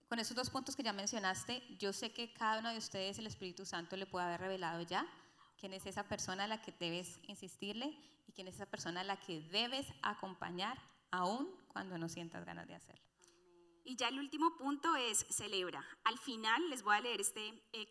con 0.08 0.19
esos 0.19 0.36
dos 0.36 0.50
puntos 0.50 0.76
que 0.76 0.84
ya 0.84 0.93
mencionaste, 0.93 1.63
yo 1.78 1.93
sé 1.93 2.12
que 2.12 2.34
cada 2.34 2.60
uno 2.60 2.71
de 2.71 2.78
ustedes 2.78 3.19
el 3.19 3.28
Espíritu 3.28 3.65
Santo 3.65 3.95
le 3.95 4.06
puede 4.06 4.26
haber 4.26 4.41
revelado 4.41 4.82
ya 4.82 5.08
quién 5.60 5.73
es 5.73 5.86
esa 5.86 6.04
persona 6.04 6.45
a 6.45 6.47
la 6.47 6.62
que 6.62 6.73
debes 6.80 7.19
insistirle 7.28 7.97
y 8.28 8.32
quién 8.32 8.47
es 8.47 8.56
esa 8.56 8.65
persona 8.65 9.02
a 9.02 9.04
la 9.04 9.19
que 9.19 9.41
debes 9.52 9.88
acompañar 10.02 10.78
aún 11.12 11.50
cuando 11.67 11.97
no 11.97 12.10
sientas 12.10 12.45
ganas 12.45 12.67
de 12.67 12.76
hacerlo. 12.76 13.07
Y 13.89 13.95
ya 13.95 14.10
el 14.10 14.19
último 14.19 14.58
punto 14.58 14.97
es 14.97 15.26
celebra. 15.30 15.82
Al 16.04 16.17
final 16.17 16.69
les 16.69 16.84
voy 16.84 16.97
a 16.97 17.00
leer 17.00 17.21
este, 17.21 17.47
eh, 17.71 17.88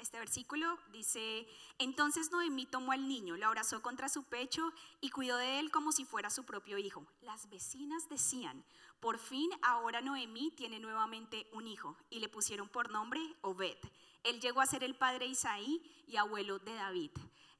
este 0.00 0.18
versículo. 0.18 0.76
Dice, 0.90 1.46
entonces 1.78 2.32
Noemí 2.32 2.66
tomó 2.66 2.90
al 2.90 3.06
niño, 3.06 3.36
lo 3.36 3.46
abrazó 3.46 3.80
contra 3.80 4.08
su 4.08 4.24
pecho 4.24 4.72
y 5.00 5.10
cuidó 5.10 5.36
de 5.36 5.60
él 5.60 5.70
como 5.70 5.92
si 5.92 6.04
fuera 6.04 6.28
su 6.28 6.44
propio 6.44 6.76
hijo. 6.76 7.06
Las 7.20 7.48
vecinas 7.50 8.08
decían, 8.08 8.64
por 8.98 9.20
fin 9.20 9.48
ahora 9.62 10.00
Noemí 10.00 10.50
tiene 10.56 10.80
nuevamente 10.80 11.48
un 11.52 11.68
hijo 11.68 11.96
y 12.10 12.18
le 12.18 12.28
pusieron 12.28 12.68
por 12.68 12.90
nombre 12.90 13.20
Obed. 13.42 13.78
Él 14.24 14.40
llegó 14.40 14.60
a 14.60 14.66
ser 14.66 14.82
el 14.82 14.96
padre 14.96 15.26
de 15.26 15.30
Isaí 15.30 15.80
y 16.08 16.16
abuelo 16.16 16.58
de 16.58 16.74
David. 16.74 17.12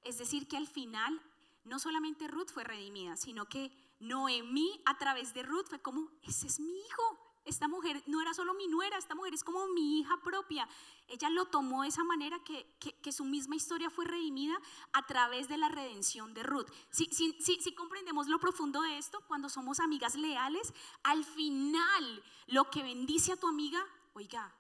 Es 0.02 0.18
decir, 0.18 0.48
que 0.48 0.56
al 0.56 0.66
final 0.66 1.22
no 1.62 1.78
solamente 1.78 2.26
Ruth 2.26 2.48
fue 2.52 2.64
redimida, 2.64 3.16
sino 3.16 3.46
que 3.46 3.70
Noemí 4.00 4.82
a 4.84 4.98
través 4.98 5.32
de 5.32 5.44
Ruth 5.44 5.66
fue 5.68 5.80
como, 5.80 6.10
ese 6.24 6.48
es 6.48 6.58
mi 6.58 6.76
hijo. 6.76 7.27
Esta 7.48 7.66
mujer 7.66 8.02
no 8.06 8.20
era 8.20 8.34
solo 8.34 8.52
mi 8.52 8.68
nuera, 8.68 8.98
esta 8.98 9.14
mujer 9.14 9.32
es 9.32 9.42
como 9.42 9.66
mi 9.68 9.98
hija 9.98 10.18
propia. 10.22 10.68
Ella 11.08 11.30
lo 11.30 11.46
tomó 11.46 11.82
de 11.82 11.88
esa 11.88 12.04
manera 12.04 12.38
que, 12.44 12.76
que, 12.78 13.10
su 13.10 13.24
misma 13.24 13.56
historia 13.56 13.88
fue 13.88 14.04
redimida 14.04 14.54
a 14.92 15.06
través 15.06 15.48
de 15.48 15.56
la 15.56 15.70
redención 15.70 16.34
de 16.34 16.42
Ruth. 16.42 16.68
Si, 16.90 17.06
si, 17.06 17.32
si, 17.40 17.58
si 17.62 17.74
comprendemos 17.74 18.28
lo 18.28 18.38
profundo 18.38 18.82
de 18.82 18.98
esto, 18.98 19.22
cuando 19.26 19.48
somos 19.48 19.80
amigas 19.80 20.14
leales, 20.14 20.74
al 21.02 21.24
final 21.24 22.22
lo 22.48 22.68
que 22.70 22.82
bendice 22.82 23.32
a 23.32 23.36
tu 23.36 23.48
amiga, 23.48 23.82
oiga, 24.12 24.54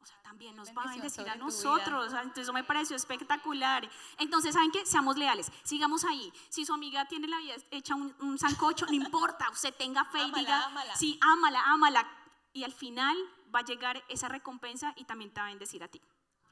o 0.00 0.06
sea, 0.06 0.22
también 0.22 0.54
nos 0.54 0.68
va 0.68 0.84
a 0.84 0.90
bendecir 0.92 1.28
a 1.28 1.34
nosotros. 1.34 2.12
Entonces, 2.12 2.44
eso 2.44 2.52
me 2.52 2.62
pareció 2.62 2.94
espectacular. 2.94 3.88
Entonces, 4.18 4.54
¿saben 4.54 4.70
qué? 4.70 4.86
Seamos 4.86 5.16
leales. 5.16 5.50
Sigamos 5.64 6.04
ahí. 6.04 6.32
Si 6.48 6.64
su 6.64 6.72
amiga 6.72 7.04
tiene 7.06 7.26
la 7.26 7.38
vida 7.38 7.56
hecha 7.70 7.96
un, 7.96 8.14
un 8.20 8.38
sancocho, 8.38 8.86
no 8.86 8.92
importa. 8.92 9.50
Usted 9.50 9.74
tenga 9.74 10.04
fe 10.04 10.22
y 10.22 10.32
diga, 10.32 10.66
ámala. 10.66 10.94
sí, 10.94 11.18
ámala, 11.20 11.62
ámala. 11.64 12.17
Y 12.58 12.64
al 12.64 12.72
final 12.72 13.16
va 13.54 13.60
a 13.60 13.64
llegar 13.64 14.02
esa 14.08 14.26
recompensa 14.26 14.92
y 14.96 15.04
también 15.04 15.32
te 15.32 15.40
va 15.40 15.46
a 15.46 15.50
bendecir 15.50 15.80
a 15.84 15.86
ti. 15.86 16.02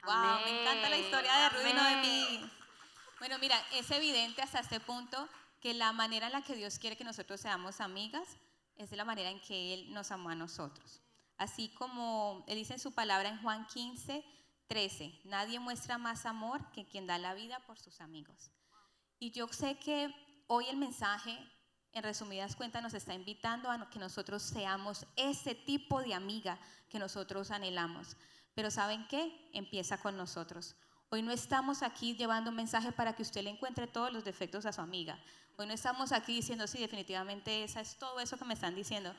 Wow, 0.05 0.39
me 0.45 0.61
encanta 0.61 0.87
la 0.87 0.97
historia 0.97 1.33
de 1.35 1.49
Ruth 1.49 1.63
de 1.63 1.95
mí. 1.97 2.51
Bueno, 3.19 3.37
mira, 3.39 3.61
es 3.73 3.91
evidente 3.91 4.41
hasta 4.41 4.61
este 4.61 4.79
punto 4.79 5.27
que 5.59 5.73
la 5.73 5.91
manera 5.91 6.27
en 6.27 6.31
la 6.31 6.43
que 6.43 6.55
Dios 6.55 6.79
quiere 6.79 6.95
que 6.95 7.03
nosotros 7.03 7.41
seamos 7.41 7.81
amigas 7.81 8.37
es 8.77 8.89
de 8.89 8.95
la 8.95 9.03
manera 9.03 9.29
en 9.29 9.41
que 9.41 9.73
Él 9.73 9.93
nos 9.93 10.11
amó 10.11 10.29
a 10.29 10.35
nosotros. 10.35 11.01
Así 11.37 11.67
como 11.73 12.45
Él 12.47 12.55
dice 12.55 12.75
en 12.75 12.79
su 12.79 12.93
palabra 12.93 13.27
en 13.27 13.41
Juan 13.41 13.67
15, 13.67 14.23
13, 14.67 15.19
nadie 15.25 15.59
muestra 15.59 15.97
más 15.97 16.25
amor 16.25 16.71
que 16.71 16.87
quien 16.87 17.05
da 17.05 17.17
la 17.17 17.33
vida 17.33 17.59
por 17.67 17.77
sus 17.77 17.99
amigos. 17.99 18.49
Y 19.19 19.31
yo 19.31 19.49
sé 19.49 19.77
que 19.77 20.15
hoy 20.47 20.67
el 20.69 20.77
mensaje, 20.77 21.37
en 21.93 22.03
resumidas 22.03 22.55
cuentas, 22.55 22.83
nos 22.83 22.93
está 22.93 23.13
invitando 23.13 23.71
a 23.71 23.89
que 23.89 23.99
nosotros 23.99 24.43
seamos 24.43 25.05
ese 25.15 25.55
tipo 25.55 26.01
de 26.01 26.13
amiga 26.13 26.59
que 26.89 26.99
nosotros 26.99 27.51
anhelamos. 27.51 28.15
Pero 28.53 28.71
¿saben 28.71 29.07
qué? 29.07 29.49
Empieza 29.53 29.97
con 29.97 30.17
nosotros. 30.17 30.75
Hoy 31.09 31.21
no 31.21 31.31
estamos 31.31 31.83
aquí 31.83 32.15
llevando 32.15 32.49
un 32.49 32.55
mensaje 32.55 32.91
para 32.91 33.15
que 33.15 33.21
usted 33.21 33.43
le 33.43 33.49
encuentre 33.49 33.87
todos 33.87 34.11
los 34.11 34.25
defectos 34.25 34.65
a 34.65 34.73
su 34.73 34.81
amiga. 34.81 35.17
Hoy 35.57 35.65
no 35.65 35.73
estamos 35.73 36.11
aquí 36.11 36.35
diciendo, 36.35 36.67
sí, 36.67 36.79
definitivamente 36.79 37.63
esa 37.63 37.81
es 37.81 37.97
todo 37.97 38.19
eso 38.19 38.37
que 38.37 38.45
me 38.45 38.53
están 38.53 38.75
diciendo. 38.75 39.13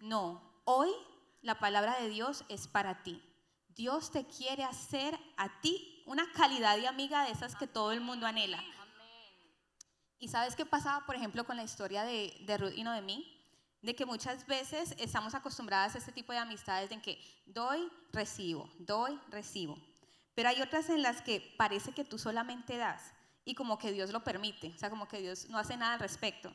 No, 0.00 0.42
hoy 0.64 0.90
la 1.42 1.58
palabra 1.58 2.00
de 2.00 2.08
Dios 2.08 2.44
es 2.48 2.66
para 2.66 3.02
ti. 3.02 3.22
Dios 3.76 4.10
te 4.10 4.26
quiere 4.26 4.64
hacer 4.64 5.18
a 5.36 5.60
ti 5.60 6.02
una 6.04 6.30
calidad 6.32 6.76
de 6.76 6.88
amiga 6.88 7.24
de 7.24 7.30
esas 7.30 7.54
que 7.54 7.68
todo 7.68 7.92
el 7.92 8.00
mundo 8.00 8.26
anhela. 8.26 8.62
¿Y 10.18 10.28
sabes 10.28 10.56
qué 10.56 10.66
pasaba, 10.66 11.06
por 11.06 11.14
ejemplo, 11.14 11.44
con 11.44 11.56
la 11.56 11.62
historia 11.62 12.04
de, 12.04 12.34
de 12.40 12.58
Ruth 12.58 12.72
y 12.74 12.82
Noemí? 12.82 13.34
De 13.82 13.94
que 13.94 14.04
muchas 14.04 14.46
veces 14.46 14.94
estamos 14.98 15.34
acostumbradas 15.34 15.94
a 15.94 15.98
este 15.98 16.12
tipo 16.12 16.32
de 16.32 16.38
amistades 16.38 16.90
en 16.90 17.00
que 17.00 17.22
doy, 17.46 17.88
recibo, 18.12 18.68
doy, 18.78 19.18
recibo. 19.30 19.78
Pero 20.34 20.48
hay 20.48 20.60
otras 20.60 20.88
en 20.88 21.02
las 21.02 21.22
que 21.22 21.54
parece 21.56 21.92
que 21.92 22.04
tú 22.04 22.18
solamente 22.18 22.76
das 22.76 23.12
y 23.44 23.54
como 23.54 23.78
que 23.78 23.92
Dios 23.92 24.10
lo 24.10 24.22
permite, 24.24 24.72
o 24.74 24.78
sea, 24.78 24.90
como 24.90 25.08
que 25.08 25.20
Dios 25.20 25.48
no 25.48 25.58
hace 25.58 25.76
nada 25.76 25.94
al 25.94 26.00
respecto. 26.00 26.54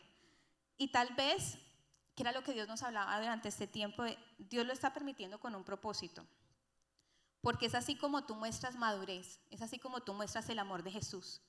Y 0.77 0.89
tal 0.89 1.13
vez 1.15 1.57
que 2.15 2.23
era 2.23 2.31
lo 2.31 2.43
que 2.43 2.53
Dios 2.53 2.67
nos 2.67 2.83
hablaba 2.83 3.19
durante 3.19 3.49
este 3.49 3.67
tiempo, 3.67 4.03
Dios 4.37 4.65
lo 4.65 4.73
está 4.73 4.93
permitiendo 4.93 5.39
con 5.39 5.55
un 5.55 5.63
propósito. 5.63 6.25
Porque 7.41 7.65
es 7.65 7.75
así 7.75 7.95
como 7.95 8.25
tú 8.25 8.35
muestras 8.35 8.75
madurez, 8.75 9.39
es 9.49 9.61
así 9.61 9.79
como 9.79 10.01
tú 10.01 10.13
muestras 10.13 10.47
el 10.49 10.59
amor 10.59 10.83
de 10.83 10.91
Jesús. 10.91 11.41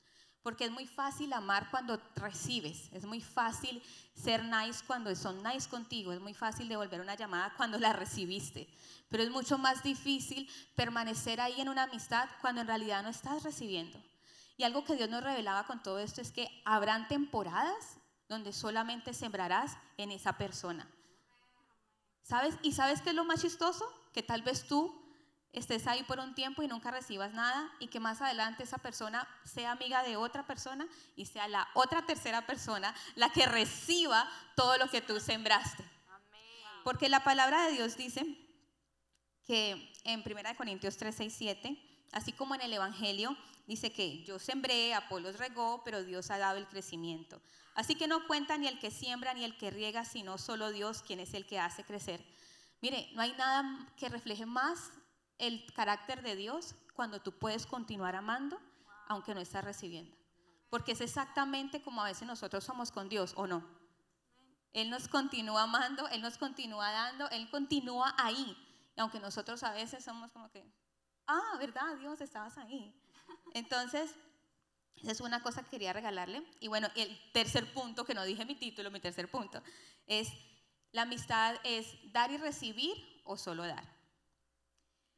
Porque 0.44 0.66
es 0.66 0.70
muy 0.70 0.87
fácil 0.87 1.33
amar 1.33 1.70
cuando 1.70 1.98
recibes, 2.16 2.90
es 2.92 3.07
muy 3.07 3.22
fácil 3.22 3.83
ser 4.14 4.44
nice 4.44 4.85
cuando 4.87 5.12
son 5.16 5.42
nice 5.42 5.68
contigo, 5.68 6.12
es 6.12 6.20
muy 6.20 6.35
fácil 6.35 6.68
devolver 6.68 7.00
una 7.00 7.14
llamada 7.14 7.54
cuando 7.57 7.78
la 7.78 7.94
recibiste, 7.94 8.68
pero 9.09 9.22
es 9.22 9.30
mucho 9.30 9.57
más 9.57 9.83
difícil 9.83 10.48
permanecer 10.76 11.40
ahí 11.40 11.61
en 11.62 11.70
una 11.70 11.85
amistad 11.85 12.28
cuando 12.42 12.61
en 12.61 12.66
realidad 12.66 13.02
no 13.02 13.09
estás 13.09 13.42
recibiendo. 13.42 13.98
Y 14.59 14.64
algo 14.64 14.85
que 14.85 14.96
Dios 14.96 15.09
nos 15.09 15.24
revelaba 15.24 15.66
con 15.66 15.83
todo 15.83 15.98
esto 15.98 16.20
es 16.20 16.30
que 16.30 16.62
habrán 16.66 17.09
temporadas 17.09 17.96
donde 18.28 18.52
solamente 18.52 19.14
sembrarás 19.14 19.78
en 19.96 20.11
esa 20.11 20.35
persona. 20.35 20.87
¿Sabes? 22.22 22.54
¿Y 22.62 22.72
sabes 22.72 23.00
qué 23.00 23.11
es 23.11 23.16
lo 23.16 23.24
más 23.24 23.40
chistoso? 23.40 23.90
Que 24.12 24.22
tal 24.22 24.42
vez 24.42 24.66
tú 24.66 25.04
estés 25.55 25.87
ahí 25.87 26.03
por 26.03 26.19
un 26.19 26.35
tiempo 26.35 26.62
y 26.62 26.69
nunca 26.69 26.90
recibas 26.90 27.33
nada 27.33 27.73
y 27.79 27.87
que 27.87 28.01
más 28.01 28.21
adelante 28.21 28.64
esa 28.64 28.79
persona 28.79 29.27
sea 29.45 29.71
amiga 29.71 30.03
de 30.03 30.17
otra 30.17 30.47
persona 30.47 30.87
y 31.17 31.27
sea 31.27 31.49
la 31.49 31.69
otra 31.75 32.05
tercera 32.05 32.45
persona 32.45 32.95
la 33.14 33.31
que 33.31 33.47
reciba 33.47 34.29
todo 34.57 34.77
lo 34.79 34.90
que 34.90 35.01
tú 35.01 35.21
sembraste. 35.21 35.85
Porque 36.83 37.09
la 37.09 37.25
palabra 37.25 37.67
de 37.67 37.73
Dios 37.73 37.97
dice 37.97 38.27
que 39.47 39.93
en 40.05 40.23
1 40.27 40.57
Corintios 40.57 40.97
3, 40.97 41.14
6, 41.14 41.35
7, 41.37 42.07
así 42.12 42.33
como 42.33 42.55
en 42.55 42.61
el 42.61 42.73
Evangelio, 42.73 43.37
dice 43.67 43.93
que 43.93 44.23
yo 44.25 44.38
sembré, 44.38 44.93
Apolos 44.93 45.38
regó, 45.38 45.83
pero 45.85 46.03
Dios 46.03 46.31
ha 46.31 46.38
dado 46.38 46.59
el 46.59 46.67
crecimiento. 46.67 47.40
Así 47.75 47.95
que 47.95 48.09
no 48.09 48.27
cuenta 48.27 48.59
ni 48.59 48.67
el 48.67 48.79
que 48.79 48.90
siembra 48.90 49.35
ni 49.35 49.45
el 49.45 49.57
que 49.57 49.71
riega, 49.71 50.05
sino 50.05 50.37
solo 50.37 50.71
Dios 50.71 51.03
quien 51.03 51.21
es 51.21 51.33
el 51.35 51.47
que 51.47 51.59
hace 51.59 51.85
crecer. 51.85 52.25
Mire, 52.81 53.09
no 53.14 53.23
hay 53.23 53.33
nada 53.33 53.88
que 53.97 54.09
refleje 54.09 54.47
más 54.47 54.90
el 55.38 55.73
carácter 55.75 56.23
de 56.23 56.37
Dios 56.37 56.75
cuando 56.94 57.20
tú 57.20 57.38
puedes 57.38 57.66
continuar 57.66 58.16
amando 58.16 58.61
aunque 59.09 59.35
no 59.35 59.40
estás 59.40 59.64
recibiendo. 59.64 60.16
Porque 60.70 60.92
es 60.92 61.01
exactamente 61.01 61.83
como 61.83 62.03
a 62.03 62.07
veces 62.07 62.27
nosotros 62.27 62.64
somos 62.64 62.90
con 62.90 63.09
Dios, 63.09 63.35
¿o 63.37 63.47
no? 63.47 63.64
Él 64.73 64.90
nos 64.90 65.09
continúa 65.09 65.62
amando, 65.62 66.09
Él 66.09 66.20
nos 66.20 66.37
continúa 66.37 66.90
dando, 66.90 67.31
Él 67.31 67.49
continúa 67.51 68.14
ahí. 68.18 68.57
Y 68.97 69.01
aunque 69.01 69.20
nosotros 69.20 69.62
a 69.62 69.73
veces 69.73 70.05
somos 70.05 70.33
como 70.33 70.51
que, 70.51 70.64
ah, 71.27 71.57
¿verdad? 71.59 71.97
Dios, 71.99 72.20
estabas 72.20 72.59
ahí. 72.59 72.92
Entonces, 73.53 74.16
esa 74.97 75.12
es 75.12 75.20
una 75.20 75.42
cosa 75.42 75.62
que 75.62 75.70
quería 75.70 75.92
regalarle. 75.92 76.42
Y 76.61 76.68
bueno, 76.68 76.88
el 76.97 77.33
tercer 77.33 77.73
punto, 77.73 78.05
que 78.05 78.14
no 78.14 78.25
dije 78.25 78.44
mi 78.44 78.57
título, 78.57 78.90
mi 78.90 79.01
tercer 79.01 79.31
punto, 79.31 79.62
es 80.07 80.29
la 80.90 81.03
amistad 81.03 81.57
es 81.64 81.92
dar 82.12 82.31
y 82.31 82.37
recibir 82.37 82.94
o 83.25 83.37
solo 83.37 83.66
dar. 83.66 83.93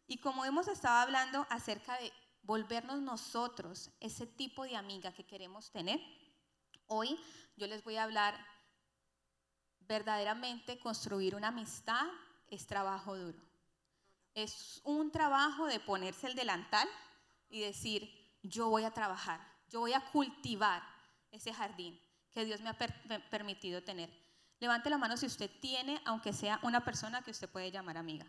Y 0.06 0.18
como 0.18 0.44
hemos 0.44 0.68
estado 0.68 0.98
hablando 0.98 1.46
acerca 1.50 1.98
de 1.98 2.12
volvernos 2.42 3.00
nosotros 3.02 3.90
ese 4.00 4.26
tipo 4.26 4.64
de 4.64 4.76
amiga 4.76 5.12
que 5.12 5.26
queremos 5.26 5.70
tener, 5.72 6.00
hoy 6.86 7.18
yo 7.56 7.66
les 7.66 7.82
voy 7.82 7.96
a 7.96 8.04
hablar 8.04 8.34
verdaderamente 9.80 10.78
construir 10.78 11.34
una 11.34 11.48
amistad 11.48 12.06
es 12.48 12.66
trabajo 12.66 13.16
duro. 13.16 13.38
Es 14.34 14.80
un 14.84 15.10
trabajo 15.10 15.66
de 15.66 15.80
ponerse 15.80 16.26
el 16.26 16.34
delantal 16.34 16.88
y 17.48 17.60
decir, 17.60 18.38
yo 18.42 18.68
voy 18.68 18.84
a 18.84 18.92
trabajar, 18.92 19.40
yo 19.70 19.80
voy 19.80 19.94
a 19.94 20.10
cultivar 20.12 20.82
ese 21.30 21.52
jardín 21.52 22.00
que 22.32 22.44
Dios 22.44 22.60
me 22.60 22.70
ha 22.70 22.78
permitido 23.30 23.82
tener. 23.82 24.10
Levante 24.60 24.90
la 24.90 24.98
mano 24.98 25.16
si 25.16 25.26
usted 25.26 25.50
tiene, 25.60 26.00
aunque 26.04 26.32
sea 26.32 26.60
una 26.62 26.84
persona 26.84 27.22
que 27.22 27.30
usted 27.30 27.48
puede 27.48 27.70
llamar 27.70 27.96
amiga. 27.96 28.26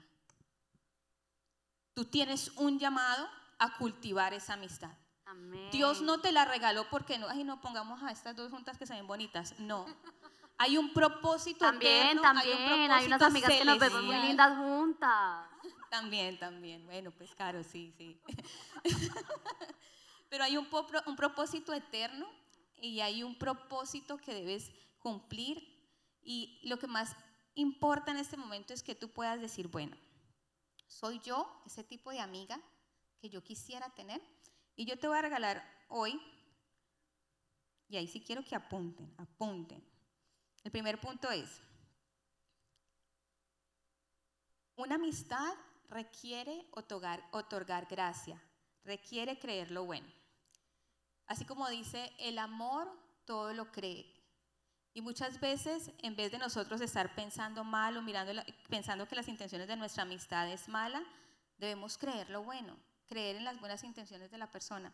Tú 1.97 2.05
tienes 2.05 2.51
un 2.57 2.77
llamado 2.77 3.27
a 3.57 3.75
cultivar 3.75 4.31
esa 4.31 4.53
amistad. 4.53 4.91
Amén. 5.25 5.71
Dios 5.71 6.03
no 6.03 6.21
te 6.21 6.31
la 6.31 6.45
regaló 6.45 6.87
porque 6.91 7.17
no, 7.17 7.27
ay, 7.27 7.43
no 7.43 7.59
pongamos 7.59 8.03
a 8.03 8.11
estas 8.11 8.35
dos 8.35 8.51
juntas 8.51 8.77
que 8.77 8.85
se 8.85 8.93
ven 8.93 9.07
bonitas. 9.07 9.55
No. 9.57 9.87
Hay 10.59 10.77
un 10.77 10.93
propósito 10.93 11.65
También, 11.65 12.05
eterno, 12.05 12.21
también. 12.21 12.55
hay, 12.55 12.85
un 12.85 12.91
Hay 12.91 13.05
unas 13.07 13.17
propósito 13.17 13.25
amigas 13.25 13.51
que 13.51 13.65
nos 13.65 13.79
vemos 13.79 14.03
muy 14.03 14.15
lindas 14.17 14.57
juntas. 14.59 15.49
También, 15.89 16.37
también. 16.37 16.85
Bueno, 16.85 17.09
pues 17.09 17.33
claro, 17.33 17.63
sí, 17.63 17.91
sí. 17.97 18.21
Pero 20.29 20.43
hay 20.43 20.55
un 20.55 20.67
propósito 21.15 21.73
eterno 21.73 22.29
y 22.79 22.99
hay 22.99 23.23
un 23.23 23.39
propósito 23.39 24.17
que 24.17 24.35
debes 24.35 24.69
cumplir. 24.99 25.67
Y 26.21 26.59
lo 26.61 26.77
que 26.77 26.85
más 26.85 27.15
importa 27.55 28.11
en 28.11 28.17
este 28.17 28.37
momento 28.37 28.71
es 28.71 28.83
que 28.83 28.93
tú 28.93 29.09
puedas 29.09 29.41
decir, 29.41 29.67
bueno, 29.67 29.97
soy 30.87 31.19
yo 31.19 31.61
ese 31.65 31.83
tipo 31.83 32.11
de 32.11 32.19
amiga 32.19 32.59
que 33.19 33.29
yo 33.29 33.43
quisiera 33.43 33.89
tener. 33.91 34.21
Y 34.75 34.85
yo 34.85 34.97
te 34.97 35.07
voy 35.07 35.17
a 35.17 35.21
regalar 35.21 35.63
hoy, 35.89 36.19
y 37.89 37.97
ahí 37.97 38.07
sí 38.07 38.21
quiero 38.21 38.43
que 38.43 38.55
apunten, 38.55 39.13
apunten. 39.17 39.83
El 40.63 40.71
primer 40.71 40.99
punto 40.99 41.31
es, 41.31 41.61
una 44.75 44.95
amistad 44.95 45.53
requiere 45.89 46.67
otorgar, 46.71 47.27
otorgar 47.31 47.87
gracia, 47.87 48.41
requiere 48.83 49.39
creer 49.39 49.71
lo 49.71 49.85
bueno. 49.85 50.07
Así 51.25 51.45
como 51.45 51.67
dice, 51.69 52.13
el 52.19 52.37
amor 52.37 52.87
todo 53.25 53.53
lo 53.53 53.71
cree. 53.71 54.16
Y 54.97 55.01
muchas 55.01 55.39
veces, 55.39 55.91
en 55.99 56.15
vez 56.15 56.31
de 56.31 56.39
nosotros 56.39 56.81
estar 56.81 57.13
pensando 57.13 57.63
mal 57.63 57.95
o 57.97 58.01
mirando 58.01 58.41
pensando 58.67 59.07
que 59.07 59.15
las 59.15 59.27
intenciones 59.27 59.67
de 59.67 59.75
nuestra 59.75 60.01
amistad 60.01 60.51
es 60.51 60.67
mala, 60.67 61.03
debemos 61.59 61.99
creer 61.99 62.31
lo 62.31 62.41
bueno, 62.41 62.75
creer 63.05 63.35
en 63.35 63.43
las 63.43 63.59
buenas 63.59 63.83
intenciones 63.83 64.31
de 64.31 64.39
la 64.39 64.49
persona. 64.49 64.91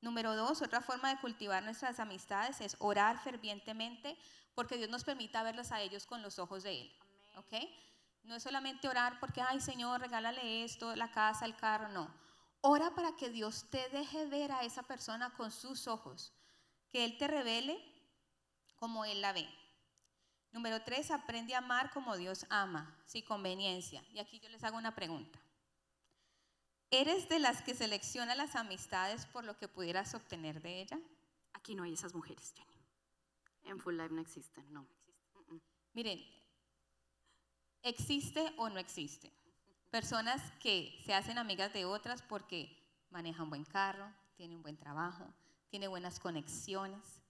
Número 0.00 0.34
dos, 0.34 0.62
otra 0.62 0.80
forma 0.80 1.10
de 1.10 1.20
cultivar 1.20 1.62
nuestras 1.62 2.00
amistades 2.00 2.62
es 2.62 2.76
orar 2.78 3.22
fervientemente 3.22 4.16
porque 4.54 4.78
Dios 4.78 4.88
nos 4.88 5.04
permita 5.04 5.42
verlas 5.42 5.70
a 5.70 5.82
ellos 5.82 6.06
con 6.06 6.22
los 6.22 6.38
ojos 6.38 6.62
de 6.62 6.80
Él. 6.80 6.96
¿Ok? 7.36 7.52
No 8.22 8.36
es 8.36 8.42
solamente 8.42 8.88
orar 8.88 9.20
porque, 9.20 9.42
ay 9.42 9.60
Señor, 9.60 10.00
regálale 10.00 10.64
esto, 10.64 10.96
la 10.96 11.10
casa, 11.10 11.44
el 11.44 11.56
carro, 11.56 11.88
no. 11.88 12.10
Ora 12.62 12.94
para 12.94 13.16
que 13.16 13.28
Dios 13.28 13.68
te 13.68 13.86
deje 13.90 14.24
ver 14.24 14.50
a 14.50 14.62
esa 14.62 14.82
persona 14.82 15.28
con 15.34 15.50
sus 15.50 15.86
ojos, 15.88 16.32
que 16.88 17.04
Él 17.04 17.18
te 17.18 17.28
revele 17.28 17.91
como 18.82 19.04
Él 19.04 19.20
la 19.20 19.32
ve. 19.32 19.48
Número 20.50 20.82
tres, 20.82 21.12
aprende 21.12 21.54
a 21.54 21.58
amar 21.58 21.92
como 21.92 22.16
Dios 22.16 22.44
ama, 22.50 23.00
sin 23.06 23.24
conveniencia. 23.24 24.02
Y 24.12 24.18
aquí 24.18 24.40
yo 24.40 24.48
les 24.48 24.64
hago 24.64 24.76
una 24.76 24.92
pregunta. 24.92 25.38
¿Eres 26.90 27.28
de 27.28 27.38
las 27.38 27.62
que 27.62 27.76
selecciona 27.76 28.34
las 28.34 28.56
amistades 28.56 29.24
por 29.26 29.44
lo 29.44 29.56
que 29.56 29.68
pudieras 29.68 30.14
obtener 30.14 30.60
de 30.60 30.80
ella? 30.80 30.98
Aquí 31.52 31.76
no 31.76 31.84
hay 31.84 31.92
esas 31.92 32.12
mujeres, 32.12 32.52
Jenny. 32.56 33.70
En 33.70 33.78
Full 33.78 33.96
Life 33.96 34.12
no 34.12 34.20
existen, 34.20 34.72
no. 34.72 34.82
Mm, 34.82 35.54
mm. 35.54 35.60
Miren, 35.92 36.20
existe 37.84 38.52
o 38.56 38.68
no 38.68 38.80
existe. 38.80 39.32
Personas 39.92 40.42
que 40.58 41.00
se 41.06 41.14
hacen 41.14 41.38
amigas 41.38 41.72
de 41.72 41.84
otras 41.84 42.20
porque 42.20 42.76
manejan 43.10 43.48
buen 43.48 43.64
carro, 43.64 44.12
tienen 44.34 44.60
buen 44.60 44.76
trabajo, 44.76 45.32
tienen 45.70 45.88
buenas 45.88 46.18
conexiones, 46.18 47.21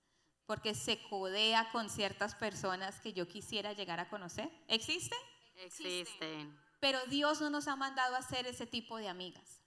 porque 0.46 0.74
se 0.74 1.02
codea 1.08 1.70
con 1.70 1.88
ciertas 1.88 2.34
personas 2.34 3.00
que 3.00 3.12
yo 3.12 3.28
quisiera 3.28 3.72
llegar 3.72 4.00
a 4.00 4.08
conocer. 4.08 4.50
¿Existe? 4.68 5.16
Existen. 5.56 6.58
Pero 6.80 7.04
Dios 7.06 7.40
no 7.40 7.50
nos 7.50 7.68
ha 7.68 7.76
mandado 7.76 8.16
a 8.16 8.18
hacer 8.18 8.46
ese 8.46 8.66
tipo 8.66 8.96
de 8.96 9.08
amigas. 9.08 9.62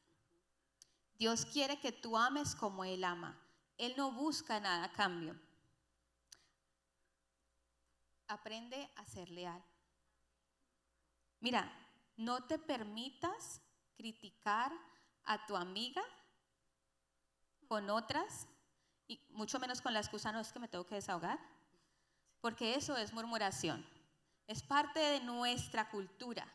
Dios 1.18 1.46
quiere 1.46 1.80
que 1.80 1.92
tú 1.92 2.18
ames 2.18 2.56
como 2.56 2.84
Él 2.84 3.04
ama. 3.04 3.40
Él 3.78 3.94
no 3.96 4.12
busca 4.12 4.60
nada 4.60 4.86
a 4.86 4.92
cambio. 4.92 5.40
Aprende 8.28 8.90
a 8.96 9.06
ser 9.06 9.30
leal. 9.30 9.64
Mira, 11.40 11.72
no 12.18 12.44
te 12.46 12.58
permitas 12.58 13.62
criticar 13.96 14.72
a 15.24 15.46
tu 15.46 15.56
amiga 15.56 16.04
con 17.68 17.90
otras 17.90 18.48
y 19.08 19.20
mucho 19.30 19.60
menos 19.60 19.82
con 19.82 19.94
la 19.94 20.00
excusa 20.00 20.32
no 20.32 20.40
es 20.40 20.52
que 20.52 20.60
me 20.60 20.68
tengo 20.68 20.86
que 20.86 20.96
desahogar, 20.96 21.40
porque 22.42 22.76
eso 22.76 22.96
es 22.98 23.14
murmuración. 23.14 23.86
Es 24.48 24.62
parte 24.64 25.00
de 25.00 25.20
nuestra 25.22 25.90
cultura. 25.90 26.48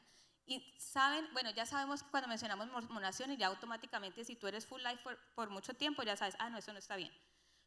Y 0.47 0.75
saben, 0.79 1.29
bueno, 1.33 1.51
ya 1.51 1.65
sabemos 1.67 2.03
que 2.03 2.11
cuando 2.11 2.29
mencionamos 2.29 2.69
murmuración 2.71 3.31
y 3.33 3.37
ya 3.37 3.47
automáticamente 3.49 4.25
si 4.25 4.37
tú 4.37 4.47
eres 4.49 4.67
full 4.67 4.83
life 4.83 5.01
por, 5.03 5.17
por 5.35 5.51
mucho 5.51 5.75
tiempo 5.75 6.03
ya 6.03 6.17
sabes, 6.17 6.37
ah, 6.39 6.51
no, 6.51 6.59
eso 6.59 6.73
no 6.73 6.79
está 6.79 6.97
bien. 6.97 7.13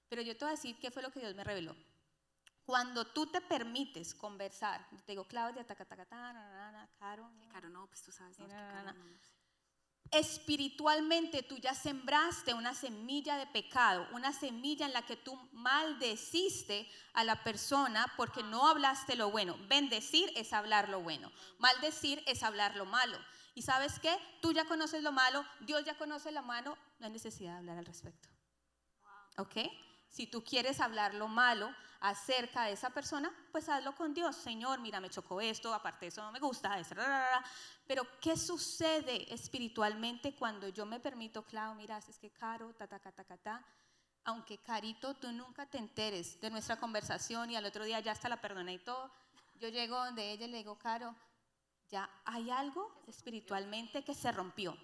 Pero 0.10 0.22
yo 0.22 0.38
te 0.38 0.46
voy 0.46 0.54
a 0.54 0.56
decir 0.56 0.78
qué 0.80 0.92
fue 0.92 1.02
lo 1.02 1.12
que 1.12 1.20
Dios 1.20 1.34
me 1.36 1.44
reveló. 1.44 1.76
Cuando 2.66 3.06
tú 3.06 3.26
te 3.28 3.42
permites 3.42 4.14
conversar, 4.16 4.88
te 5.06 5.12
digo, 5.14 5.26
Claudia, 5.26 5.66
taca, 5.66 5.86
taca, 5.86 6.06
ta, 6.06 6.34
na, 6.34 6.50
na, 6.50 6.72
na, 6.72 6.90
Caro, 6.98 7.30
Que 7.42 7.48
Caro, 7.50 7.70
no, 7.70 7.88
pues 7.88 8.02
tú 8.02 8.12
sabes. 8.12 8.38
no, 8.40 8.46
Sí, 8.46 8.52
que 8.52 8.58
no, 8.58 8.62
no, 8.68 8.74
Caro 8.74 8.94
no. 8.94 9.04
no. 9.06 9.18
Espiritualmente 10.14 11.44
tú 11.44 11.58
ya 11.58 11.74
sembraste 11.74 12.54
una 12.54 12.74
semilla 12.74 13.38
de 13.38 13.48
pecado, 13.48 14.08
una 14.14 14.32
semilla 14.32 14.86
en 14.86 14.94
la 14.94 15.02
que 15.02 15.16
tú 15.16 15.38
maldeciste 15.52 16.90
a 17.14 17.24
la 17.24 17.44
persona 17.44 18.12
porque 18.16 18.44
no 18.44 18.68
hablaste 18.68 19.16
lo 19.16 19.32
bueno. 19.32 19.58
Bendecir 19.68 20.32
es 20.36 20.54
hablar 20.54 20.90
lo 20.90 21.02
bueno, 21.02 21.32
maldecir 21.60 22.24
es 22.28 22.44
hablar 22.44 22.76
lo 22.76 22.86
malo. 22.86 23.18
¿Y 23.56 23.62
sabes 23.62 24.00
qué? 24.00 24.18
Tú 24.42 24.52
ya 24.52 24.66
conoces 24.66 25.04
lo 25.04 25.12
malo, 25.12 25.46
Dios 25.62 25.84
ya 25.86 25.98
conoce 25.98 26.32
lo 26.32 26.42
malo, 26.44 26.78
no 27.00 27.06
hay 27.06 27.12
necesidad 27.12 27.54
de 27.54 27.58
hablar 27.60 27.78
al 27.78 27.86
respecto. 27.86 28.30
¿Ok? 29.38 29.58
Si 30.14 30.28
tú 30.28 30.44
quieres 30.44 30.80
hablar 30.80 31.16
lo 31.16 31.28
malo 31.28 31.74
acerca 32.00 32.66
de 32.66 32.74
esa 32.74 32.92
persona, 32.92 33.34
pues 33.52 33.68
hazlo 33.68 33.96
con 33.96 34.14
Dios. 34.14 34.36
Señor, 34.36 34.80
mira, 34.80 35.00
me 35.02 35.10
chocó 35.10 35.42
esto, 35.42 35.74
aparte 35.74 36.06
eso 36.06 36.22
no 36.22 36.32
me 36.32 36.40
gusta. 36.40 36.78
es 36.78 36.92
ra, 36.92 37.04
ra, 37.04 37.32
ra". 37.32 37.46
Pero, 37.88 38.06
¿qué 38.22 38.38
sucede 38.38 39.34
espiritualmente 39.34 40.36
cuando 40.36 40.70
yo 40.70 40.86
me 40.86 41.00
permito, 41.00 41.42
Clau, 41.44 41.74
mira, 41.74 41.98
es 41.98 42.20
que 42.20 42.30
caro, 42.30 42.76
ta, 42.76 42.86
ta, 42.86 43.00
ta, 43.00 43.12
ta, 43.12 43.38
ta. 43.38 43.66
Aunque 44.26 44.60
Carito, 44.60 45.16
tú 45.16 45.32
nunca 45.32 45.66
te 45.66 45.80
enteres 45.80 46.40
de 46.40 46.52
nuestra 46.52 46.80
conversación 46.80 47.50
y 47.50 47.56
al 47.56 47.66
otro 47.66 47.84
día 47.84 48.00
ya 48.00 48.12
hasta 48.12 48.30
la 48.30 48.40
perdoné 48.40 48.76
y 48.76 48.80
todo. 48.80 49.12
Yo 49.56 49.70
llego 49.70 49.98
donde 49.98 50.32
ella 50.32 50.46
y 50.46 50.50
le 50.50 50.58
digo, 50.58 50.78
Caro, 50.78 51.16
ya 51.90 52.08
hay 52.26 52.52
algo 52.52 53.02
espiritualmente 53.08 54.04
que 54.04 54.14
se 54.14 54.32
rompió. 54.32 54.78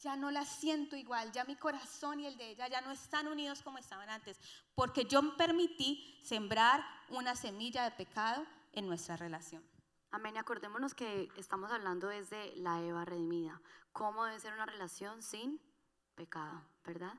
Ya 0.00 0.16
no 0.16 0.30
la 0.30 0.44
siento 0.44 0.96
igual, 0.96 1.32
ya 1.32 1.44
mi 1.44 1.56
corazón 1.56 2.20
y 2.20 2.26
el 2.26 2.36
de 2.36 2.50
ella 2.50 2.68
ya 2.68 2.80
no 2.80 2.90
están 2.90 3.28
unidos 3.28 3.62
como 3.62 3.78
estaban 3.78 4.10
antes, 4.10 4.38
porque 4.74 5.04
yo 5.04 5.36
permití 5.36 6.20
sembrar 6.22 6.84
una 7.08 7.36
semilla 7.36 7.84
de 7.84 7.92
pecado 7.92 8.44
en 8.72 8.86
nuestra 8.86 9.16
relación. 9.16 9.62
Amén. 10.10 10.36
Acordémonos 10.36 10.94
que 10.94 11.28
estamos 11.36 11.72
hablando 11.72 12.08
desde 12.08 12.54
la 12.56 12.80
Eva 12.80 13.04
redimida. 13.04 13.60
¿Cómo 13.92 14.24
debe 14.24 14.38
ser 14.38 14.52
una 14.52 14.66
relación 14.66 15.22
sin 15.22 15.60
pecado? 16.14 16.62
¿Verdad? 16.84 17.14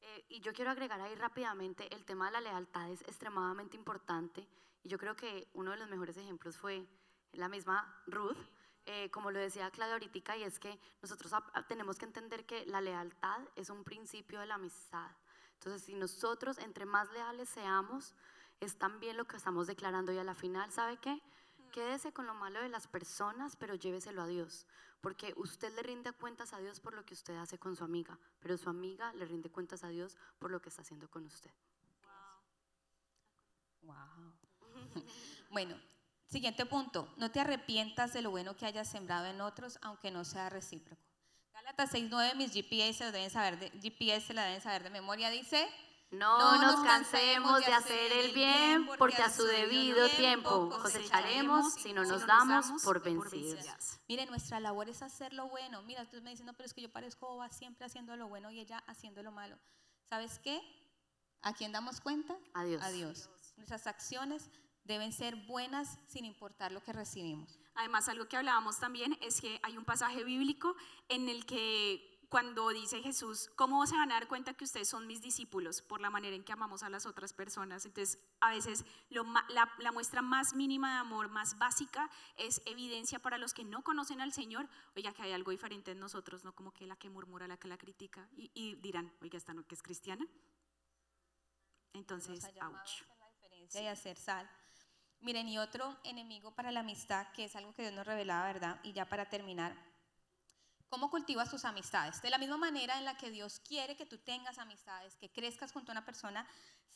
Eh, 0.00 0.24
y 0.28 0.40
yo 0.40 0.52
quiero 0.52 0.70
agregar 0.70 1.00
ahí 1.00 1.14
rápidamente, 1.16 1.92
el 1.92 2.04
tema 2.04 2.26
de 2.26 2.32
la 2.32 2.40
lealtad 2.40 2.88
es 2.90 3.02
extremadamente 3.02 3.76
importante. 3.76 4.46
Y 4.84 4.88
yo 4.88 4.96
creo 4.96 5.16
que 5.16 5.48
uno 5.54 5.72
de 5.72 5.76
los 5.76 5.88
mejores 5.88 6.16
ejemplos 6.16 6.56
fue 6.56 6.86
la 7.32 7.48
misma 7.48 8.00
Ruth, 8.06 8.38
eh, 8.86 9.10
como 9.10 9.32
lo 9.32 9.40
decía 9.40 9.70
Claudia 9.70 9.94
ahorita, 9.94 10.36
y 10.36 10.44
es 10.44 10.60
que 10.60 10.78
nosotros 11.02 11.32
tenemos 11.68 11.98
que 11.98 12.04
entender 12.04 12.46
que 12.46 12.64
la 12.66 12.80
lealtad 12.80 13.40
es 13.56 13.68
un 13.68 13.82
principio 13.82 14.38
de 14.38 14.46
la 14.46 14.54
amistad. 14.54 15.10
Entonces, 15.54 15.82
si 15.82 15.94
nosotros 15.94 16.58
entre 16.58 16.86
más 16.86 17.10
leales 17.12 17.48
seamos, 17.48 18.14
es 18.60 18.78
también 18.78 19.16
lo 19.16 19.26
que 19.26 19.36
estamos 19.36 19.66
declarando 19.66 20.12
y 20.12 20.18
a 20.18 20.24
la 20.24 20.34
final, 20.34 20.70
¿sabe 20.70 20.98
qué? 20.98 21.20
Quédese 21.72 22.12
con 22.12 22.26
lo 22.26 22.34
malo 22.34 22.60
de 22.62 22.68
las 22.68 22.86
personas, 22.86 23.56
pero 23.56 23.74
lléveselo 23.74 24.22
a 24.22 24.26
Dios. 24.26 24.66
Porque 25.00 25.34
usted 25.36 25.74
le 25.74 25.82
rinde 25.82 26.12
cuentas 26.12 26.52
a 26.52 26.58
Dios 26.58 26.80
por 26.80 26.94
lo 26.94 27.04
que 27.04 27.14
usted 27.14 27.36
hace 27.36 27.58
con 27.58 27.74
su 27.74 27.84
amiga, 27.84 28.18
pero 28.40 28.56
su 28.56 28.70
amiga 28.70 29.12
le 29.14 29.24
rinde 29.24 29.50
cuentas 29.50 29.84
a 29.84 29.88
Dios 29.88 30.16
por 30.38 30.50
lo 30.50 30.62
que 30.62 30.68
está 30.68 30.82
haciendo 30.82 31.08
con 31.10 31.26
usted. 31.26 31.50
Wow. 33.82 34.32
bueno, 35.50 35.76
siguiente 36.28 36.66
punto. 36.66 37.12
No 37.16 37.30
te 37.30 37.40
arrepientas 37.40 38.12
de 38.12 38.22
lo 38.22 38.30
bueno 38.30 38.56
que 38.56 38.66
hayas 38.66 38.88
sembrado 38.88 39.26
en 39.26 39.40
otros, 39.40 39.78
aunque 39.82 40.10
no 40.10 40.24
sea 40.24 40.50
recíproco. 40.50 41.02
Gálatas 41.52 41.92
6.9, 41.92 42.36
mis 42.36 42.52
GPS 42.52 42.98
se, 42.98 43.04
lo 43.04 43.12
deben 43.12 43.30
saber 43.30 43.58
de, 43.58 43.70
GPS 43.80 44.26
se 44.26 44.34
la 44.34 44.44
deben 44.44 44.60
saber 44.60 44.82
de 44.82 44.90
memoria, 44.90 45.30
dice... 45.30 45.68
No, 46.12 46.62
nos 46.62 46.84
cansemos 46.86 47.66
de 47.66 47.72
hacer 47.72 48.12
el 48.12 48.32
bien, 48.32 48.86
porque 48.96 49.22
a 49.22 49.28
su 49.28 49.42
debido 49.42 50.08
tiempo 50.10 50.70
cosecharemos 50.70 51.74
si 51.74 51.92
no 51.92 52.04
nos 52.04 52.24
damos 52.24 52.80
por 52.84 53.02
vencidos. 53.02 53.66
Mire, 54.08 54.24
nuestra 54.26 54.60
labor 54.60 54.88
es 54.88 55.02
hacer 55.02 55.32
lo 55.32 55.48
bueno. 55.48 55.82
Mira, 55.82 56.08
tú 56.08 56.22
me 56.22 56.30
dices, 56.30 56.46
no, 56.46 56.54
pero 56.54 56.68
es 56.68 56.74
que 56.74 56.82
yo 56.82 56.92
parezco 56.92 57.26
boba 57.26 57.50
siempre 57.50 57.86
haciendo 57.86 58.16
lo 58.16 58.28
bueno 58.28 58.52
y 58.52 58.60
ella 58.60 58.84
haciendo 58.86 59.22
lo 59.24 59.32
malo. 59.32 59.58
¿Sabes 60.08 60.38
qué? 60.38 60.62
¿A 61.42 61.52
quién 61.52 61.72
damos 61.72 62.00
cuenta? 62.00 62.36
A 62.54 62.64
Dios. 62.64 62.82
A 62.82 62.90
Dios. 62.90 63.28
Nuestras 63.56 63.88
acciones 63.88 64.48
deben 64.86 65.12
ser 65.12 65.36
buenas 65.36 65.98
sin 66.06 66.24
importar 66.24 66.72
lo 66.72 66.82
que 66.82 66.92
recibimos. 66.92 67.58
Además, 67.74 68.08
algo 68.08 68.26
que 68.26 68.36
hablábamos 68.36 68.78
también 68.78 69.18
es 69.20 69.40
que 69.40 69.60
hay 69.62 69.76
un 69.76 69.84
pasaje 69.84 70.24
bíblico 70.24 70.74
en 71.08 71.28
el 71.28 71.44
que 71.44 72.16
cuando 72.28 72.70
dice 72.70 73.02
Jesús, 73.02 73.50
¿cómo 73.54 73.86
se 73.86 73.96
van 73.96 74.10
a 74.10 74.14
dar 74.14 74.26
cuenta 74.26 74.54
que 74.54 74.64
ustedes 74.64 74.88
son 74.88 75.06
mis 75.06 75.22
discípulos? 75.22 75.80
Por 75.82 76.00
la 76.00 76.10
manera 76.10 76.34
en 76.34 76.42
que 76.42 76.52
amamos 76.52 76.82
a 76.82 76.90
las 76.90 77.06
otras 77.06 77.32
personas. 77.32 77.86
Entonces, 77.86 78.18
a 78.40 78.50
veces 78.50 78.84
lo 79.10 79.24
la, 79.48 79.70
la, 79.78 79.92
muestra 79.92 80.22
más 80.22 80.54
mínima 80.54 80.94
de 80.94 81.00
amor, 81.00 81.28
más 81.28 81.56
básica, 81.58 82.10
es 82.36 82.62
evidencia 82.66 83.20
para 83.20 83.38
los 83.38 83.54
que 83.54 83.64
no 83.64 83.82
conocen 83.84 84.20
al 84.20 84.32
Señor, 84.32 84.68
oiga, 84.96 85.12
que 85.12 85.22
hay 85.22 85.32
algo 85.32 85.52
diferente 85.52 85.92
en 85.92 86.00
nosotros, 86.00 86.44
no 86.44 86.52
como 86.54 86.72
que 86.72 86.86
la 86.86 86.96
que 86.96 87.10
murmura, 87.10 87.46
la 87.46 87.58
que 87.58 87.68
la 87.68 87.78
critica, 87.78 88.28
y, 88.36 88.50
y 88.54 88.74
dirán, 88.76 89.12
oiga, 89.22 89.38
esta 89.38 89.54
no 89.54 89.64
que 89.64 89.76
es 89.76 89.82
cristiana. 89.82 90.26
Entonces, 91.92 92.44
ouch. 92.60 93.02
Y 93.74 93.86
hacer 93.86 94.18
sal. 94.18 94.48
Miren, 95.20 95.48
y 95.48 95.58
otro 95.58 95.96
enemigo 96.04 96.54
para 96.54 96.70
la 96.70 96.80
amistad, 96.80 97.26
que 97.32 97.44
es 97.44 97.56
algo 97.56 97.74
que 97.74 97.82
Dios 97.82 97.94
nos 97.94 98.06
revelaba, 98.06 98.46
¿verdad? 98.46 98.80
Y 98.82 98.92
ya 98.92 99.08
para 99.08 99.28
terminar, 99.28 99.76
¿cómo 100.88 101.10
cultivas 101.10 101.50
tus 101.50 101.64
amistades? 101.64 102.22
De 102.22 102.30
la 102.30 102.38
misma 102.38 102.56
manera 102.56 102.98
en 102.98 103.04
la 103.04 103.16
que 103.16 103.30
Dios 103.30 103.60
quiere 103.60 103.96
que 103.96 104.06
tú 104.06 104.18
tengas 104.18 104.58
amistades, 104.58 105.16
que 105.16 105.32
crezcas 105.32 105.72
junto 105.72 105.90
a 105.90 105.94
una 105.94 106.04
persona, 106.04 106.46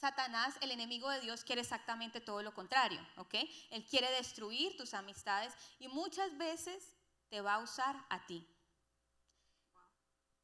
Satanás, 0.00 0.56
el 0.60 0.70
enemigo 0.70 1.10
de 1.10 1.20
Dios, 1.20 1.44
quiere 1.44 1.60
exactamente 1.60 2.20
todo 2.20 2.42
lo 2.42 2.54
contrario, 2.54 3.00
¿ok? 3.16 3.34
Él 3.70 3.84
quiere 3.84 4.10
destruir 4.12 4.76
tus 4.76 4.94
amistades 4.94 5.54
y 5.78 5.88
muchas 5.88 6.36
veces 6.38 6.96
te 7.28 7.40
va 7.40 7.54
a 7.54 7.58
usar 7.58 7.96
a 8.08 8.24
ti. 8.26 8.46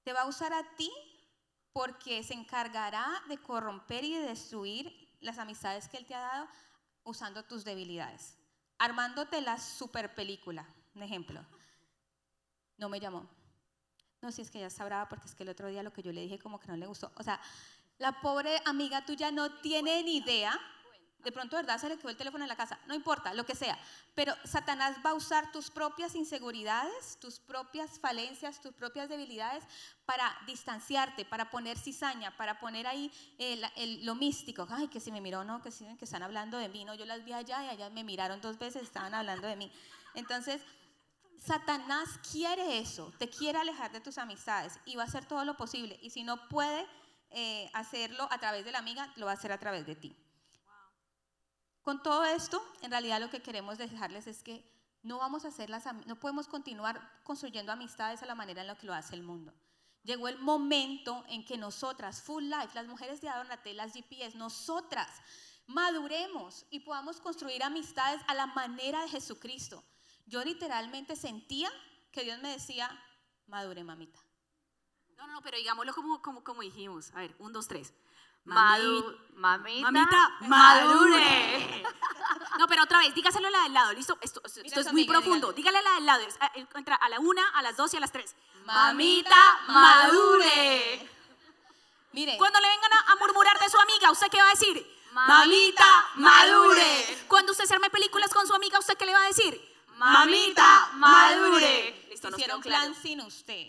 Te 0.02 0.12
va 0.12 0.22
a 0.22 0.26
usar 0.26 0.52
a 0.52 0.74
ti 0.76 0.90
porque 1.72 2.22
se 2.22 2.34
encargará 2.34 3.06
de 3.28 3.38
corromper 3.38 4.04
y 4.04 4.14
de 4.14 4.28
destruir 4.28 5.16
las 5.20 5.38
amistades 5.38 5.88
que 5.88 5.96
Él 5.96 6.06
te 6.06 6.14
ha 6.14 6.20
dado 6.20 6.48
usando 7.06 7.44
tus 7.44 7.64
debilidades, 7.64 8.36
armándote 8.78 9.40
la 9.40 9.58
super 9.58 10.14
película. 10.14 10.66
Un 10.94 11.02
ejemplo, 11.02 11.40
no 12.76 12.90
me 12.90 13.00
llamó. 13.00 13.26
No, 14.20 14.30
si 14.32 14.42
es 14.42 14.50
que 14.50 14.60
ya 14.60 14.66
está 14.66 14.84
brava 14.84 15.08
porque 15.08 15.26
es 15.26 15.34
que 15.34 15.44
el 15.44 15.48
otro 15.48 15.68
día 15.68 15.82
lo 15.82 15.92
que 15.92 16.02
yo 16.02 16.12
le 16.12 16.20
dije 16.20 16.38
como 16.38 16.58
que 16.60 16.68
no 16.68 16.76
le 16.76 16.86
gustó. 16.86 17.12
O 17.16 17.22
sea, 17.22 17.40
la 17.98 18.20
pobre 18.20 18.60
amiga 18.64 19.06
tuya 19.06 19.30
no 19.30 19.60
tiene 19.60 20.02
ni 20.02 20.18
idea 20.18 20.58
de 21.26 21.32
pronto, 21.32 21.56
¿verdad? 21.56 21.80
Se 21.80 21.88
le 21.88 21.96
quedó 21.96 22.10
el 22.10 22.16
teléfono 22.16 22.44
en 22.44 22.48
la 22.48 22.54
casa, 22.54 22.78
no 22.86 22.94
importa, 22.94 23.34
lo 23.34 23.44
que 23.44 23.56
sea. 23.56 23.76
Pero 24.14 24.32
Satanás 24.44 24.96
va 25.04 25.10
a 25.10 25.14
usar 25.14 25.50
tus 25.50 25.72
propias 25.72 26.14
inseguridades, 26.14 27.18
tus 27.20 27.40
propias 27.40 27.98
falencias, 27.98 28.60
tus 28.60 28.72
propias 28.72 29.08
debilidades 29.08 29.64
para 30.04 30.32
distanciarte, 30.46 31.24
para 31.24 31.50
poner 31.50 31.76
cizaña, 31.78 32.36
para 32.36 32.60
poner 32.60 32.86
ahí 32.86 33.10
lo 34.04 34.14
místico. 34.14 34.68
Ay, 34.70 34.86
que 34.86 35.00
si 35.00 35.10
me 35.10 35.20
miró, 35.20 35.42
no, 35.42 35.60
que 35.62 35.72
si 35.72 35.84
que 35.96 36.04
están 36.04 36.22
hablando 36.22 36.58
de 36.58 36.68
mí, 36.68 36.84
no, 36.84 36.94
yo 36.94 37.04
las 37.04 37.24
vi 37.24 37.32
allá 37.32 37.64
y 37.64 37.70
allá 37.70 37.90
me 37.90 38.04
miraron 38.04 38.40
dos 38.40 38.56
veces, 38.56 38.84
estaban 38.84 39.12
hablando 39.12 39.48
de 39.48 39.56
mí. 39.56 39.72
Entonces, 40.14 40.62
Satanás 41.44 42.20
quiere 42.30 42.78
eso, 42.78 43.12
te 43.18 43.28
quiere 43.28 43.58
alejar 43.58 43.90
de 43.90 44.00
tus 44.00 44.16
amistades 44.18 44.78
y 44.84 44.94
va 44.94 45.02
a 45.02 45.06
hacer 45.06 45.24
todo 45.24 45.44
lo 45.44 45.56
posible. 45.56 45.98
Y 46.02 46.10
si 46.10 46.22
no 46.22 46.48
puede 46.48 46.86
eh, 47.30 47.68
hacerlo 47.74 48.28
a 48.30 48.38
través 48.38 48.64
de 48.64 48.70
la 48.70 48.78
amiga, 48.78 49.12
lo 49.16 49.26
va 49.26 49.32
a 49.32 49.34
hacer 49.34 49.50
a 49.50 49.58
través 49.58 49.86
de 49.86 49.96
ti. 49.96 50.16
Con 51.86 52.02
todo 52.02 52.24
esto, 52.24 52.60
en 52.82 52.90
realidad 52.90 53.20
lo 53.20 53.30
que 53.30 53.40
queremos 53.40 53.78
dejarles 53.78 54.26
es 54.26 54.42
que 54.42 54.68
no 55.04 55.18
vamos 55.18 55.44
a 55.44 55.48
hacer 55.48 55.70
las, 55.70 55.84
no 56.04 56.18
podemos 56.18 56.48
continuar 56.48 57.00
construyendo 57.22 57.70
amistades 57.70 58.24
a 58.24 58.26
la 58.26 58.34
manera 58.34 58.62
en 58.62 58.66
la 58.66 58.74
que 58.74 58.88
lo 58.88 58.92
hace 58.92 59.14
el 59.14 59.22
mundo. 59.22 59.54
Llegó 60.02 60.26
el 60.26 60.36
momento 60.40 61.24
en 61.28 61.44
que 61.44 61.56
nosotras, 61.56 62.22
Full 62.22 62.42
Life, 62.42 62.74
las 62.74 62.88
mujeres 62.88 63.20
de 63.20 63.28
Adornate, 63.28 63.72
las 63.72 63.92
GPS, 63.92 64.36
nosotras 64.36 65.08
maduremos 65.68 66.66
y 66.70 66.80
podamos 66.80 67.20
construir 67.20 67.62
amistades 67.62 68.20
a 68.26 68.34
la 68.34 68.46
manera 68.46 69.02
de 69.02 69.08
Jesucristo. 69.08 69.84
Yo 70.26 70.42
literalmente 70.42 71.14
sentía 71.14 71.70
que 72.10 72.24
Dios 72.24 72.42
me 72.42 72.48
decía, 72.48 72.90
madure, 73.46 73.84
mamita. 73.84 74.18
No, 75.16 75.28
no, 75.28 75.40
pero 75.40 75.56
digámoslo 75.56 75.94
como, 75.94 76.20
como, 76.20 76.42
como 76.42 76.62
dijimos. 76.62 77.12
A 77.14 77.20
ver, 77.20 77.36
un, 77.38 77.52
dos, 77.52 77.68
tres 77.68 77.94
mamita, 78.46 80.36
madure. 80.40 81.84
No, 82.58 82.66
pero 82.66 82.84
otra 82.84 83.00
vez, 83.00 83.14
dígaselo 83.14 83.48
a 83.48 83.50
la 83.50 83.62
del 83.64 83.74
lado, 83.74 83.92
¿listo? 83.92 84.16
Esto, 84.22 84.40
es 84.44 84.92
muy 84.92 85.04
profundo. 85.04 85.52
Dígale 85.52 85.76
a 85.76 85.82
la 85.82 85.94
del 85.96 86.06
lado. 86.06 86.24
Entra 86.74 86.94
a 86.94 87.08
la 87.10 87.20
una, 87.20 87.46
a 87.50 87.60
las 87.60 87.76
dos 87.76 87.92
y 87.92 87.98
a 87.98 88.00
las 88.00 88.12
tres. 88.12 88.34
Mamita, 88.64 89.60
madure. 89.68 91.10
Mire. 92.12 92.38
Cuando 92.38 92.58
le 92.60 92.68
vengan 92.68 92.92
a, 92.92 93.16
murmurar 93.16 93.58
de 93.60 93.68
su 93.68 93.78
amiga, 93.78 94.10
¿usted 94.10 94.28
qué 94.28 94.38
va 94.38 94.46
a 94.46 94.50
decir? 94.50 95.00
Mamita, 95.12 96.08
madure. 96.14 97.24
Cuando 97.28 97.52
usted 97.52 97.66
se 97.66 97.74
arme 97.74 97.90
películas 97.90 98.32
con 98.32 98.46
su 98.46 98.54
amiga, 98.54 98.78
¿usted 98.78 98.96
qué 98.96 99.04
le 99.04 99.12
va 99.12 99.22
a 99.22 99.28
decir? 99.28 99.60
Mamita, 99.96 100.90
madure. 100.94 102.06
Listo, 102.08 102.30
Hicieron 102.30 102.62
plan 102.62 102.94
sin 102.94 103.20
usted. 103.20 103.66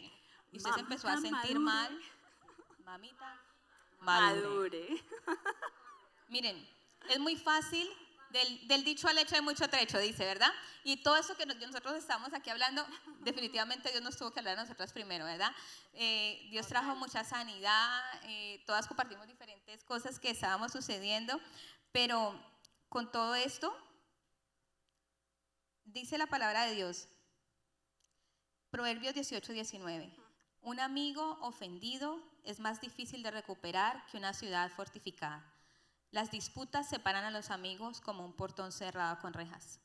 Y 0.52 0.58
usted 0.58 0.72
se 0.72 0.80
empezó 0.80 1.10
a 1.10 1.18
sentir 1.18 1.60
mal. 1.60 2.02
Mamita, 2.86 3.17
madure. 4.08 5.04
Miren, 6.30 6.68
es 7.10 7.20
muy 7.20 7.36
fácil, 7.36 7.88
del, 8.30 8.84
dicho 8.84 9.08
al 9.08 9.18
hecho 9.18 9.36
hay 9.36 9.42
mucho 9.42 9.68
trecho, 9.68 10.00
dice, 10.00 10.26
¿verdad? 10.26 10.52
Y 10.84 11.04
todo 11.04 11.18
eso 11.18 11.36
que 11.36 11.46
nosotros 11.46 11.96
estamos 11.96 12.34
aquí 12.34 12.50
hablando, 12.50 12.86
definitivamente 13.22 13.92
Dios 13.92 14.02
nos 14.04 14.18
tuvo 14.18 14.32
que 14.32 14.40
hablar 14.40 14.58
a 14.58 14.62
nosotras 14.62 14.94
primero, 14.94 15.26
¿verdad? 15.26 15.52
Eh, 15.94 16.48
Dios 16.50 16.68
trajo 16.68 16.96
mucha 16.96 17.24
sanidad, 17.24 18.02
eh, 18.24 18.64
todas 18.66 18.88
compartimos 18.88 19.28
diferentes 19.28 19.84
cosas 19.84 20.20
que 20.20 20.30
estábamos 20.30 20.72
sucediendo, 20.72 21.40
pero 21.92 22.40
con 22.90 23.12
todo 23.12 23.36
esto, 23.36 23.76
dice 25.86 26.18
la 26.18 26.28
palabra 26.28 26.66
de 26.66 26.76
Dios, 26.76 27.10
Proverbios 28.70 29.14
18, 29.14 29.54
19. 29.54 30.12
Un 30.62 30.80
amigo 30.82 31.38
ofendido 31.42 32.22
es 32.48 32.62
más 32.62 32.80
difícil 32.80 33.22
de 33.24 33.30
recuperar 33.30 34.06
que 34.08 34.18
una 34.18 34.34
ciudad 34.34 34.72
fortificada. 34.72 35.44
Las 36.12 36.32
disputas 36.32 36.88
separan 36.88 37.26
a 37.26 37.32
los 37.32 37.52
amigos 37.52 38.00
como 38.00 38.24
un 38.24 38.34
portón 38.34 38.72
cerrado 38.72 39.20
con 39.20 39.34
rejas. 39.34 39.82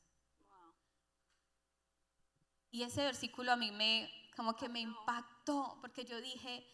Y 2.71 2.83
ese 2.83 3.03
versículo 3.03 3.51
a 3.51 3.57
mí 3.57 3.71
me, 3.71 4.09
como 4.37 4.55
que 4.55 4.69
me 4.69 4.79
impactó, 4.79 5.77
porque 5.81 6.05
yo 6.05 6.21
dije, 6.21 6.65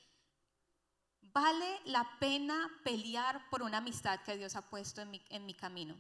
vale 1.22 1.82
la 1.86 2.08
pena 2.20 2.70
pelear 2.84 3.50
por 3.50 3.64
una 3.64 3.80
amistad 3.80 4.22
que 4.22 4.38
Dios 4.38 4.56
ha 4.56 4.70
puesto 4.70 5.02
en 5.02 5.10
mi, 5.10 5.26
en 5.30 5.48
mi 5.48 5.56
camino. 5.56 6.00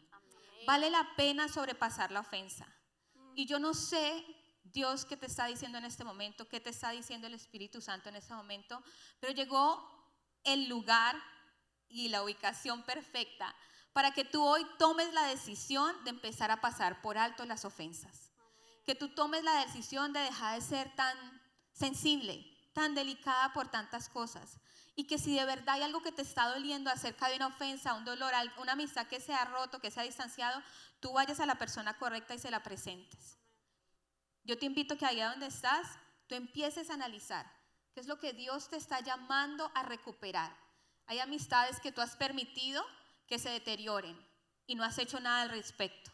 Vale 0.67 0.91
la 0.91 1.15
pena 1.17 1.49
sobrepasar 1.49 2.11
la 2.11 2.19
ofensa. 2.19 2.67
Y 3.33 3.47
yo 3.47 3.57
no 3.57 3.73
sé 3.73 4.23
Dios 4.71 5.05
qué 5.05 5.17
te 5.17 5.25
está 5.25 5.45
diciendo 5.45 5.77
en 5.77 5.85
este 5.85 6.03
momento, 6.03 6.47
qué 6.47 6.59
te 6.59 6.69
está 6.69 6.91
diciendo 6.91 7.27
el 7.27 7.33
Espíritu 7.33 7.81
Santo 7.81 8.09
en 8.09 8.15
este 8.15 8.33
momento, 8.33 8.83
pero 9.19 9.33
llegó 9.33 9.87
el 10.43 10.67
lugar 10.67 11.15
y 11.89 12.09
la 12.09 12.23
ubicación 12.23 12.83
perfecta 12.83 13.55
para 13.93 14.11
que 14.11 14.23
tú 14.23 14.43
hoy 14.43 14.65
tomes 14.77 15.13
la 15.13 15.23
decisión 15.23 15.95
de 16.03 16.11
empezar 16.11 16.51
a 16.51 16.61
pasar 16.61 17.01
por 17.01 17.17
alto 17.17 17.45
las 17.45 17.65
ofensas. 17.65 18.31
Que 18.85 18.95
tú 18.95 19.09
tomes 19.09 19.43
la 19.43 19.65
decisión 19.65 20.13
de 20.13 20.19
dejar 20.19 20.55
de 20.55 20.65
ser 20.65 20.95
tan 20.95 21.17
sensible, 21.73 22.45
tan 22.73 22.95
delicada 22.95 23.51
por 23.53 23.67
tantas 23.69 24.09
cosas. 24.09 24.59
Y 24.95 25.05
que 25.05 25.17
si 25.17 25.35
de 25.35 25.45
verdad 25.45 25.75
hay 25.75 25.81
algo 25.83 26.01
que 26.01 26.11
te 26.11 26.21
está 26.21 26.49
doliendo 26.49 26.89
acerca 26.89 27.29
de 27.29 27.35
una 27.35 27.47
ofensa, 27.47 27.93
un 27.93 28.05
dolor, 28.05 28.33
una 28.57 28.73
amistad 28.73 29.07
que 29.07 29.19
se 29.19 29.33
ha 29.33 29.45
roto, 29.45 29.79
que 29.79 29.91
se 29.91 29.99
ha 29.99 30.03
distanciado, 30.03 30.61
tú 30.99 31.13
vayas 31.13 31.39
a 31.39 31.45
la 31.45 31.55
persona 31.55 31.97
correcta 31.97 32.35
y 32.35 32.39
se 32.39 32.51
la 32.51 32.61
presentes. 32.61 33.38
Yo 34.49 34.57
te 34.57 34.65
invito 34.65 34.97
que 34.97 35.05
allá 35.05 35.29
donde 35.29 35.45
estás, 35.45 35.85
tú 36.25 36.33
empieces 36.33 36.89
a 36.89 36.95
analizar 36.95 37.45
qué 37.93 37.99
es 37.99 38.07
lo 38.07 38.17
que 38.17 38.33
Dios 38.33 38.67
te 38.67 38.77
está 38.77 38.99
llamando 38.99 39.71
a 39.75 39.83
recuperar. 39.83 40.57
Hay 41.05 41.19
amistades 41.19 41.79
que 41.79 41.91
tú 41.91 42.01
has 42.01 42.15
permitido 42.15 42.83
que 43.27 43.37
se 43.37 43.51
deterioren 43.51 44.17
y 44.65 44.73
no 44.73 44.83
has 44.83 44.97
hecho 44.97 45.19
nada 45.19 45.43
al 45.43 45.51
respecto. 45.51 46.09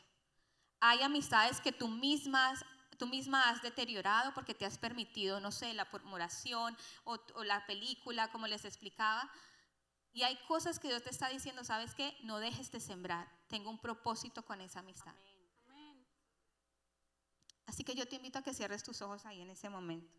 Hay 0.81 1.01
amistades 1.01 1.61
que 1.61 1.71
tú 1.71 1.88
misma, 1.88 2.53
tú 2.97 3.07
misma 3.07 3.47
has 3.49 3.61
deteriorado 3.61 4.33
porque 4.33 4.53
te 4.53 4.65
has 4.65 4.77
permitido, 4.77 5.39
no 5.39 5.53
sé, 5.53 5.73
la 5.73 5.88
murmuración 5.89 6.75
o, 7.05 7.17
o 7.36 7.43
la 7.45 7.65
película, 7.65 8.33
como 8.33 8.47
les 8.47 8.65
explicaba. 8.65 9.31
Y 10.11 10.23
hay 10.23 10.36
cosas 10.45 10.77
que 10.77 10.89
Dios 10.89 11.03
te 11.03 11.09
está 11.09 11.29
diciendo, 11.29 11.63
¿sabes 11.63 11.95
qué? 11.95 12.17
No 12.23 12.39
dejes 12.39 12.69
de 12.69 12.81
sembrar. 12.81 13.31
Tengo 13.47 13.69
un 13.69 13.79
propósito 13.79 14.43
con 14.43 14.59
esa 14.59 14.79
amistad. 14.81 15.15
Así 17.66 17.84
que 17.84 17.95
yo 17.95 18.07
te 18.07 18.16
invito 18.16 18.39
a 18.39 18.43
que 18.43 18.53
cierres 18.53 18.84
tus 18.84 19.01
ojos 19.01 19.26
ahí 19.26 19.41
en 19.41 19.49
ese 19.49 19.70
momento. 19.70 20.13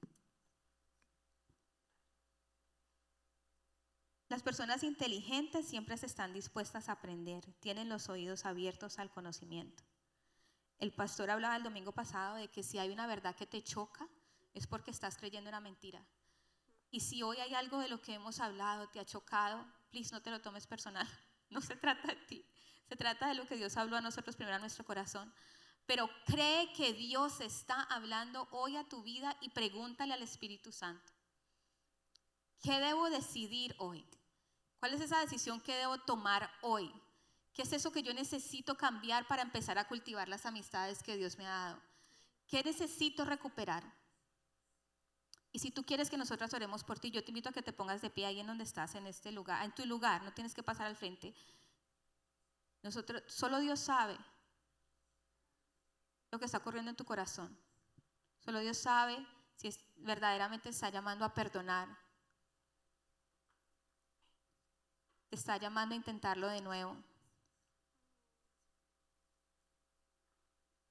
Las 4.28 4.42
personas 4.42 4.82
inteligentes 4.82 5.68
siempre 5.68 5.96
se 5.96 6.06
están 6.06 6.32
dispuestas 6.32 6.88
a 6.88 6.92
aprender, 6.92 7.44
tienen 7.60 7.88
los 7.88 8.08
oídos 8.08 8.44
abiertos 8.44 8.98
al 8.98 9.10
conocimiento. 9.10 9.84
El 10.78 10.92
pastor 10.92 11.30
hablaba 11.30 11.56
el 11.56 11.62
domingo 11.62 11.92
pasado 11.92 12.34
de 12.34 12.48
que 12.48 12.64
si 12.64 12.78
hay 12.78 12.90
una 12.90 13.06
verdad 13.06 13.36
que 13.36 13.46
te 13.46 13.62
choca, 13.62 14.08
es 14.52 14.66
porque 14.66 14.90
estás 14.90 15.16
creyendo 15.16 15.48
una 15.48 15.60
mentira. 15.60 16.04
Y 16.90 17.00
si 17.00 17.22
hoy 17.22 17.38
hay 17.38 17.54
algo 17.54 17.78
de 17.78 17.88
lo 17.88 18.02
que 18.02 18.14
hemos 18.14 18.40
hablado, 18.40 18.88
te 18.88 18.98
ha 18.98 19.04
chocado, 19.04 19.64
please 19.90 20.12
no 20.12 20.22
te 20.22 20.30
lo 20.30 20.40
tomes 20.40 20.66
personal. 20.66 21.06
No 21.48 21.60
se 21.60 21.76
trata 21.76 22.08
de 22.08 22.16
ti. 22.16 22.44
Se 22.88 22.96
trata 22.96 23.28
de 23.28 23.34
lo 23.34 23.46
que 23.46 23.54
Dios 23.54 23.76
habló 23.76 23.96
a 23.96 24.00
nosotros 24.00 24.34
primero 24.34 24.56
a 24.56 24.58
nuestro 24.58 24.84
corazón 24.84 25.32
pero 25.86 26.10
cree 26.24 26.72
que 26.72 26.92
Dios 26.92 27.40
está 27.40 27.80
hablando 27.82 28.48
hoy 28.50 28.76
a 28.76 28.88
tu 28.88 29.02
vida 29.02 29.36
y 29.40 29.50
pregúntale 29.50 30.12
al 30.12 30.22
Espíritu 30.22 30.72
Santo. 30.72 31.12
¿Qué 32.60 32.80
debo 32.80 33.08
decidir 33.08 33.74
hoy? 33.78 34.04
¿Cuál 34.80 34.94
es 34.94 35.00
esa 35.00 35.20
decisión 35.20 35.60
que 35.60 35.76
debo 35.76 35.98
tomar 35.98 36.50
hoy? 36.62 36.92
¿Qué 37.54 37.62
es 37.62 37.72
eso 37.72 37.92
que 37.92 38.02
yo 38.02 38.12
necesito 38.12 38.76
cambiar 38.76 39.26
para 39.28 39.42
empezar 39.42 39.78
a 39.78 39.86
cultivar 39.86 40.28
las 40.28 40.44
amistades 40.44 41.02
que 41.02 41.16
Dios 41.16 41.38
me 41.38 41.46
ha 41.46 41.50
dado? 41.50 41.82
¿Qué 42.48 42.62
necesito 42.64 43.24
recuperar? 43.24 43.84
Y 45.52 45.60
si 45.60 45.70
tú 45.70 45.84
quieres 45.84 46.10
que 46.10 46.18
nosotras 46.18 46.52
oremos 46.52 46.84
por 46.84 46.98
ti, 46.98 47.10
yo 47.10 47.24
te 47.24 47.30
invito 47.30 47.48
a 47.48 47.52
que 47.52 47.62
te 47.62 47.72
pongas 47.72 48.02
de 48.02 48.10
pie 48.10 48.26
ahí 48.26 48.40
en 48.40 48.46
donde 48.46 48.64
estás, 48.64 48.94
en 48.96 49.06
este 49.06 49.32
lugar, 49.32 49.64
en 49.64 49.74
tu 49.74 49.86
lugar, 49.86 50.22
no 50.22 50.32
tienes 50.34 50.52
que 50.52 50.62
pasar 50.62 50.86
al 50.86 50.96
frente. 50.96 51.34
Nosotros, 52.82 53.22
solo 53.26 53.60
Dios 53.60 53.80
sabe 53.80 54.18
lo 56.30 56.38
que 56.38 56.46
está 56.46 56.58
ocurriendo 56.58 56.90
en 56.90 56.96
tu 56.96 57.04
corazón. 57.04 57.56
Solo 58.38 58.60
Dios 58.60 58.78
sabe 58.78 59.26
si 59.56 59.68
es, 59.68 59.80
verdaderamente 59.96 60.68
está 60.68 60.90
llamando 60.90 61.24
a 61.24 61.34
perdonar. 61.34 61.88
Está 65.30 65.56
llamando 65.56 65.94
a 65.94 65.96
intentarlo 65.96 66.48
de 66.48 66.60
nuevo. 66.60 66.96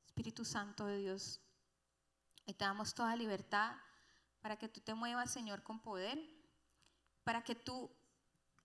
Espíritu 0.06 0.46
Santo 0.46 0.86
de 0.86 0.98
Dios, 0.98 1.42
te 2.46 2.54
damos 2.54 2.94
toda 2.94 3.16
libertad 3.16 3.76
para 4.42 4.58
que 4.58 4.70
tú 4.70 4.80
te 4.80 4.94
muevas, 4.94 5.32
Señor, 5.32 5.64
con 5.64 5.80
poder, 5.80 6.20
para 7.24 7.44
que 7.44 7.56
tú 7.56 7.92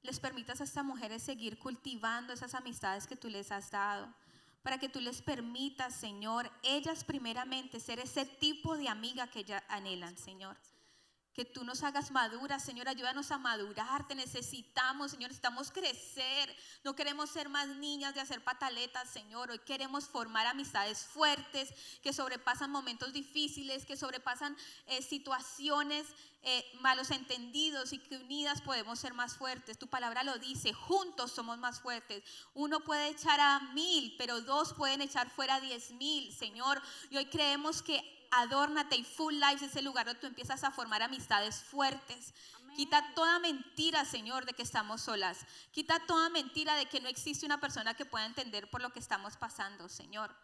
les 0.02 0.20
permitas 0.20 0.60
a 0.60 0.64
estas 0.64 0.84
mujeres 0.84 1.22
seguir 1.22 1.58
cultivando 1.58 2.32
esas 2.32 2.54
amistades 2.54 3.06
que 3.06 3.16
tú 3.16 3.28
les 3.28 3.50
has 3.50 3.70
dado, 3.70 4.14
para 4.62 4.78
que 4.78 4.88
tú 4.88 5.00
les 5.00 5.22
permitas, 5.22 5.94
Señor, 5.94 6.50
ellas 6.62 7.04
primeramente 7.04 7.80
ser 7.80 7.98
ese 7.98 8.26
tipo 8.26 8.76
de 8.76 8.88
amiga 8.88 9.28
que 9.28 9.40
ellas 9.40 9.62
anhelan, 9.68 10.16
Señor. 10.18 10.56
Que 11.34 11.44
tú 11.44 11.64
nos 11.64 11.82
hagas 11.82 12.10
maduras, 12.10 12.64
Señor, 12.64 12.88
ayúdanos 12.88 13.30
a 13.30 13.38
madurar, 13.38 14.06
te 14.08 14.14
necesitamos, 14.14 15.12
Señor, 15.12 15.30
necesitamos 15.30 15.70
crecer, 15.70 16.54
no 16.82 16.96
queremos 16.96 17.30
ser 17.30 17.48
más 17.48 17.68
niñas 17.68 18.14
de 18.14 18.20
hacer 18.20 18.42
pataletas, 18.42 19.08
Señor, 19.08 19.50
hoy 19.50 19.60
queremos 19.60 20.06
formar 20.08 20.46
amistades 20.46 21.04
fuertes, 21.04 21.72
que 22.02 22.12
sobrepasan 22.12 22.70
momentos 22.70 23.12
difíciles, 23.12 23.86
que 23.86 23.96
sobrepasan 23.96 24.56
eh, 24.86 25.02
situaciones, 25.02 26.06
eh, 26.42 26.64
malos 26.80 27.10
entendidos 27.10 27.92
y 27.92 27.98
que 27.98 28.16
unidas 28.16 28.62
podemos 28.62 28.98
ser 28.98 29.12
más 29.12 29.36
fuertes. 29.36 29.78
Tu 29.78 29.86
palabra 29.86 30.24
lo 30.24 30.38
dice, 30.38 30.72
juntos 30.72 31.32
somos 31.32 31.58
más 31.58 31.80
fuertes. 31.80 32.24
Uno 32.54 32.80
puede 32.80 33.08
echar 33.08 33.38
a 33.40 33.60
mil, 33.74 34.14
pero 34.16 34.40
dos 34.40 34.72
pueden 34.72 35.02
echar 35.02 35.30
fuera 35.30 35.60
diez 35.60 35.90
mil, 35.92 36.34
Señor, 36.34 36.82
y 37.10 37.18
hoy 37.18 37.26
creemos 37.26 37.82
que 37.82 38.19
adórnate 38.30 38.96
y 38.96 39.04
Full 39.04 39.34
Life 39.34 39.64
es 39.64 39.76
el 39.76 39.84
lugar 39.84 40.06
donde 40.06 40.20
tú 40.20 40.26
empiezas 40.26 40.64
a 40.64 40.70
formar 40.70 41.02
amistades 41.02 41.62
fuertes. 41.62 42.34
Quita 42.76 43.14
toda 43.14 43.38
mentira, 43.38 44.04
Señor, 44.04 44.46
de 44.46 44.52
que 44.52 44.62
estamos 44.62 45.02
solas. 45.02 45.44
Quita 45.72 46.06
toda 46.06 46.30
mentira 46.30 46.76
de 46.76 46.86
que 46.86 47.00
no 47.00 47.08
existe 47.08 47.44
una 47.44 47.60
persona 47.60 47.94
que 47.94 48.04
pueda 48.04 48.26
entender 48.26 48.70
por 48.70 48.80
lo 48.80 48.90
que 48.90 49.00
estamos 49.00 49.36
pasando, 49.36 49.88
Señor. 49.88 50.34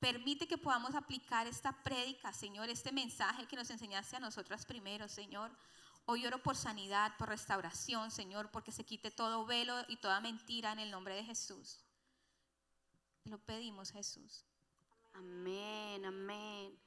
Permite 0.00 0.46
que 0.46 0.58
podamos 0.58 0.94
aplicar 0.94 1.46
esta 1.46 1.72
prédica, 1.82 2.32
Señor, 2.32 2.68
este 2.68 2.92
mensaje 2.92 3.46
que 3.46 3.56
nos 3.56 3.70
enseñaste 3.70 4.16
a 4.16 4.20
nosotras 4.20 4.66
primero, 4.66 5.08
Señor. 5.08 5.50
Hoy 6.06 6.26
oro 6.26 6.42
por 6.42 6.56
sanidad, 6.56 7.16
por 7.18 7.28
restauración, 7.28 8.10
Señor, 8.10 8.50
porque 8.50 8.72
se 8.72 8.84
quite 8.84 9.10
todo 9.10 9.44
velo 9.44 9.84
y 9.88 9.96
toda 9.96 10.20
mentira 10.20 10.72
en 10.72 10.78
el 10.78 10.90
nombre 10.90 11.14
de 11.14 11.24
Jesús. 11.24 11.80
Te 13.22 13.30
lo 13.30 13.38
pedimos, 13.38 13.90
Jesús. 13.90 14.44
Amén, 15.14 16.04
amén. 16.04 16.85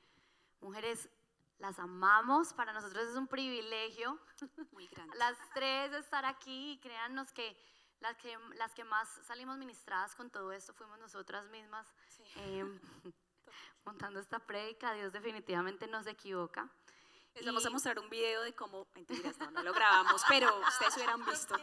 Mujeres, 0.62 1.10
las 1.58 1.80
amamos, 1.80 2.54
para 2.54 2.74
nosotros 2.74 3.08
es 3.08 3.16
un 3.16 3.28
privilegio. 3.28 4.20
Muy 4.72 4.88
grande. 4.88 5.18
Las 5.18 5.38
tres 5.54 5.94
estar 5.94 6.26
aquí 6.26 6.72
y 6.74 6.80
créannos 6.80 7.32
que 7.32 7.58
las 8.00 8.16
que, 8.18 8.38
las 8.56 8.74
que 8.74 8.84
más 8.84 9.10
salimos 9.28 9.58
ministradas 9.58 10.16
con 10.16 10.30
todo 10.30 10.52
esto 10.54 10.74
fuimos 10.74 10.98
nosotras 11.00 11.46
mismas 11.50 11.86
em, 12.36 12.80
montando 13.86 14.20
esta 14.20 14.40
prédica. 14.40 14.94
Dios 14.94 15.12
definitivamente 15.12 15.88
no 15.88 16.02
se 16.04 16.12
equivoca. 16.12 16.70
Les 17.36 17.46
vamos 17.46 17.66
a 17.66 17.70
mostrar 17.70 18.00
un 18.00 18.10
video 18.10 18.42
de 18.42 18.54
cómo, 18.54 18.88
mentiras, 18.96 19.38
no, 19.38 19.52
no 19.52 19.64
lo 19.64 19.74
grabamos, 19.74 20.24
pero 20.28 20.60
ustedes 20.62 20.96
hubieran 20.96 21.24
visto. 21.26 21.56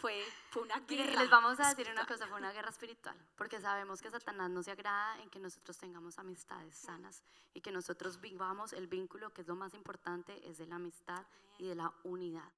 Fue, 0.00 0.22
fue 0.50 0.62
una 0.62 0.76
Y 0.88 0.96
guerra. 0.96 1.20
les 1.20 1.30
vamos 1.30 1.58
a 1.60 1.68
decir 1.68 1.90
una 1.90 2.06
cosa, 2.06 2.26
fue 2.28 2.38
una 2.38 2.52
guerra 2.52 2.70
espiritual, 2.70 3.16
porque 3.36 3.60
sabemos 3.60 4.00
que 4.00 4.10
Satanás 4.10 4.48
no 4.50 4.62
se 4.62 4.70
agrada 4.70 5.20
en 5.22 5.28
que 5.30 5.38
nosotros 5.40 5.76
tengamos 5.76 6.18
amistades 6.18 6.76
sanas 6.76 7.22
y 7.52 7.60
que 7.60 7.72
nosotros 7.72 8.20
vivamos 8.20 8.72
el 8.72 8.86
vínculo 8.86 9.32
que 9.32 9.40
es 9.42 9.48
lo 9.48 9.56
más 9.56 9.74
importante, 9.74 10.48
es 10.48 10.58
de 10.58 10.66
la 10.66 10.76
amistad 10.76 11.26
y 11.58 11.66
de 11.66 11.74
la 11.74 11.92
unidad. 12.04 12.52